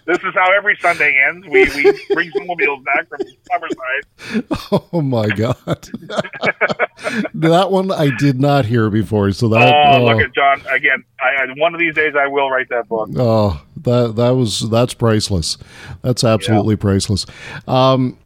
[0.05, 1.47] This is how every Sunday ends.
[1.47, 3.19] We we bring snowmobiles back from
[3.51, 4.88] Summerside.
[4.93, 5.57] oh my God!
[7.33, 9.31] that one I did not hear before.
[9.31, 9.73] So that.
[9.73, 11.03] Oh, oh, look at John again.
[11.19, 13.09] I, I one of these days I will write that book.
[13.17, 15.57] Oh, that that was that's priceless.
[16.03, 17.25] That's absolutely priceless.
[17.67, 18.17] Um,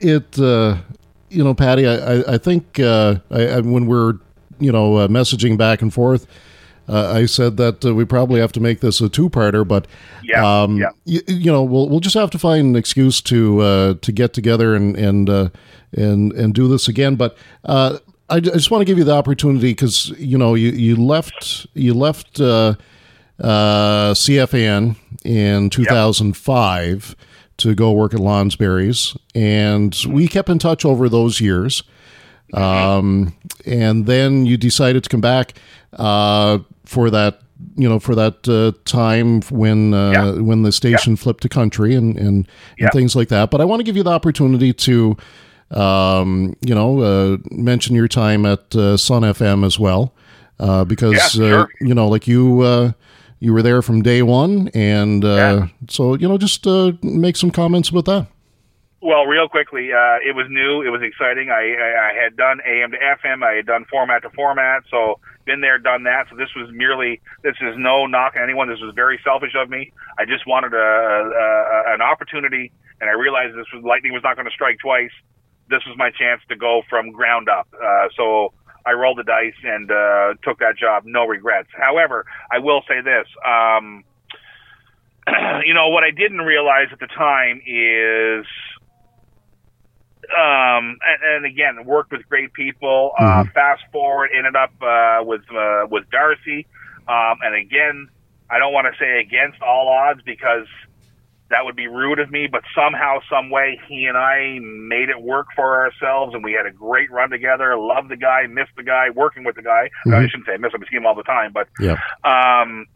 [0.00, 0.78] it, uh,
[1.30, 4.14] you know, Patty, I I, think uh, I, when we're
[4.58, 6.26] you know uh, messaging back and forth,
[6.88, 9.86] uh, I said that uh, we probably have to make this a two-parter, but
[10.22, 10.90] Yeah, um, yeah.
[11.06, 14.32] y- you know, we'll we'll just have to find an excuse to uh, to get
[14.32, 15.48] together and and uh,
[15.92, 17.14] and and do this again.
[17.16, 17.98] But uh,
[18.28, 21.66] I, I just want to give you the opportunity because you know you you left
[21.74, 22.40] you left.
[22.40, 22.74] Uh,
[23.42, 27.16] uh, CFAN in 2005
[27.60, 31.82] to go work at Lounsbury's, and we kept in touch over those years.
[32.52, 33.32] Um,
[33.64, 35.54] and then you decided to come back
[35.92, 37.40] uh, for that,
[37.76, 40.30] you know, for that uh, time when uh, Yeah.
[40.42, 43.50] when the station flipped to country and and, and things like that.
[43.50, 45.16] But I want to give you the opportunity to,
[45.70, 50.12] um, you know, uh, mention your time at uh, Sun FM as well,
[50.58, 51.68] uh, because Yeah, uh, sure.
[51.80, 52.62] you know, like you.
[53.40, 55.66] You were there from day one, and uh, Yeah.
[55.88, 58.26] so you know, just uh, make some comments about that.
[59.02, 60.82] Well, real quickly, uh, it was new.
[60.82, 61.48] It was exciting.
[61.48, 63.42] I, I, I had done AM to FM.
[63.42, 64.82] I had done format to format.
[64.90, 66.26] So been there, done that.
[66.28, 67.18] So this was merely.
[67.42, 68.68] This is no knock on anyone.
[68.68, 69.90] This was very selfish of me.
[70.18, 74.36] I just wanted a, a, an opportunity, and I realized this was lightning was not
[74.36, 75.12] going to strike twice.
[75.70, 77.68] This was my chance to go from ground up.
[77.72, 78.52] Uh, so
[78.86, 81.04] I rolled the dice and uh, took that job.
[81.06, 81.68] No regrets.
[81.76, 83.26] However, I will say this.
[83.46, 84.04] Um,
[85.64, 88.46] you know what I didn't realize at the time is
[90.36, 93.12] um, and, and again, worked with great people.
[93.18, 96.66] Uh, fast forward, ended up uh, with uh, with Darcy,
[97.08, 98.08] um, and again,
[98.48, 100.66] I don't want to say against all odds because
[101.50, 102.46] that would be rude of me.
[102.50, 106.66] But somehow, some way, he and I made it work for ourselves, and we had
[106.66, 107.76] a great run together.
[107.76, 109.90] Loved the guy, missed the guy, working with the guy.
[110.06, 110.30] I Mhm.
[110.30, 111.96] shouldn't say I miss him; I see him all the time, but Yeah.
[112.24, 112.86] um,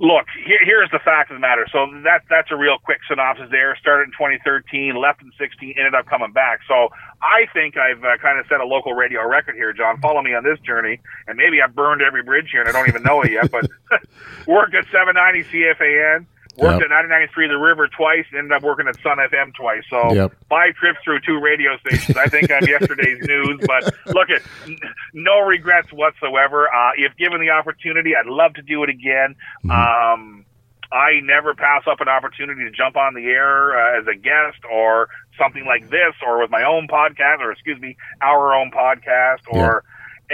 [0.00, 1.66] look, here, here's the fact of the matter.
[1.70, 3.76] So that that's a real quick synopsis there.
[3.76, 6.60] Started in 2013, left in 16, ended up coming back.
[6.66, 6.88] So
[7.22, 10.00] I think I've uh, kind of set a local radio record here, John.
[10.00, 10.98] Follow me on this journey,
[11.28, 13.52] and maybe I've burned every bridge here, and I don't even know it yet.
[13.52, 13.70] But
[14.48, 16.26] worked at 790 CFAN.
[16.56, 16.90] Worked Yep.
[16.90, 19.82] at 99.3 The River twice, and ended up working at Sun FM twice.
[19.90, 20.32] So Yep.
[20.48, 22.16] five trips through two radio stations.
[22.16, 24.42] I think I'm yesterday's news, but look at
[25.12, 26.68] no regrets whatsoever.
[26.72, 29.34] Uh, if given the opportunity, I'd love to do it again.
[29.64, 29.70] Mm-hmm.
[29.70, 30.44] Um,
[30.92, 34.58] I never pass up an opportunity to jump on the air uh, as a guest
[34.70, 39.40] or something like this, or with my own podcast, or excuse me, our own podcast,
[39.48, 39.82] or.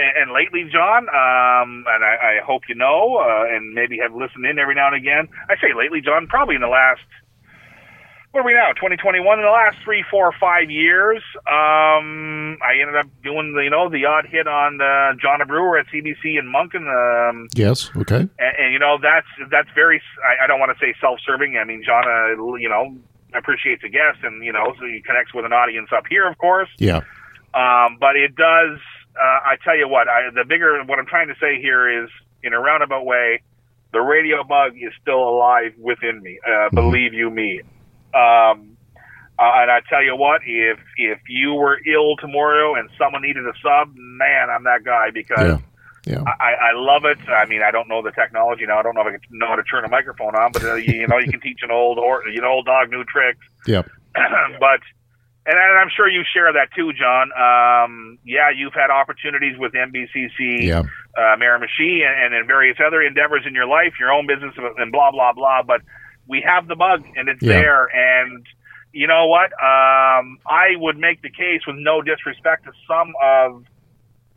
[0.01, 4.13] And, and lately, John, um, and I, I hope you know, uh, and maybe have
[4.13, 5.27] listened in every now and again.
[5.49, 7.05] I say lately, John, probably in the last
[8.31, 8.71] what are we now?
[8.71, 9.39] 2021.
[9.39, 11.21] In the last three, four, five years,
[11.51, 15.77] um, I ended up doing the, you know, the odd hit on uh, John Brewer
[15.77, 16.87] at CBC in Moncton.
[16.87, 17.91] Um, yes.
[17.93, 18.21] Okay.
[18.39, 20.01] And, and, you know, that's that's very.
[20.23, 21.57] I, I don't want to say self-serving.
[21.57, 22.95] I mean, John, uh, you know,
[23.35, 26.37] appreciates a guest, and you know, so he connects with an audience up here, of
[26.37, 26.69] course.
[26.77, 27.01] Yeah.
[27.53, 28.79] Um, but it does.
[29.15, 32.09] Uh, I tell you what, I, the bigger what I'm trying to say here is,
[32.43, 33.41] in a roundabout way,
[33.91, 36.39] the radio bug is still alive within me.
[36.45, 36.75] Uh, mm-hmm.
[36.75, 37.61] Believe you me.
[38.13, 38.77] Um,
[39.39, 43.45] uh, and I tell you what, if if you were ill tomorrow and someone needed
[43.45, 45.57] a sub, man, I'm that guy because yeah.
[46.05, 46.23] Yeah.
[46.25, 47.19] I, I love it.
[47.29, 48.79] I mean, I don't know the technology now.
[48.79, 50.73] I don't know if I can know how to turn a microphone on, but uh,
[50.75, 53.39] you, you know, you can teach an old or you know old dog new tricks.
[53.67, 53.89] Yep.
[54.59, 54.79] but
[55.45, 57.31] and I'm sure you share that too, John.
[57.33, 60.83] Um, yeah, you've had opportunities with NBCC, yeah.
[61.17, 64.91] uh, Miramichi, and, and in various other endeavors in your life, your own business, and
[64.91, 65.63] blah blah blah.
[65.63, 65.81] But
[66.27, 67.53] we have the bug and it's yeah.
[67.53, 67.85] there.
[67.85, 68.45] And
[68.93, 69.51] you know what?
[69.53, 73.65] Um, I would make the case with no disrespect to some of,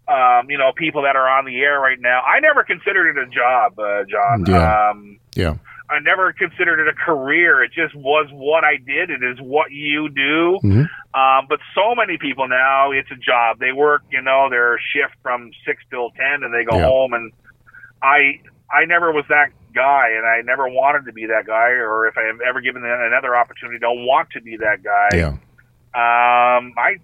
[0.09, 2.21] um, you know, people that are on the air right now.
[2.21, 4.45] I never considered it a job, uh, John.
[4.47, 4.91] Yeah.
[4.91, 5.57] Um, yeah.
[5.91, 7.63] I never considered it a career.
[7.63, 9.11] It just was what I did.
[9.11, 10.59] It is what you do.
[10.63, 10.85] Mm-hmm.
[11.21, 13.59] Um, but so many people now, it's a job.
[13.59, 16.87] They work, you know, their shift from six till ten, and they go yeah.
[16.87, 17.13] home.
[17.13, 17.33] And
[18.03, 18.41] I,
[18.73, 22.17] I never was that guy, and I never wanted to be that guy, or if
[22.17, 25.19] I am ever given another opportunity, don't want to be that guy.
[25.19, 25.37] Yeah.
[25.95, 26.97] Um, I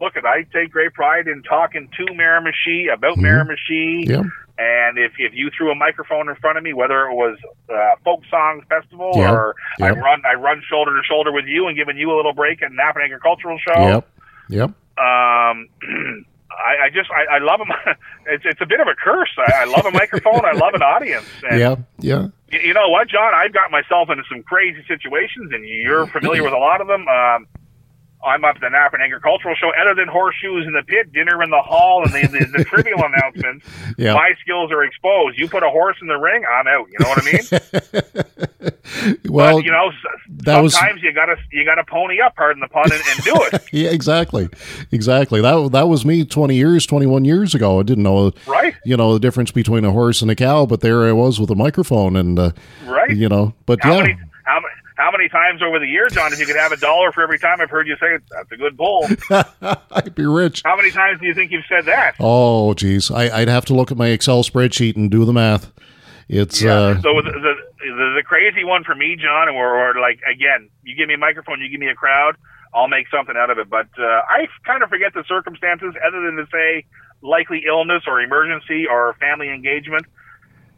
[0.00, 3.26] look at I take great pride in talking to Miramichi about mm-hmm.
[3.26, 4.08] Miramichi.
[4.08, 4.22] Yeah.
[4.62, 7.38] And if, if you threw a microphone in front of me, whether it was
[7.70, 9.32] uh, folk songs festival yeah.
[9.32, 9.96] or yep.
[9.96, 12.62] I run I run shoulder to shoulder with you and giving you a little break
[12.62, 13.80] at Napan Agricultural Show.
[13.80, 14.08] Yep.
[14.50, 14.70] Yep.
[14.98, 15.68] Um,
[16.50, 17.68] I, I just I, I love them.
[18.26, 19.30] it's it's a bit of a curse.
[19.38, 20.44] I, I love a microphone.
[20.44, 21.24] I love an audience.
[21.48, 22.28] And yeah, yeah.
[22.52, 23.32] You, you know what, John?
[23.34, 27.08] I've got myself into some crazy situations, and you're familiar with a lot of them.
[27.08, 27.46] Um,
[28.24, 29.70] I'm up at the Napan Agricultural Show.
[29.80, 33.02] Other than horseshoes in the pit, dinner in the hall, and the, the, the trivial
[33.04, 33.66] announcements,
[33.98, 35.38] my skills are exposed.
[35.38, 36.88] You put a horse in the ring, I'm out.
[36.90, 39.22] You know what I mean?
[39.32, 39.90] well, but, you know,
[40.44, 41.02] sometimes was...
[41.02, 43.62] you gotta you gotta pony up, pardon the pun, and, and do it.
[43.72, 44.48] yeah, exactly,
[44.92, 45.40] exactly.
[45.40, 47.80] That that was me 20 years, 21 years ago.
[47.80, 48.74] I didn't know, right?
[48.84, 51.50] You know, the difference between a horse and a cow, but there I was with
[51.50, 52.52] a microphone, and uh,
[52.86, 53.16] right.
[53.16, 54.02] You know, but how yeah.
[54.02, 54.60] Many, how?
[55.00, 57.38] How many times over the years, John, if you could have a dollar for every
[57.38, 59.08] time I've heard you say that's a good pull.
[59.90, 60.62] I'd be rich.
[60.64, 62.16] How many times do you think you've said that?
[62.20, 63.10] Oh, geez.
[63.10, 65.72] I, would have to look at my Excel spreadsheet and do the math.
[66.28, 66.74] It's yeah.
[66.74, 70.68] uh, so the, the, the the crazy one for me, John, or, we're like again,
[70.84, 72.36] you give me a microphone, you give me a crowd,
[72.72, 73.68] I'll make something out of it.
[73.68, 76.84] But uh, I kind of forget the circumstances, other than to say
[77.20, 80.06] likely illness or emergency or family engagement.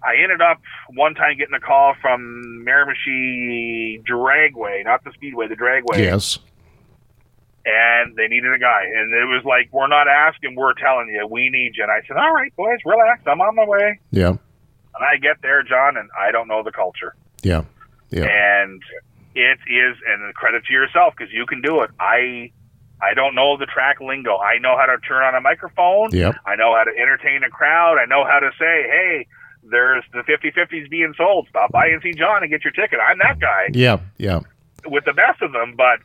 [0.05, 0.61] I ended up
[0.95, 5.99] one time getting a call from Miramichi Dragway, not the Speedway, the Dragway.
[5.99, 6.39] Yes.
[7.65, 8.83] And they needed a guy.
[8.85, 11.85] And it was like, we're not asking, we're telling you, we need you.
[11.85, 13.23] And I said, all right, boys, relax.
[13.27, 14.01] I'm on my way.
[14.11, 14.31] Yeah.
[14.31, 14.39] And
[15.01, 17.15] I get there, John, and I don't know the culture.
[17.43, 17.63] Yeah.
[18.11, 18.25] Yeah.
[18.25, 18.83] And
[19.35, 21.91] it is, and credit to yourself because you can do it.
[21.99, 22.53] I.
[23.05, 24.37] I don't know the track lingo.
[24.39, 26.11] I know how to turn on a microphone.
[26.13, 26.37] Yep.
[26.47, 27.99] I know how to entertain a crowd.
[27.99, 29.27] I know how to say, "Hey,
[29.63, 31.47] there's the 50-50s being sold.
[31.51, 32.99] Stop by and see John and get your ticket.
[33.01, 33.69] I'm that guy.
[33.73, 34.41] Yeah, yeah.
[34.87, 36.01] With the best of them, but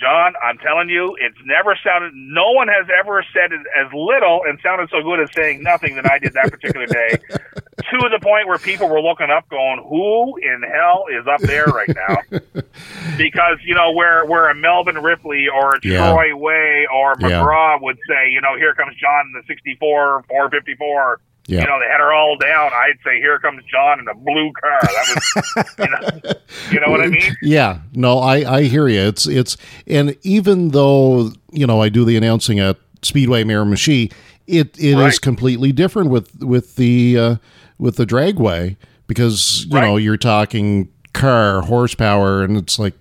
[0.00, 2.12] John, I'm telling you, it's never sounded.
[2.14, 5.94] No one has ever said it as little and sounded so good as saying nothing
[5.94, 7.10] than I did that particular day.
[7.30, 11.66] to the point where people were looking up, going, "Who in hell is up there
[11.66, 12.16] right now?"
[13.16, 16.10] because you know where where a Melvin Ripley or a Yeah.
[16.10, 17.28] Troy Way or Yeah.
[17.28, 21.20] McGraw would say, you know, here comes John in the 64 454.
[21.46, 21.60] Yeah.
[21.60, 22.70] You know, they had her all down.
[22.72, 25.24] I'd say, "Here comes John in a blue car." That
[25.56, 26.32] was, you know,
[26.72, 27.36] you know what I mean?
[27.42, 29.00] Yeah, no, I I hear you.
[29.00, 29.56] It's it's
[29.86, 34.10] and even though you know I do the announcing at Speedway Miramichi,
[34.46, 35.20] it it is Right.
[35.20, 37.36] completely different with with the uh,
[37.78, 38.76] with the dragway
[39.06, 39.84] because you Right.
[39.86, 42.94] know you're talking car horsepower and it's like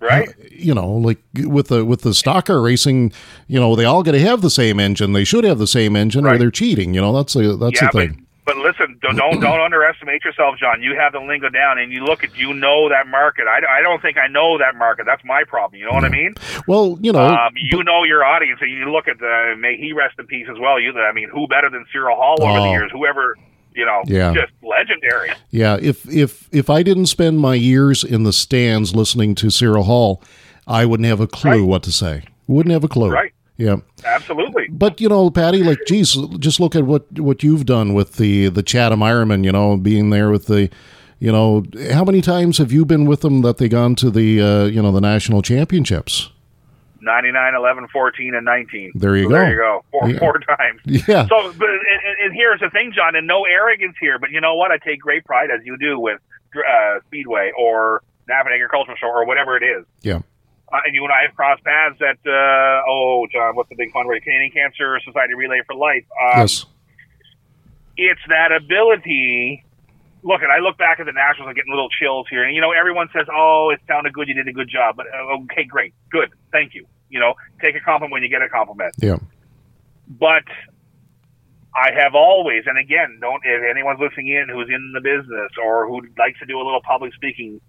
[0.00, 0.28] Right?
[0.50, 3.12] you know like with the with the stock car racing
[3.48, 5.94] you know they all got to have the same engine they should have the same
[5.96, 9.14] engine or they're cheating you know that's the that's yeah, the thing but listen, don't
[9.14, 10.82] don't, don't underestimate yourself, John.
[10.82, 13.44] You have the lingo down, and you look at you know that market.
[13.46, 15.06] I, I don't think I know that market.
[15.06, 15.78] That's my problem.
[15.78, 16.34] You know what I mean?
[16.66, 19.54] well you know Um, you know your audience, and you look at the.
[19.56, 20.80] May he rest in peace as well.
[20.80, 22.70] You, I mean, who better than Cyril Hall over the Oh.
[22.72, 22.90] years?
[22.92, 23.36] Whoever.
[23.80, 24.32] You know, Yeah.
[24.34, 25.30] just legendary.
[25.50, 29.84] Yeah, if if if I didn't spend my years in the stands listening to Cyril
[29.84, 30.22] Hall,
[30.66, 31.66] I wouldn't have a clue Right.
[31.72, 32.22] what to say.
[32.46, 33.10] Wouldn't have a clue.
[33.10, 33.32] Right.
[33.56, 33.76] Yeah.
[34.04, 34.66] Absolutely.
[34.70, 38.48] But you know, Patty, like, geez, just look at what what you've done with the
[38.50, 39.44] the Chatham Ironman.
[39.44, 40.68] You know, being there with the,
[41.18, 41.62] you know,
[41.92, 44.82] how many times have you been with them that they gone to the uh, you
[44.82, 46.30] know the national championships?
[47.02, 48.92] 99, 11, 14, and 19.
[48.94, 49.34] There you So go.
[49.36, 49.84] There you go.
[49.90, 50.18] Four, Yeah.
[50.18, 50.80] four times.
[51.08, 51.26] Yeah.
[51.28, 54.54] So, but, and, and- here's the thing, John, and no arrogance here, but you know
[54.56, 54.70] what?
[54.70, 56.20] I take great pride, as you do, with
[56.56, 59.84] uh, Speedway or Napan Agricultural Show or whatever it is.
[60.02, 60.20] Yeah.
[60.72, 63.92] Uh, and you and I have crossed paths at, uh, oh, John, what's the big
[63.92, 64.22] fundraiser?
[64.22, 66.04] Canadian Cancer Society Relay for Life.
[66.22, 66.64] Um, yes.
[67.96, 69.64] It's that ability.
[70.22, 72.44] Look, and I look back at the Nationals and getting little chills here.
[72.44, 74.28] And, you know, everyone says, oh, it sounded good.
[74.28, 74.96] You did a good job.
[74.96, 75.94] But, uh, okay, great.
[76.10, 76.30] Good.
[76.52, 76.86] Thank you.
[77.08, 78.94] You know, take a compliment when you get a compliment.
[78.98, 79.16] Yeah.
[80.08, 80.44] but
[81.74, 85.86] I have always, and again, don't if anyone's listening in who's in the business or
[85.86, 87.60] who likes to do a little public speaking,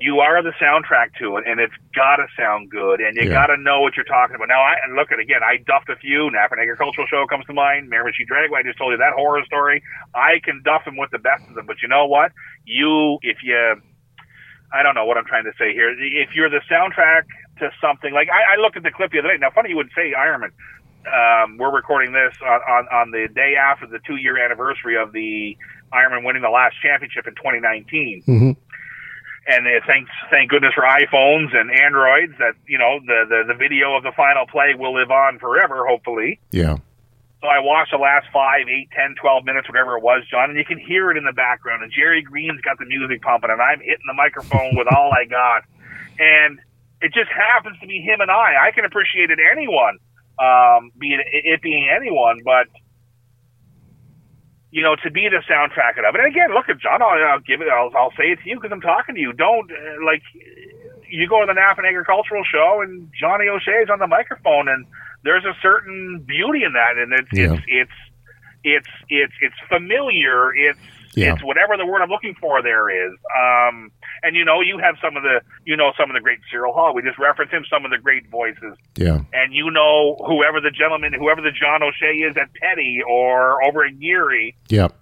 [0.00, 3.32] you are the soundtrack to it, and it's got to sound good, and you Yeah.
[3.32, 4.48] got to know what you're talking about.
[4.48, 6.30] Now, I and look at again, I duffed a few.
[6.30, 7.90] Napan Agricultural Show comes to mind.
[7.90, 9.82] Miramichi Dragway, I just told you that horror story.
[10.14, 12.32] I can duff them with the best of them, but you know what?
[12.64, 13.76] You, if you,
[14.72, 15.90] I don't know what I'm trying to say here.
[15.90, 17.24] If you're the soundtrack
[17.58, 19.36] to something like I, I looked at the clip the other day.
[19.38, 20.52] Now, funny you would say Ironman
[21.06, 25.12] um, we're recording this on, on, on the day after the two year anniversary of
[25.12, 25.56] the
[25.92, 28.22] Ironman winning the last championship in 2019.
[28.24, 28.50] hmm
[29.44, 33.58] And uh, thanks, thank goodness for iPhones and Androids that, you know, the, the, the
[33.58, 36.38] video of the final play will live on forever, hopefully.
[36.52, 36.76] Yeah.
[37.40, 40.56] So I watched the last five, eight, ten, twelve minutes, whatever it was, John, and
[40.56, 41.82] you can hear it in the background.
[41.82, 45.24] And Jerry Green's got the music pumping, and I'm hitting the microphone with all I
[45.24, 45.64] got.
[46.20, 46.60] And
[47.00, 48.68] it just happens to be him and I.
[48.68, 49.98] I can appreciate it anyone,
[50.38, 52.68] um, be it, it being anyone, but
[54.72, 56.20] you know, to be the soundtrack of it.
[56.20, 57.02] And again, look at John.
[57.02, 57.68] I'll, I'll give it.
[57.68, 59.32] I'll, I'll say it to you because I'm talking to you.
[59.32, 60.22] Don't uh, like
[61.08, 64.86] you go to the Napan Agricultural Show and Johnny O'Shea's on the microphone, and
[65.24, 67.52] there's a certain beauty in that, and it's Yeah.
[67.52, 67.92] it's it's
[68.64, 70.54] it's it's it's familiar.
[70.54, 70.80] It's
[71.14, 71.34] Yeah.
[71.34, 73.12] it's whatever the word I'm looking for there is.
[73.38, 73.90] Um,
[74.22, 76.72] and you know, you have some of the you know some of the great Cyril
[76.72, 76.94] Hall.
[76.94, 77.64] We just referenced him.
[77.68, 79.20] Some of the great voices Yeah.
[79.32, 83.84] and you know whoever the gentleman, whoever the John O'Shea is at Petty or over
[83.84, 84.94] at Geary, Yep.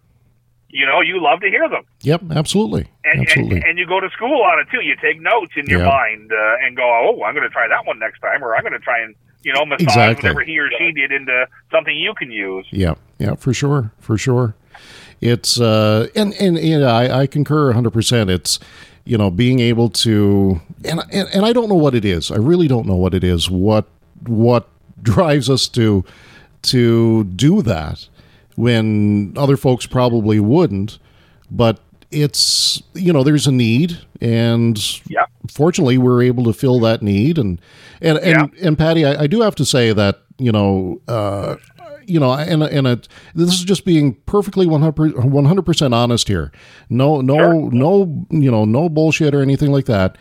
[0.68, 2.22] you know, you love to hear them, Yep.
[2.32, 2.86] Absolutely.
[3.04, 3.56] and Absolutely.
[3.56, 4.82] and, and you go to school on it too.
[4.84, 5.88] You take notes in your Yeah.
[5.88, 8.62] mind uh, and go, oh, I'm going to try that one next time, or I'm
[8.62, 10.28] going to try and you know massage Exactly.
[10.30, 12.66] whatever he or she did into something you can use.
[12.70, 14.54] Yeah, yeah, for sure, for sure.
[15.20, 18.30] It's uh, and and and I, I concur hundred percent.
[18.30, 18.59] It's
[19.05, 22.30] you know being able to and, and and I don't know what it is.
[22.30, 23.51] I really don't know what it is.
[23.51, 23.86] What
[24.26, 24.68] what
[25.02, 26.05] drives us to
[26.62, 28.09] to do that
[28.56, 30.98] when other folks probably wouldn't,
[31.51, 31.80] but
[32.10, 35.24] it's you know there's a need and yeah.
[35.48, 37.60] fortunately we're able to fill that need and
[38.01, 41.56] and and, and Patty I, I do have to say that you know uh,
[42.10, 46.50] you know and and it, this is just being perfectly 100 percent honest here
[46.88, 47.70] no no Sure.
[47.72, 50.16] no you know no bullshit or anything like that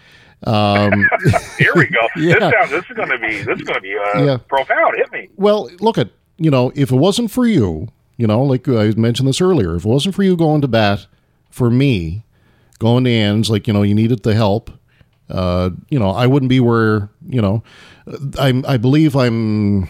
[0.47, 1.05] um,
[1.57, 1.99] Here we go.
[2.15, 2.39] Yeah.
[2.39, 2.69] This sounds.
[2.71, 3.41] This is going to be.
[3.41, 4.37] This is going to be uh, Yeah.
[4.47, 4.93] profound.
[4.95, 5.27] Hit me.
[5.35, 9.27] well look at you know if it wasn't for you you know like I mentioned
[9.27, 11.07] this earlier if it wasn't for you going to bat
[11.49, 12.23] for me
[12.79, 14.71] going to ends like you know you needed the help
[15.29, 17.61] uh, you know I wouldn't be where you know
[18.39, 19.89] I'm I believe I'm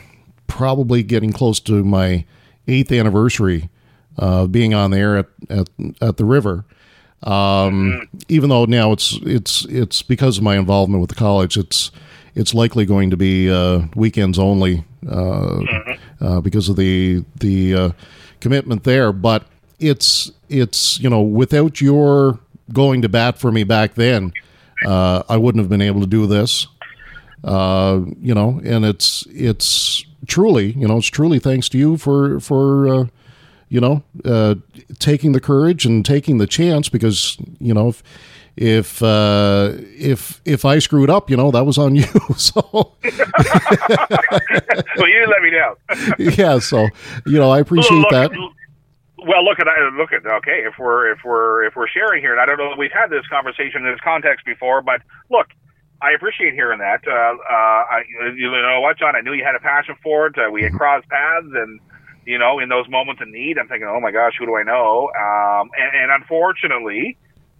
[0.50, 2.26] probably getting close to my
[2.68, 3.70] eighth anniversary
[4.18, 5.70] uh, being on there at, at
[6.02, 6.66] at the river.
[7.24, 11.92] Um, even though now it's it's it's because of my involvement with the college it's
[12.36, 15.60] it's likely going to be uh, weekends only uh,
[16.22, 17.92] uh, because of the the uh,
[18.40, 19.12] commitment there.
[19.12, 19.46] But
[19.80, 22.40] it's it's you know without your
[22.74, 24.32] going to bat for me back then
[24.86, 26.68] uh, I wouldn't have been able to do this.
[27.44, 32.40] Uh, you know and it's it's truly you know it's truly thanks to you for
[32.40, 33.06] for uh,
[33.70, 34.56] you know, uh,
[34.98, 38.04] taking the courage and taking the chance because you know if
[38.58, 42.04] if uh, if if I screwed up, you know that was on you.
[42.36, 42.96] so well,
[45.08, 45.76] you let me down.
[46.38, 46.88] yeah, so
[47.26, 48.32] you know I appreciate look, that.
[49.20, 50.64] Well, look at look at okay.
[50.66, 53.10] If we're if we're if we're sharing here, and I don't know that we've had
[53.10, 55.48] this conversation in this context before, but look,
[56.02, 57.02] I appreciate hearing that.
[57.06, 58.02] Uh, uh, I,
[58.36, 59.16] you know what, John?
[59.16, 60.36] I knew you had a passion for it.
[60.38, 61.80] Uh, we had crossed paths, and
[62.26, 64.64] you know, in those moments of need, I'm thinking, oh my gosh, who do I
[64.64, 65.10] know?
[65.20, 67.18] Um, and, and unfortunately,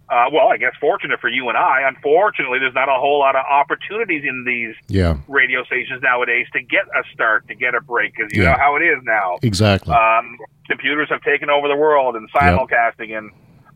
[0.08, 1.82] uh, well, I guess fortunate for you and I.
[1.86, 5.16] Unfortunately, there's not a whole lot of opportunities in these Yeah.
[5.28, 8.52] radio stations nowadays to get a start, to get a break, because you Yeah.
[8.52, 9.38] know how it is now.
[9.42, 9.94] Exactly.
[9.94, 10.38] Um,
[10.68, 13.30] computers have taken over the world and simulcasting and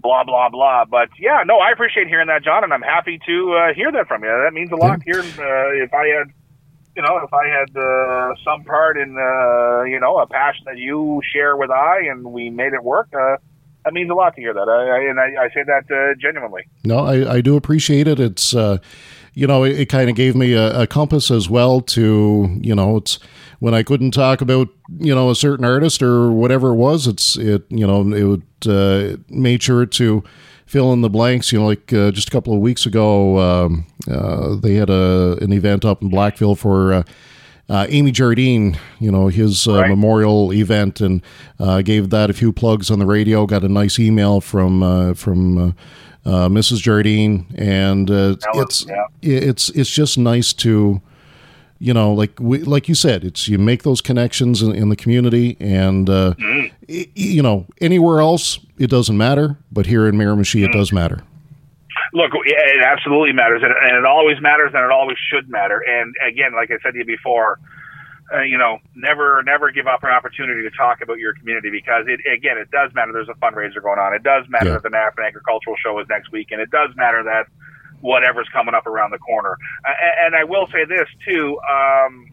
[0.04, 0.84] blah blah blah.
[0.84, 4.06] But yeah, no, I appreciate hearing that, John, and I'm happy to uh, hear that
[4.06, 4.28] from you.
[4.28, 5.02] That means a lot.
[5.02, 6.26] Here, uh, if I had,
[6.94, 10.78] you know, if I had uh, some part in, uh, you know, a passion that
[10.78, 13.08] you share with I, and we made it work.
[13.12, 13.38] Uh,
[13.84, 16.14] that means a lot to hear that, I, I, and I, I say that uh,
[16.18, 16.62] genuinely.
[16.84, 18.18] No, I, I do appreciate it.
[18.18, 18.78] It's, uh,
[19.34, 22.74] you know, it, it kind of gave me a, a compass as well to, you
[22.74, 23.18] know, it's
[23.64, 24.68] when I couldn't talk about,
[24.98, 28.42] you know, a certain artist or whatever it was, it's, it, you know, it would,
[28.68, 30.22] uh, made sure to
[30.66, 31.50] fill in the blanks.
[31.50, 35.38] You know, like uh, just a couple of weeks ago, um, uh, they had a,
[35.40, 37.02] an event up in Blackville for, uh,
[37.70, 39.88] uh, Amy Jardine, you know, his uh, Right.
[39.88, 41.22] memorial event, and
[41.58, 43.46] uh, gave that a few plugs on the radio.
[43.46, 45.72] Got a nice email from uh, from uh,
[46.26, 46.82] uh, Mrs.
[46.82, 49.06] Jardine, and uh, it's yeah.
[49.22, 51.00] it's it's just nice to,
[51.78, 54.96] you know, like we, like you said, it's you make those connections in, in the
[54.96, 56.74] community, and uh, Mm-hmm.
[56.88, 60.70] y- you know, anywhere else it doesn't matter, but here in Miramichi Mm-hmm.
[60.70, 61.22] it does matter.
[62.12, 65.80] Look, it absolutely matters, and and it always matters, and it always should matter.
[65.80, 67.58] And again, like I said to you before,
[68.32, 72.06] uh, you know, never, never give up an opportunity to talk about your community because
[72.08, 73.12] it, again, it does matter.
[73.12, 74.14] There's a fundraiser going on.
[74.14, 74.72] It does matter Yeah.
[74.74, 77.46] that the Napan Agricultural Show is next week, and it does matter that
[78.04, 79.56] whatever's coming up around the corner.
[79.82, 79.92] Uh,
[80.26, 81.58] and I will say this too.
[81.64, 82.26] Um,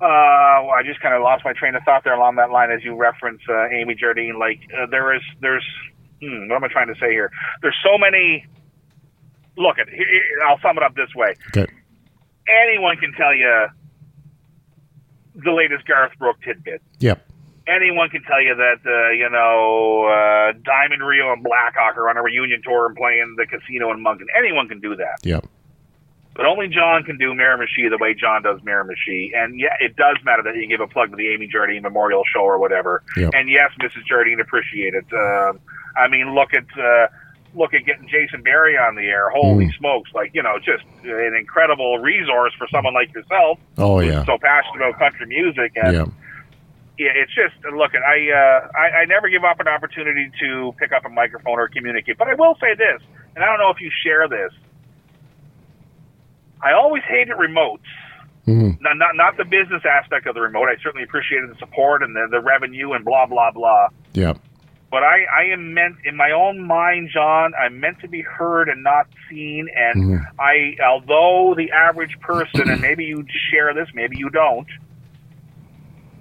[0.00, 2.70] uh, well, I just kind of lost my train of thought there along that line
[2.70, 4.38] as you reference uh, Amy Jardine.
[4.38, 5.66] Like uh, there is, there's,
[6.22, 7.30] hmm, what am I trying to say here?
[7.60, 8.46] There's so many.
[9.58, 9.90] Look at.
[9.90, 11.34] Here- I'll sum it up this way.
[11.54, 11.70] Okay.
[12.48, 13.66] Anyone can tell you
[15.34, 16.80] the latest Garth Brooks tidbit.
[17.00, 17.29] Yep.
[17.70, 22.16] Anyone can tell you that uh, you know uh, Diamond Rio and Blackhawk are on
[22.16, 24.26] a reunion tour and playing the casino in Moncton.
[24.36, 25.18] Anyone can do that.
[25.22, 25.46] Yep.
[26.34, 29.36] But only John can do Miramichi the way John does Miramichi.
[29.36, 32.22] And yeah, it does matter that you give a plug to the Amy Jardine Memorial
[32.32, 33.02] Show or whatever.
[33.16, 33.32] Yep.
[33.34, 34.06] And yes, Mrs.
[34.08, 35.04] Jardine appreciate it.
[35.12, 35.60] Um,
[35.96, 37.08] I mean, look at uh,
[37.54, 39.28] look at getting Jason Barry on the air.
[39.30, 39.76] Holy Mm.
[39.78, 40.10] smokes!
[40.14, 44.24] Like you know, just an incredible resource for someone like yourself Oh who's yeah.
[44.24, 45.72] so passionate about country music.
[45.76, 46.04] And Yeah.
[47.00, 47.92] Yeah, it's just look.
[47.94, 51.66] I, uh, I I never give up an opportunity to pick up a microphone or
[51.68, 52.18] communicate.
[52.18, 53.00] But I will say this,
[53.34, 54.52] and I don't know if you share this.
[56.62, 57.88] I always hated remotes.
[58.46, 58.80] Mhm.
[58.80, 60.68] Not, not not the business aspect of the remote.
[60.68, 63.88] I certainly appreciated the support and the, the revenue and blah blah blah.
[64.12, 64.34] Yeah.
[64.90, 67.52] But I, I am meant in my own mind, John.
[67.54, 69.68] I'm meant to be heard and not seen.
[69.74, 70.24] And Mhm.
[70.38, 74.66] I, although the average person, and maybe you share this, maybe you don't.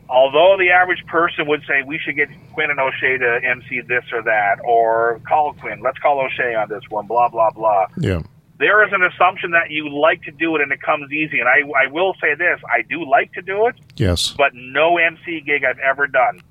[0.09, 4.03] Although the average person would say we should get Quinn and O'Shea to MC this
[4.11, 7.85] or that, or call Quinn, let's call O'Shea on this one, blah blah blah.
[7.97, 8.21] Yeah.
[8.57, 11.39] There is an assumption that you like to do it and it comes easy.
[11.39, 14.33] And I, I will say this: I do like to do it, Yes.
[14.37, 16.41] but no MC gig I've ever done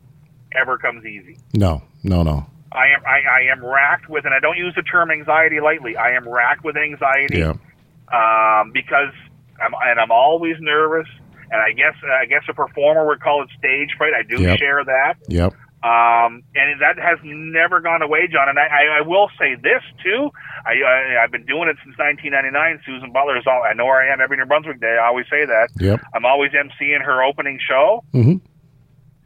[0.58, 1.36] ever comes easy.
[1.52, 1.82] No.
[2.04, 2.22] No.
[2.22, 2.46] No.
[2.72, 5.96] I am I, I am racked with, and I don't use the term anxiety lightly.
[5.96, 7.54] I am racked with anxiety Yeah.
[8.12, 9.12] um, because
[9.60, 11.08] I'm and I'm always nervous.
[11.50, 14.12] And I guess I guess a performer would call it stage fright.
[14.14, 14.58] I do Yep.
[14.58, 15.52] share that, Yep.
[15.82, 18.48] um, and that has never gone away, John.
[18.48, 20.30] And I, I, I will say this too.
[20.66, 22.80] I, I I've been doing it since 1999.
[22.84, 23.62] Susan Butler is all.
[23.62, 24.98] I know where I am every New Brunswick day.
[25.00, 25.68] I always say that.
[25.80, 26.00] Yep.
[26.14, 28.04] I'm always emceeing her opening show.
[28.14, 28.40] Mhm.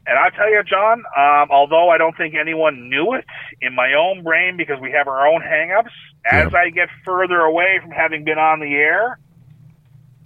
[0.04, 3.24] And I'll tell you, John, um, although I don't think anyone knew it
[3.60, 5.94] in my own brain because we have our own hangups,
[6.26, 6.58] as Yeah.
[6.58, 9.18] I get further away from having been on the air,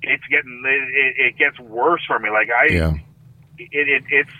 [0.06, 2.30] it's getting it, it, gets worse for me.
[2.30, 2.94] Like I, Yeah.
[3.58, 4.30] it, it it's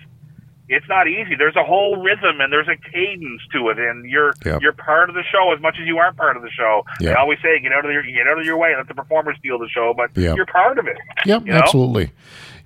[0.69, 1.37] it's not easy.
[1.37, 4.63] There's a whole rhythm and there's a cadence to it, and you're Yep.
[4.63, 6.85] you're part of the show as much as you aren't part of the show.
[7.01, 7.13] Yeah.
[7.13, 9.37] I always say, get out of your get out of your way, let the performers
[9.39, 10.35] steal the show, but Yeah.
[10.35, 10.99] you're part of it.
[11.25, 11.43] Yep.
[11.47, 11.59] You know?
[11.59, 12.11] Absolutely.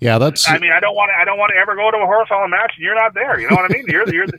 [0.00, 0.16] Yeah.
[0.18, 0.48] That's.
[0.48, 1.20] I mean, I don't want to.
[1.20, 3.38] I don't want to ever go to a horse hauling match and you're not there.
[3.38, 3.84] You know what I mean?
[3.86, 4.38] You're the, you're the,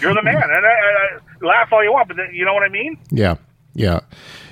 [0.00, 0.42] you're the man.
[0.42, 2.96] And I, I, I laugh all you want, but you know what I mean?
[3.10, 3.36] yeah.
[3.74, 4.00] Yeah.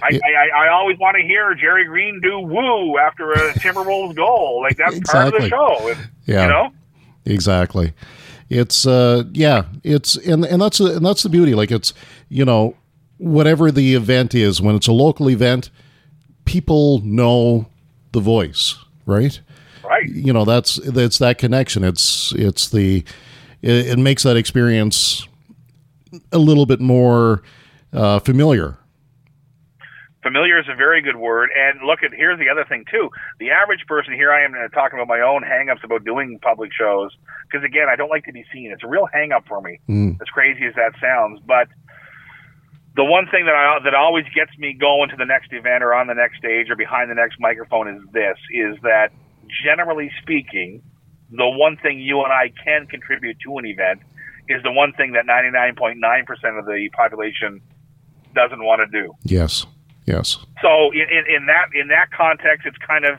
[0.02, 0.18] I.
[0.24, 4.62] I, I, always want to hear Jerry Green do woo after a Timberwolves goal.
[4.62, 5.88] Like that's part of the show.
[5.88, 6.42] And, Yeah.
[6.44, 6.72] You know?
[7.26, 7.92] Exactly.
[8.48, 11.94] It's uh yeah, it's and and that's and that's the beauty like it's
[12.28, 12.76] you know
[13.18, 15.70] whatever the event is when it's a local event
[16.44, 17.66] people know
[18.10, 18.76] the voice,
[19.06, 19.40] right?
[19.84, 20.09] Right.
[20.09, 21.84] You know that's it's that connection.
[21.84, 23.05] It's it's the
[23.62, 25.28] it, it makes that experience
[26.32, 27.42] a little bit more
[27.92, 28.78] uh, familiar.
[30.22, 31.51] Familiar is a very good word.
[31.56, 33.10] And look at here's the other thing too.
[33.38, 37.16] The average person here, I am talking about my own hangups about doing public shows
[37.51, 38.70] because again, I don't like to be seen.
[38.70, 39.80] It's a real hang up for me.
[39.88, 40.20] Mm.
[40.20, 41.68] As crazy as that sounds, but
[42.97, 45.94] the one thing that I that always gets me going to the next event or
[45.94, 49.12] on the next stage or behind the next microphone is this: is that
[49.64, 50.82] generally speaking,
[51.30, 54.01] the one thing you and I can contribute to an event
[54.48, 57.60] is the one thing that 99.9% of the population
[58.34, 59.12] doesn't want to do.
[59.22, 59.66] Yes.
[60.10, 60.38] Yes.
[60.62, 63.18] So in, in, in that in that context, it's kind of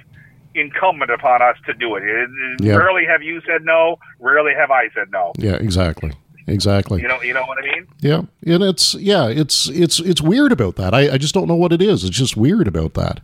[0.54, 2.04] incumbent upon us to do it.
[2.04, 2.30] it
[2.62, 2.78] Yep.
[2.78, 3.98] Rarely have you said no.
[4.20, 5.34] Rarely have I said no.
[5.38, 5.56] Yeah.
[5.56, 6.12] Exactly.
[6.48, 7.02] Exactly.
[7.02, 7.88] You know, you know what I mean?
[8.00, 10.94] Yeah, and it's yeah, it's it's it's weird about that.
[10.94, 12.04] I, I just don't know what it is.
[12.04, 13.22] It's just weird about that.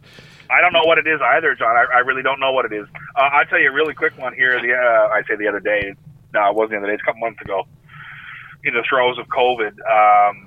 [0.49, 1.75] I don't know what it is either, John.
[1.75, 2.87] I, I really don't know what it is.
[3.15, 4.61] Uh, I'll tell you a really quick one here.
[4.61, 5.93] The uh, I say the other day.
[6.33, 6.93] No, it wasn't the other day.
[6.93, 7.67] It's a couple months ago.
[8.63, 10.46] In the throes of COVID, um,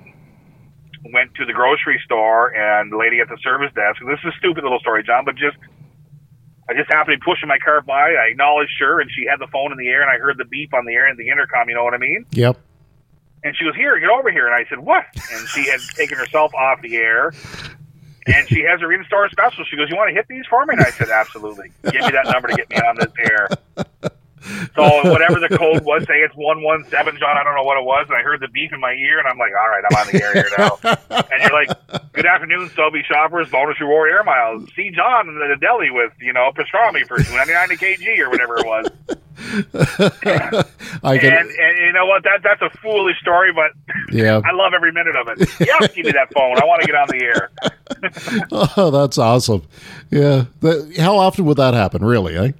[1.03, 4.01] went to the grocery store and the lady at the service desk.
[4.05, 5.57] This is a stupid little story, John, but just
[6.69, 8.15] I just happened to be pushing my cart by.
[8.15, 10.45] I acknowledged her, and she had the phone in the air, and I heard the
[10.45, 11.67] beep on the air and the intercom.
[11.69, 12.25] You know what I mean?
[12.31, 12.57] Yep.
[13.43, 16.17] And she was "Here, get over here." And I said, "What?" And she had taken
[16.17, 17.33] herself off the air,
[18.27, 19.65] and she has her in-store special.
[19.65, 21.71] She goes, "You want to hit these for me?" And I said, "Absolutely.
[21.83, 23.49] Give me that number to get me on this air."
[24.75, 27.37] So whatever the code was, say it's one one seven, John.
[27.37, 29.27] I don't know what it was, and I heard the beep in my ear, and
[29.27, 30.79] I'm like, "All right, I'm on the air here now."
[31.31, 31.69] and you're like,
[32.13, 34.67] "Good afternoon, Sobeys shoppers, bonus reward air miles.
[34.75, 38.19] See John in the deli with you know pastrami for two ninety nine a kg
[38.19, 38.87] or whatever it was."
[41.03, 41.33] I can.
[41.33, 42.23] And, and you know what?
[42.23, 43.71] That that's a foolish story, but
[44.11, 44.41] yeah.
[44.45, 45.49] I love every minute of it.
[45.59, 46.61] Yes, give me that phone.
[46.61, 47.49] I want to get on the air.
[48.51, 49.63] Oh, that's awesome.
[50.09, 50.45] Yeah.
[50.97, 52.03] How often would that happen?
[52.03, 52.35] Really?
[52.35, 52.51] Eh?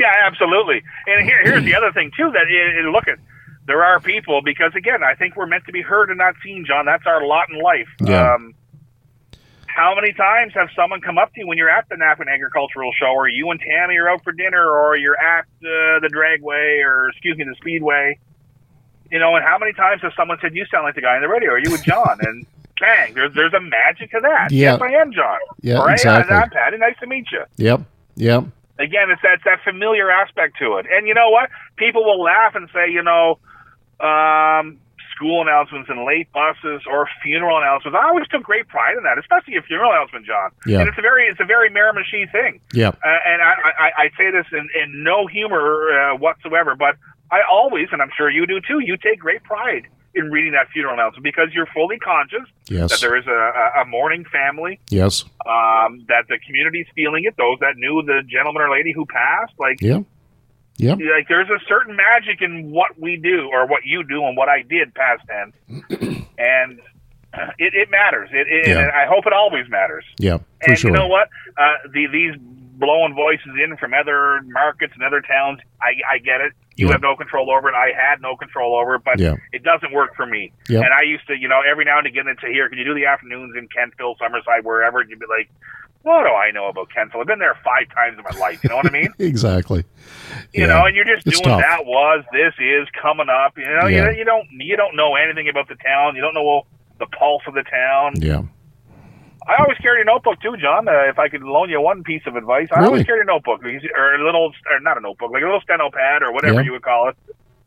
[0.00, 0.82] Yeah, absolutely.
[1.06, 2.30] And here, here's the other thing too.
[2.32, 3.18] That it, it- look at
[3.66, 6.64] there are people because again, I think we're meant to be heard and not seen,
[6.66, 6.86] John.
[6.86, 7.88] That's our lot in life.
[8.00, 8.34] Yeah.
[8.34, 8.54] Um,
[9.66, 12.92] how many times have someone come up to you when you're at the Napan Agricultural
[12.98, 16.82] Show, or you and Tammy are out for dinner, or you're at uh, the Dragway,
[16.82, 18.18] or excuse me, the Speedway?
[19.10, 21.22] You know, and how many times has someone said, "You sound like the guy on
[21.22, 21.50] the radio"?
[21.52, 22.16] Are you with John?
[22.20, 22.46] and
[22.80, 24.50] bang, there's there's a magic to that.
[24.50, 24.72] Yeah.
[24.72, 25.38] Yes, I am John.
[25.60, 26.34] Yeah, right, exactly.
[26.36, 26.78] I'm Patty.
[26.78, 27.44] Nice to meet you.
[27.58, 27.82] Yep.
[28.16, 28.44] Yep.
[28.78, 30.86] Again, it's that, that familiar aspect to it.
[30.90, 31.50] And you know what?
[31.76, 33.38] People will laugh and say, you know,
[34.00, 34.78] um,
[35.16, 37.96] school announcements and late buses or funeral announcements.
[37.98, 40.50] I always took great pride in that, especially a funeral announcement, John.
[40.66, 40.80] Yeah.
[40.80, 42.60] And it's a very it's a very Miramichi thing.
[42.72, 42.88] Yeah.
[42.88, 46.96] Uh, and I, I, I say this in, in no humor uh, whatsoever, but
[47.30, 50.68] I always, and I'm sure you do too, you take great pride in reading that
[50.72, 53.00] funeral announcement because you're fully conscious that Yes.
[53.00, 55.24] there is a, a, mourning family, Yes.
[55.44, 57.34] um, that the community's feeling it.
[57.36, 60.04] Those that knew the gentleman or lady who passed, like Yep.
[60.78, 60.98] Yep.
[61.14, 64.48] like there's a certain magic in what we do or what you do and what
[64.48, 65.54] I did past tense,
[66.38, 66.80] and
[67.58, 68.30] it, it matters.
[68.32, 68.78] It, it Yeah.
[68.80, 70.04] and I hope it always matters.
[70.18, 70.38] Yeah.
[70.38, 70.90] For and sure.
[70.90, 71.28] you know what?
[71.58, 72.34] Uh, the, these
[72.78, 76.52] blowing voices in from other markets and other towns, I, I get it.
[76.76, 76.92] You Yeah.
[76.92, 77.74] have no control over it.
[77.74, 79.36] I had no control over it, but Yeah.
[79.52, 80.52] it doesn't work for me.
[80.68, 80.84] Yep.
[80.84, 82.94] And I used to, you know, every now and again, say, "Here, can you do
[82.94, 85.48] the afternoons in Kentville, Summerside, wherever?" And you'd be like,
[86.02, 87.20] "What do I know about Kentville?
[87.22, 88.62] I've been there five times in my life.
[88.62, 89.84] You know what I mean?" Exactly.
[90.52, 90.66] you Yeah.
[90.66, 91.62] know, and you're just It's doing tough.
[91.62, 93.56] that was this is coming up.
[93.56, 96.14] You know, you, you don't you don't know anything about the town.
[96.14, 96.66] You don't know
[96.98, 98.14] the pulse of the town.
[98.20, 98.42] Yeah.
[99.46, 100.88] I always carry a notebook too, John.
[100.88, 102.86] Uh, if I could loan you one piece of advice, I Really?
[102.98, 105.90] always carry a notebook or a little, or not a notebook, like a little steno
[105.90, 106.66] pad or whatever Yeah.
[106.66, 107.16] you would call it.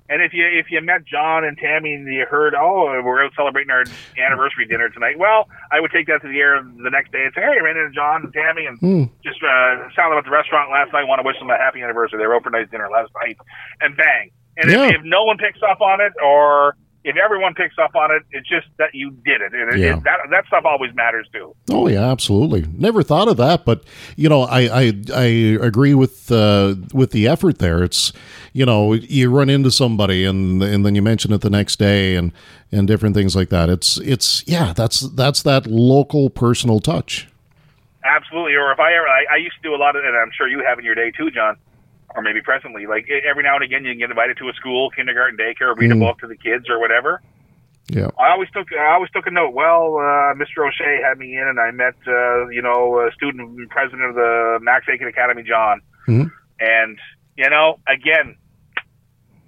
[0.10, 3.32] And if you if you met John and Tammy and you heard, oh, we're out
[3.38, 3.86] celebrating our
[4.18, 7.32] anniversary dinner tonight, well, I would take that to the air the next day and
[7.36, 9.04] say, hey, I ran into John and Tammy and Hmm.
[9.24, 11.06] just uh, sounded about the restaurant last night.
[11.06, 12.18] Want to wish them a happy anniversary.
[12.18, 13.38] They were out for nice dinner last night,
[13.82, 14.32] and bang.
[14.58, 14.90] And Yeah.
[14.90, 16.74] if, if no one picks up on it, or
[17.10, 19.98] if everyone picks up on it, it's just that you did it, and Yeah.
[19.98, 21.56] it, that that stuff always matters too.
[21.72, 22.66] Oh yeah, absolutely.
[22.74, 23.84] Never thought of that, but
[24.16, 25.24] you know, I I, I
[25.62, 27.84] agree with uh, with the effort there.
[27.84, 28.14] It's
[28.54, 32.16] you know, you run into somebody and and then you mention it the next day
[32.16, 32.32] and
[32.72, 33.70] and different things like that.
[33.70, 37.28] It's it's yeah, that's that's that local personal touch.
[38.04, 38.56] Absolutely.
[38.56, 40.48] Or if I ever, I, I used to do a lot of, and I'm sure
[40.48, 41.58] you have in your day too, John,
[42.16, 42.86] or maybe presently.
[42.88, 45.92] Like every now and again, you can get invited to a school, kindergarten, daycare, read
[45.92, 45.98] Mm.
[45.98, 47.22] a book to the kids or whatever.
[47.88, 48.10] Yeah.
[48.20, 49.54] I always took, I always took a note.
[49.54, 50.68] Well, uh, Mr.
[50.68, 54.60] O'Shea had me in, and I met, uh, you know, a student president of the
[54.62, 56.32] Max Aitken Academy, John, Mhm.
[56.60, 57.00] and
[57.36, 58.36] you know, again.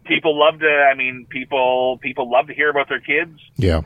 [0.05, 0.67] People love to.
[0.91, 3.81] I mean, people people love to hear about their kids, Yeah.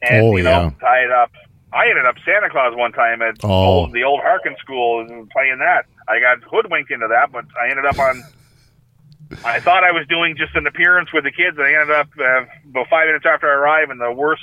[0.00, 0.70] and Oh, you know, yeah.
[0.80, 1.32] tie it up.
[1.76, 3.50] I ended up Santa Claus one time at Oh.
[3.50, 5.84] old, the old Harkin School and playing that.
[6.08, 8.22] I got hoodwinked into that, but I ended up on.
[9.44, 12.08] I thought I was doing just an appearance with the kids, and I ended up
[12.18, 14.42] uh, about five minutes after I arrived in the worst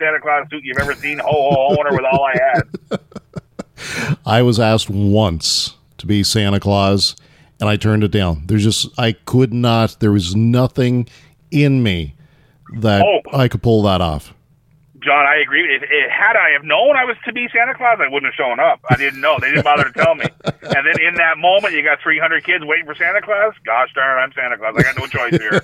[0.00, 1.18] Santa Claus suit you've ever seen.
[1.20, 1.86] Ho ho ho!
[1.94, 3.00] With all I had.
[4.26, 7.16] I was asked once to be Santa Claus
[7.60, 8.44] and I turned it down.
[8.46, 11.08] There's just I could not there was nothing
[11.50, 12.14] in me
[12.80, 13.20] that Oh.
[13.32, 14.34] I could pull that off.
[15.04, 15.76] John, I agree.
[15.76, 18.34] If, if, had I have known I was to be Santa Claus, I wouldn't have
[18.34, 18.80] shown up.
[18.88, 19.38] I didn't know.
[19.40, 20.24] They didn't bother to tell me.
[20.44, 23.54] And then in that moment, you got 300 kids waiting for Santa Claus.
[23.64, 24.74] Gosh darn, it, I'm Santa Claus.
[24.76, 25.62] I got no choice here.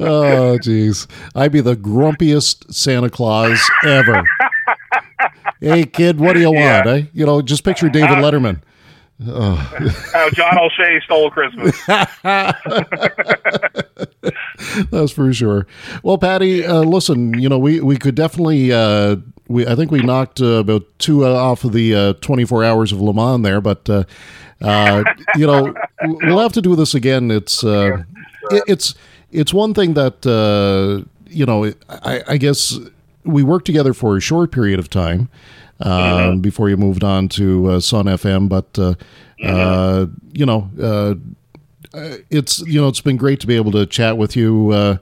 [0.00, 1.06] oh, jeez.
[1.34, 4.24] I'd be the grumpiest Santa Claus ever.
[5.60, 6.86] hey, kid, what do you want?
[6.86, 6.92] Yeah.
[6.92, 7.02] Eh?
[7.12, 8.60] You know, just picture David uh, Letterman.
[9.26, 9.54] Oh.
[10.12, 11.76] How John O'Shea stole Christmas.
[14.90, 15.66] That's for sure.
[16.02, 19.16] Well, Patty, uh, listen, you know, we, we could definitely, uh,
[19.48, 22.92] we I think we knocked uh, about two uh, off of the uh, 24 hours
[22.92, 24.04] of Le Mans there, but, uh,
[25.36, 27.30] you know, we'll have to do this again.
[27.30, 28.04] It's, it,
[28.50, 28.94] it's,
[29.32, 30.24] it's one thing that,
[31.26, 32.78] you know, I, I guess
[33.24, 35.28] we worked together for a short period of time
[35.80, 36.40] mm-hmm.
[36.40, 38.48] before you moved on to uh, Sun FM.
[38.48, 38.94] But uh,
[39.42, 40.12] mm-hmm.
[40.32, 40.70] you know,
[42.30, 44.98] it's you know it's been great to be able to chat with you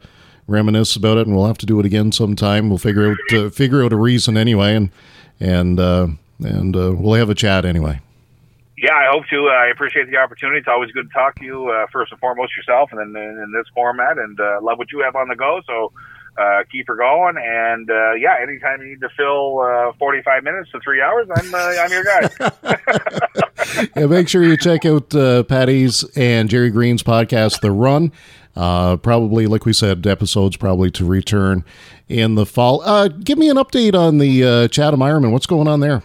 [0.49, 2.69] reminisce about it, and we'll have to do it again sometime.
[2.69, 4.91] We'll figure out uh, figure out a reason anyway, and
[5.39, 6.09] and uh,
[6.41, 8.01] and uh, we'll have a chat anyway.
[8.77, 9.49] Yeah, I hope to.
[9.49, 10.59] I appreciate the opportunity.
[10.59, 13.53] It's always good to talk to you first and foremost yourself, and then in, in
[13.53, 15.61] this format, and love what you have on the go.
[15.67, 15.93] So
[16.39, 17.37] uh, keep her going.
[17.37, 21.55] And uh, yeah, anytime you need to fill uh, 45 minutes to three hours, I'm
[21.55, 23.89] uh, I'm your guy.
[23.97, 28.13] yeah, make sure you check out uh, Patty's and Jerry Green's podcast, The Run.
[28.57, 31.65] Uh, probably, like we said, episodes probably to return
[32.09, 33.09] in the fall.
[33.09, 35.31] give me an update on the Chatham Ironman.
[35.33, 36.03] What's going on there?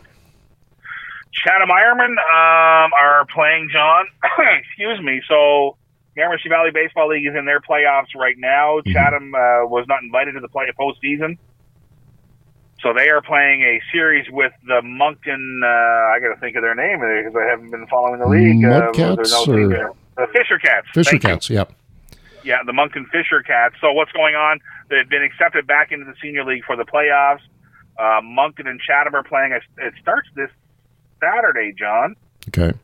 [1.34, 4.06] Chatham Ironman um, are playing John.
[4.60, 5.22] excuse me.
[5.28, 5.78] So
[6.18, 8.80] Miramichi Valley Baseball League is in their playoffs right now.
[8.80, 8.92] Mm-hmm.
[8.94, 11.38] Chatham uh, was not invited to the play postseason.
[12.82, 15.62] So they are playing a series with the Moncton.
[15.64, 18.58] Uh, I got to think of their name because I haven't been following the league.
[18.58, 20.88] Mudcats uh, no the Fisher Cats.
[20.94, 21.50] Fisher Cats.
[21.50, 21.56] You.
[21.58, 21.74] Yep.
[22.44, 23.76] Yeah, the Moncton Fisher Cats.
[23.80, 24.60] So what's going on?
[24.90, 27.40] They've been accepted back into the senior league for the playoffs.
[27.98, 29.58] Uh, Moncton and Chatham are playing.
[29.78, 30.50] It starts this
[31.22, 32.16] Saturday, John.
[32.50, 32.78] Okay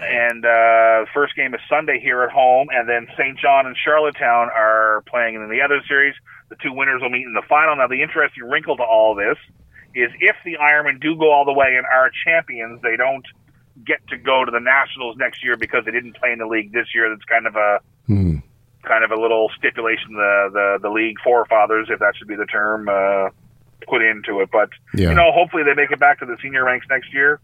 [0.00, 3.38] and uh, first game is Sunday here at home, and then St.
[3.38, 6.14] John and Charlottetown are playing in the other series.
[6.48, 7.76] The two winners will meet in the final.
[7.76, 9.36] Now, the interesting wrinkle to all this
[9.94, 13.26] is if the Ironmen do go all the way and are champions, they don't
[13.86, 16.72] get to go to the Nationals next year because they didn't play in the league
[16.72, 17.08] this year.
[17.10, 18.36] That's kind of a hmm.
[18.82, 22.46] kind of a little stipulation the the the league forefathers, if that should be the
[22.46, 23.28] term, uh,
[23.86, 24.50] put into it.
[24.50, 25.10] But yeah.
[25.10, 27.40] you know, hopefully they make it back to the senior ranks next year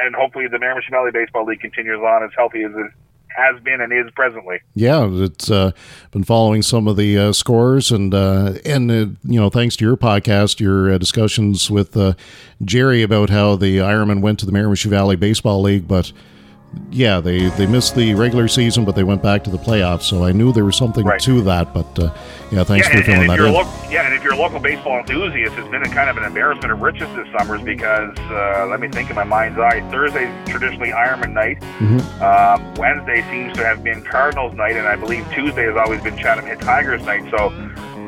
[0.00, 2.90] and hopefully the Miramichi Valley Baseball League continues on as healthy as it
[3.36, 4.60] has been and is presently.
[4.74, 5.72] Yeah, it's uh,
[6.10, 8.94] been following some of the uh, scores and uh, and uh,
[9.24, 12.14] you know thanks to your podcast, your uh, discussions with uh,
[12.64, 16.12] Jerry about how the Ironman went to the Miramichi Valley Baseball League, but
[16.90, 20.02] yeah, they, they missed the regular season, but they went back to the playoffs.
[20.02, 21.20] So I knew there was something right.
[21.20, 21.72] to that.
[21.72, 22.14] But uh,
[22.50, 23.90] yeah, thanks yeah, for filling that in.
[23.90, 26.72] yeah, and if you're a local baseball enthusiast, it's been a kind of an embarrassment
[26.72, 29.80] of riches this summer because uh, let me think in my mind's eye.
[29.90, 31.60] Thursday traditionally Ironman night.
[31.60, 32.22] Mm-hmm.
[32.22, 36.16] Um, Wednesday seems to have been Cardinals night, and I believe Tuesday has always been
[36.16, 37.30] Chatham Hit Tigers night.
[37.30, 37.48] So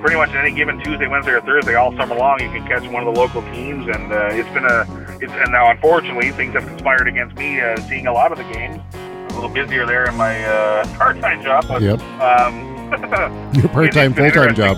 [0.05, 3.07] pretty much any given Tuesday, Wednesday, or Thursday all summer long, you can catch one
[3.07, 4.83] of the local teams, and uh, it's been a.
[5.19, 8.45] It's, and now, unfortunately, things have conspired against me uh, seeing a lot of the
[8.53, 8.83] games.
[8.93, 11.65] I'm a little busier there in my uh, part-time job.
[11.67, 12.03] But, yep.
[12.21, 14.77] Um, your part-time, full-time job.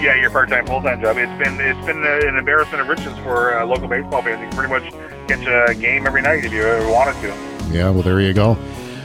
[0.00, 1.18] Yeah, your part-time, full-time job.
[1.18, 4.40] It's been it's been an embarrassment of riches for uh, local baseball fans.
[4.40, 7.28] You can pretty much catch a game every night if you ever wanted to.
[7.70, 8.56] Yeah, well, there you go.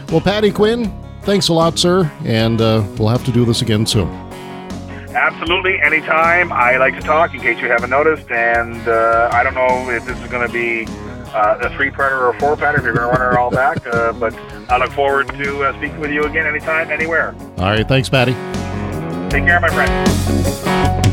[0.08, 0.90] Well, Patty Quinn,
[1.24, 4.33] thanks a lot, sir, and uh, we'll have to do this again soon.
[5.16, 6.52] Absolutely, anytime.
[6.52, 10.06] I like to talk, in case you haven't noticed, and uh, I don't know if
[10.06, 10.86] this is going to be
[11.34, 14.12] uh, a three-parter or a four-parter, if you're going to run it all back, uh,
[14.14, 14.34] but
[14.70, 17.36] I look forward to uh, speaking with you again anytime, anywhere.
[17.58, 18.34] All right, thanks, Patty.
[19.30, 21.13] Take care, my friend.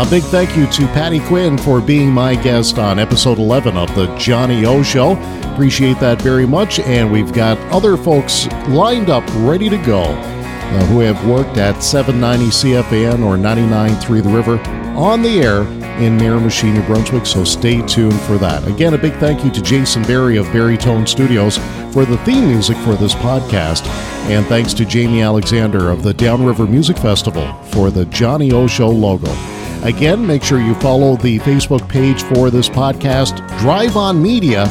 [0.00, 3.94] A big thank you to Patty Quinn for being my guest on episode 11 of
[3.94, 5.12] The Johnny O Show.
[5.52, 6.80] Appreciate that very much.
[6.80, 11.82] And we've got other folks lined up, ready to go, uh, who have worked at
[11.82, 14.58] 790 CFAN or 99.3 The River
[14.96, 15.64] on the air
[16.00, 17.26] in Miramichi, New Brunswick.
[17.26, 18.66] So stay tuned for that.
[18.66, 21.58] Again, a big thank you to Jason Berry of Barrytone Studios
[21.92, 23.86] for the theme music for this podcast.
[24.30, 28.88] And thanks to Jamie Alexander of the Downriver Music Festival for the Johnny O Show
[28.88, 29.59] logo.
[29.82, 34.66] Again, make sure you follow the Facebook page for this podcast, Drive On Media,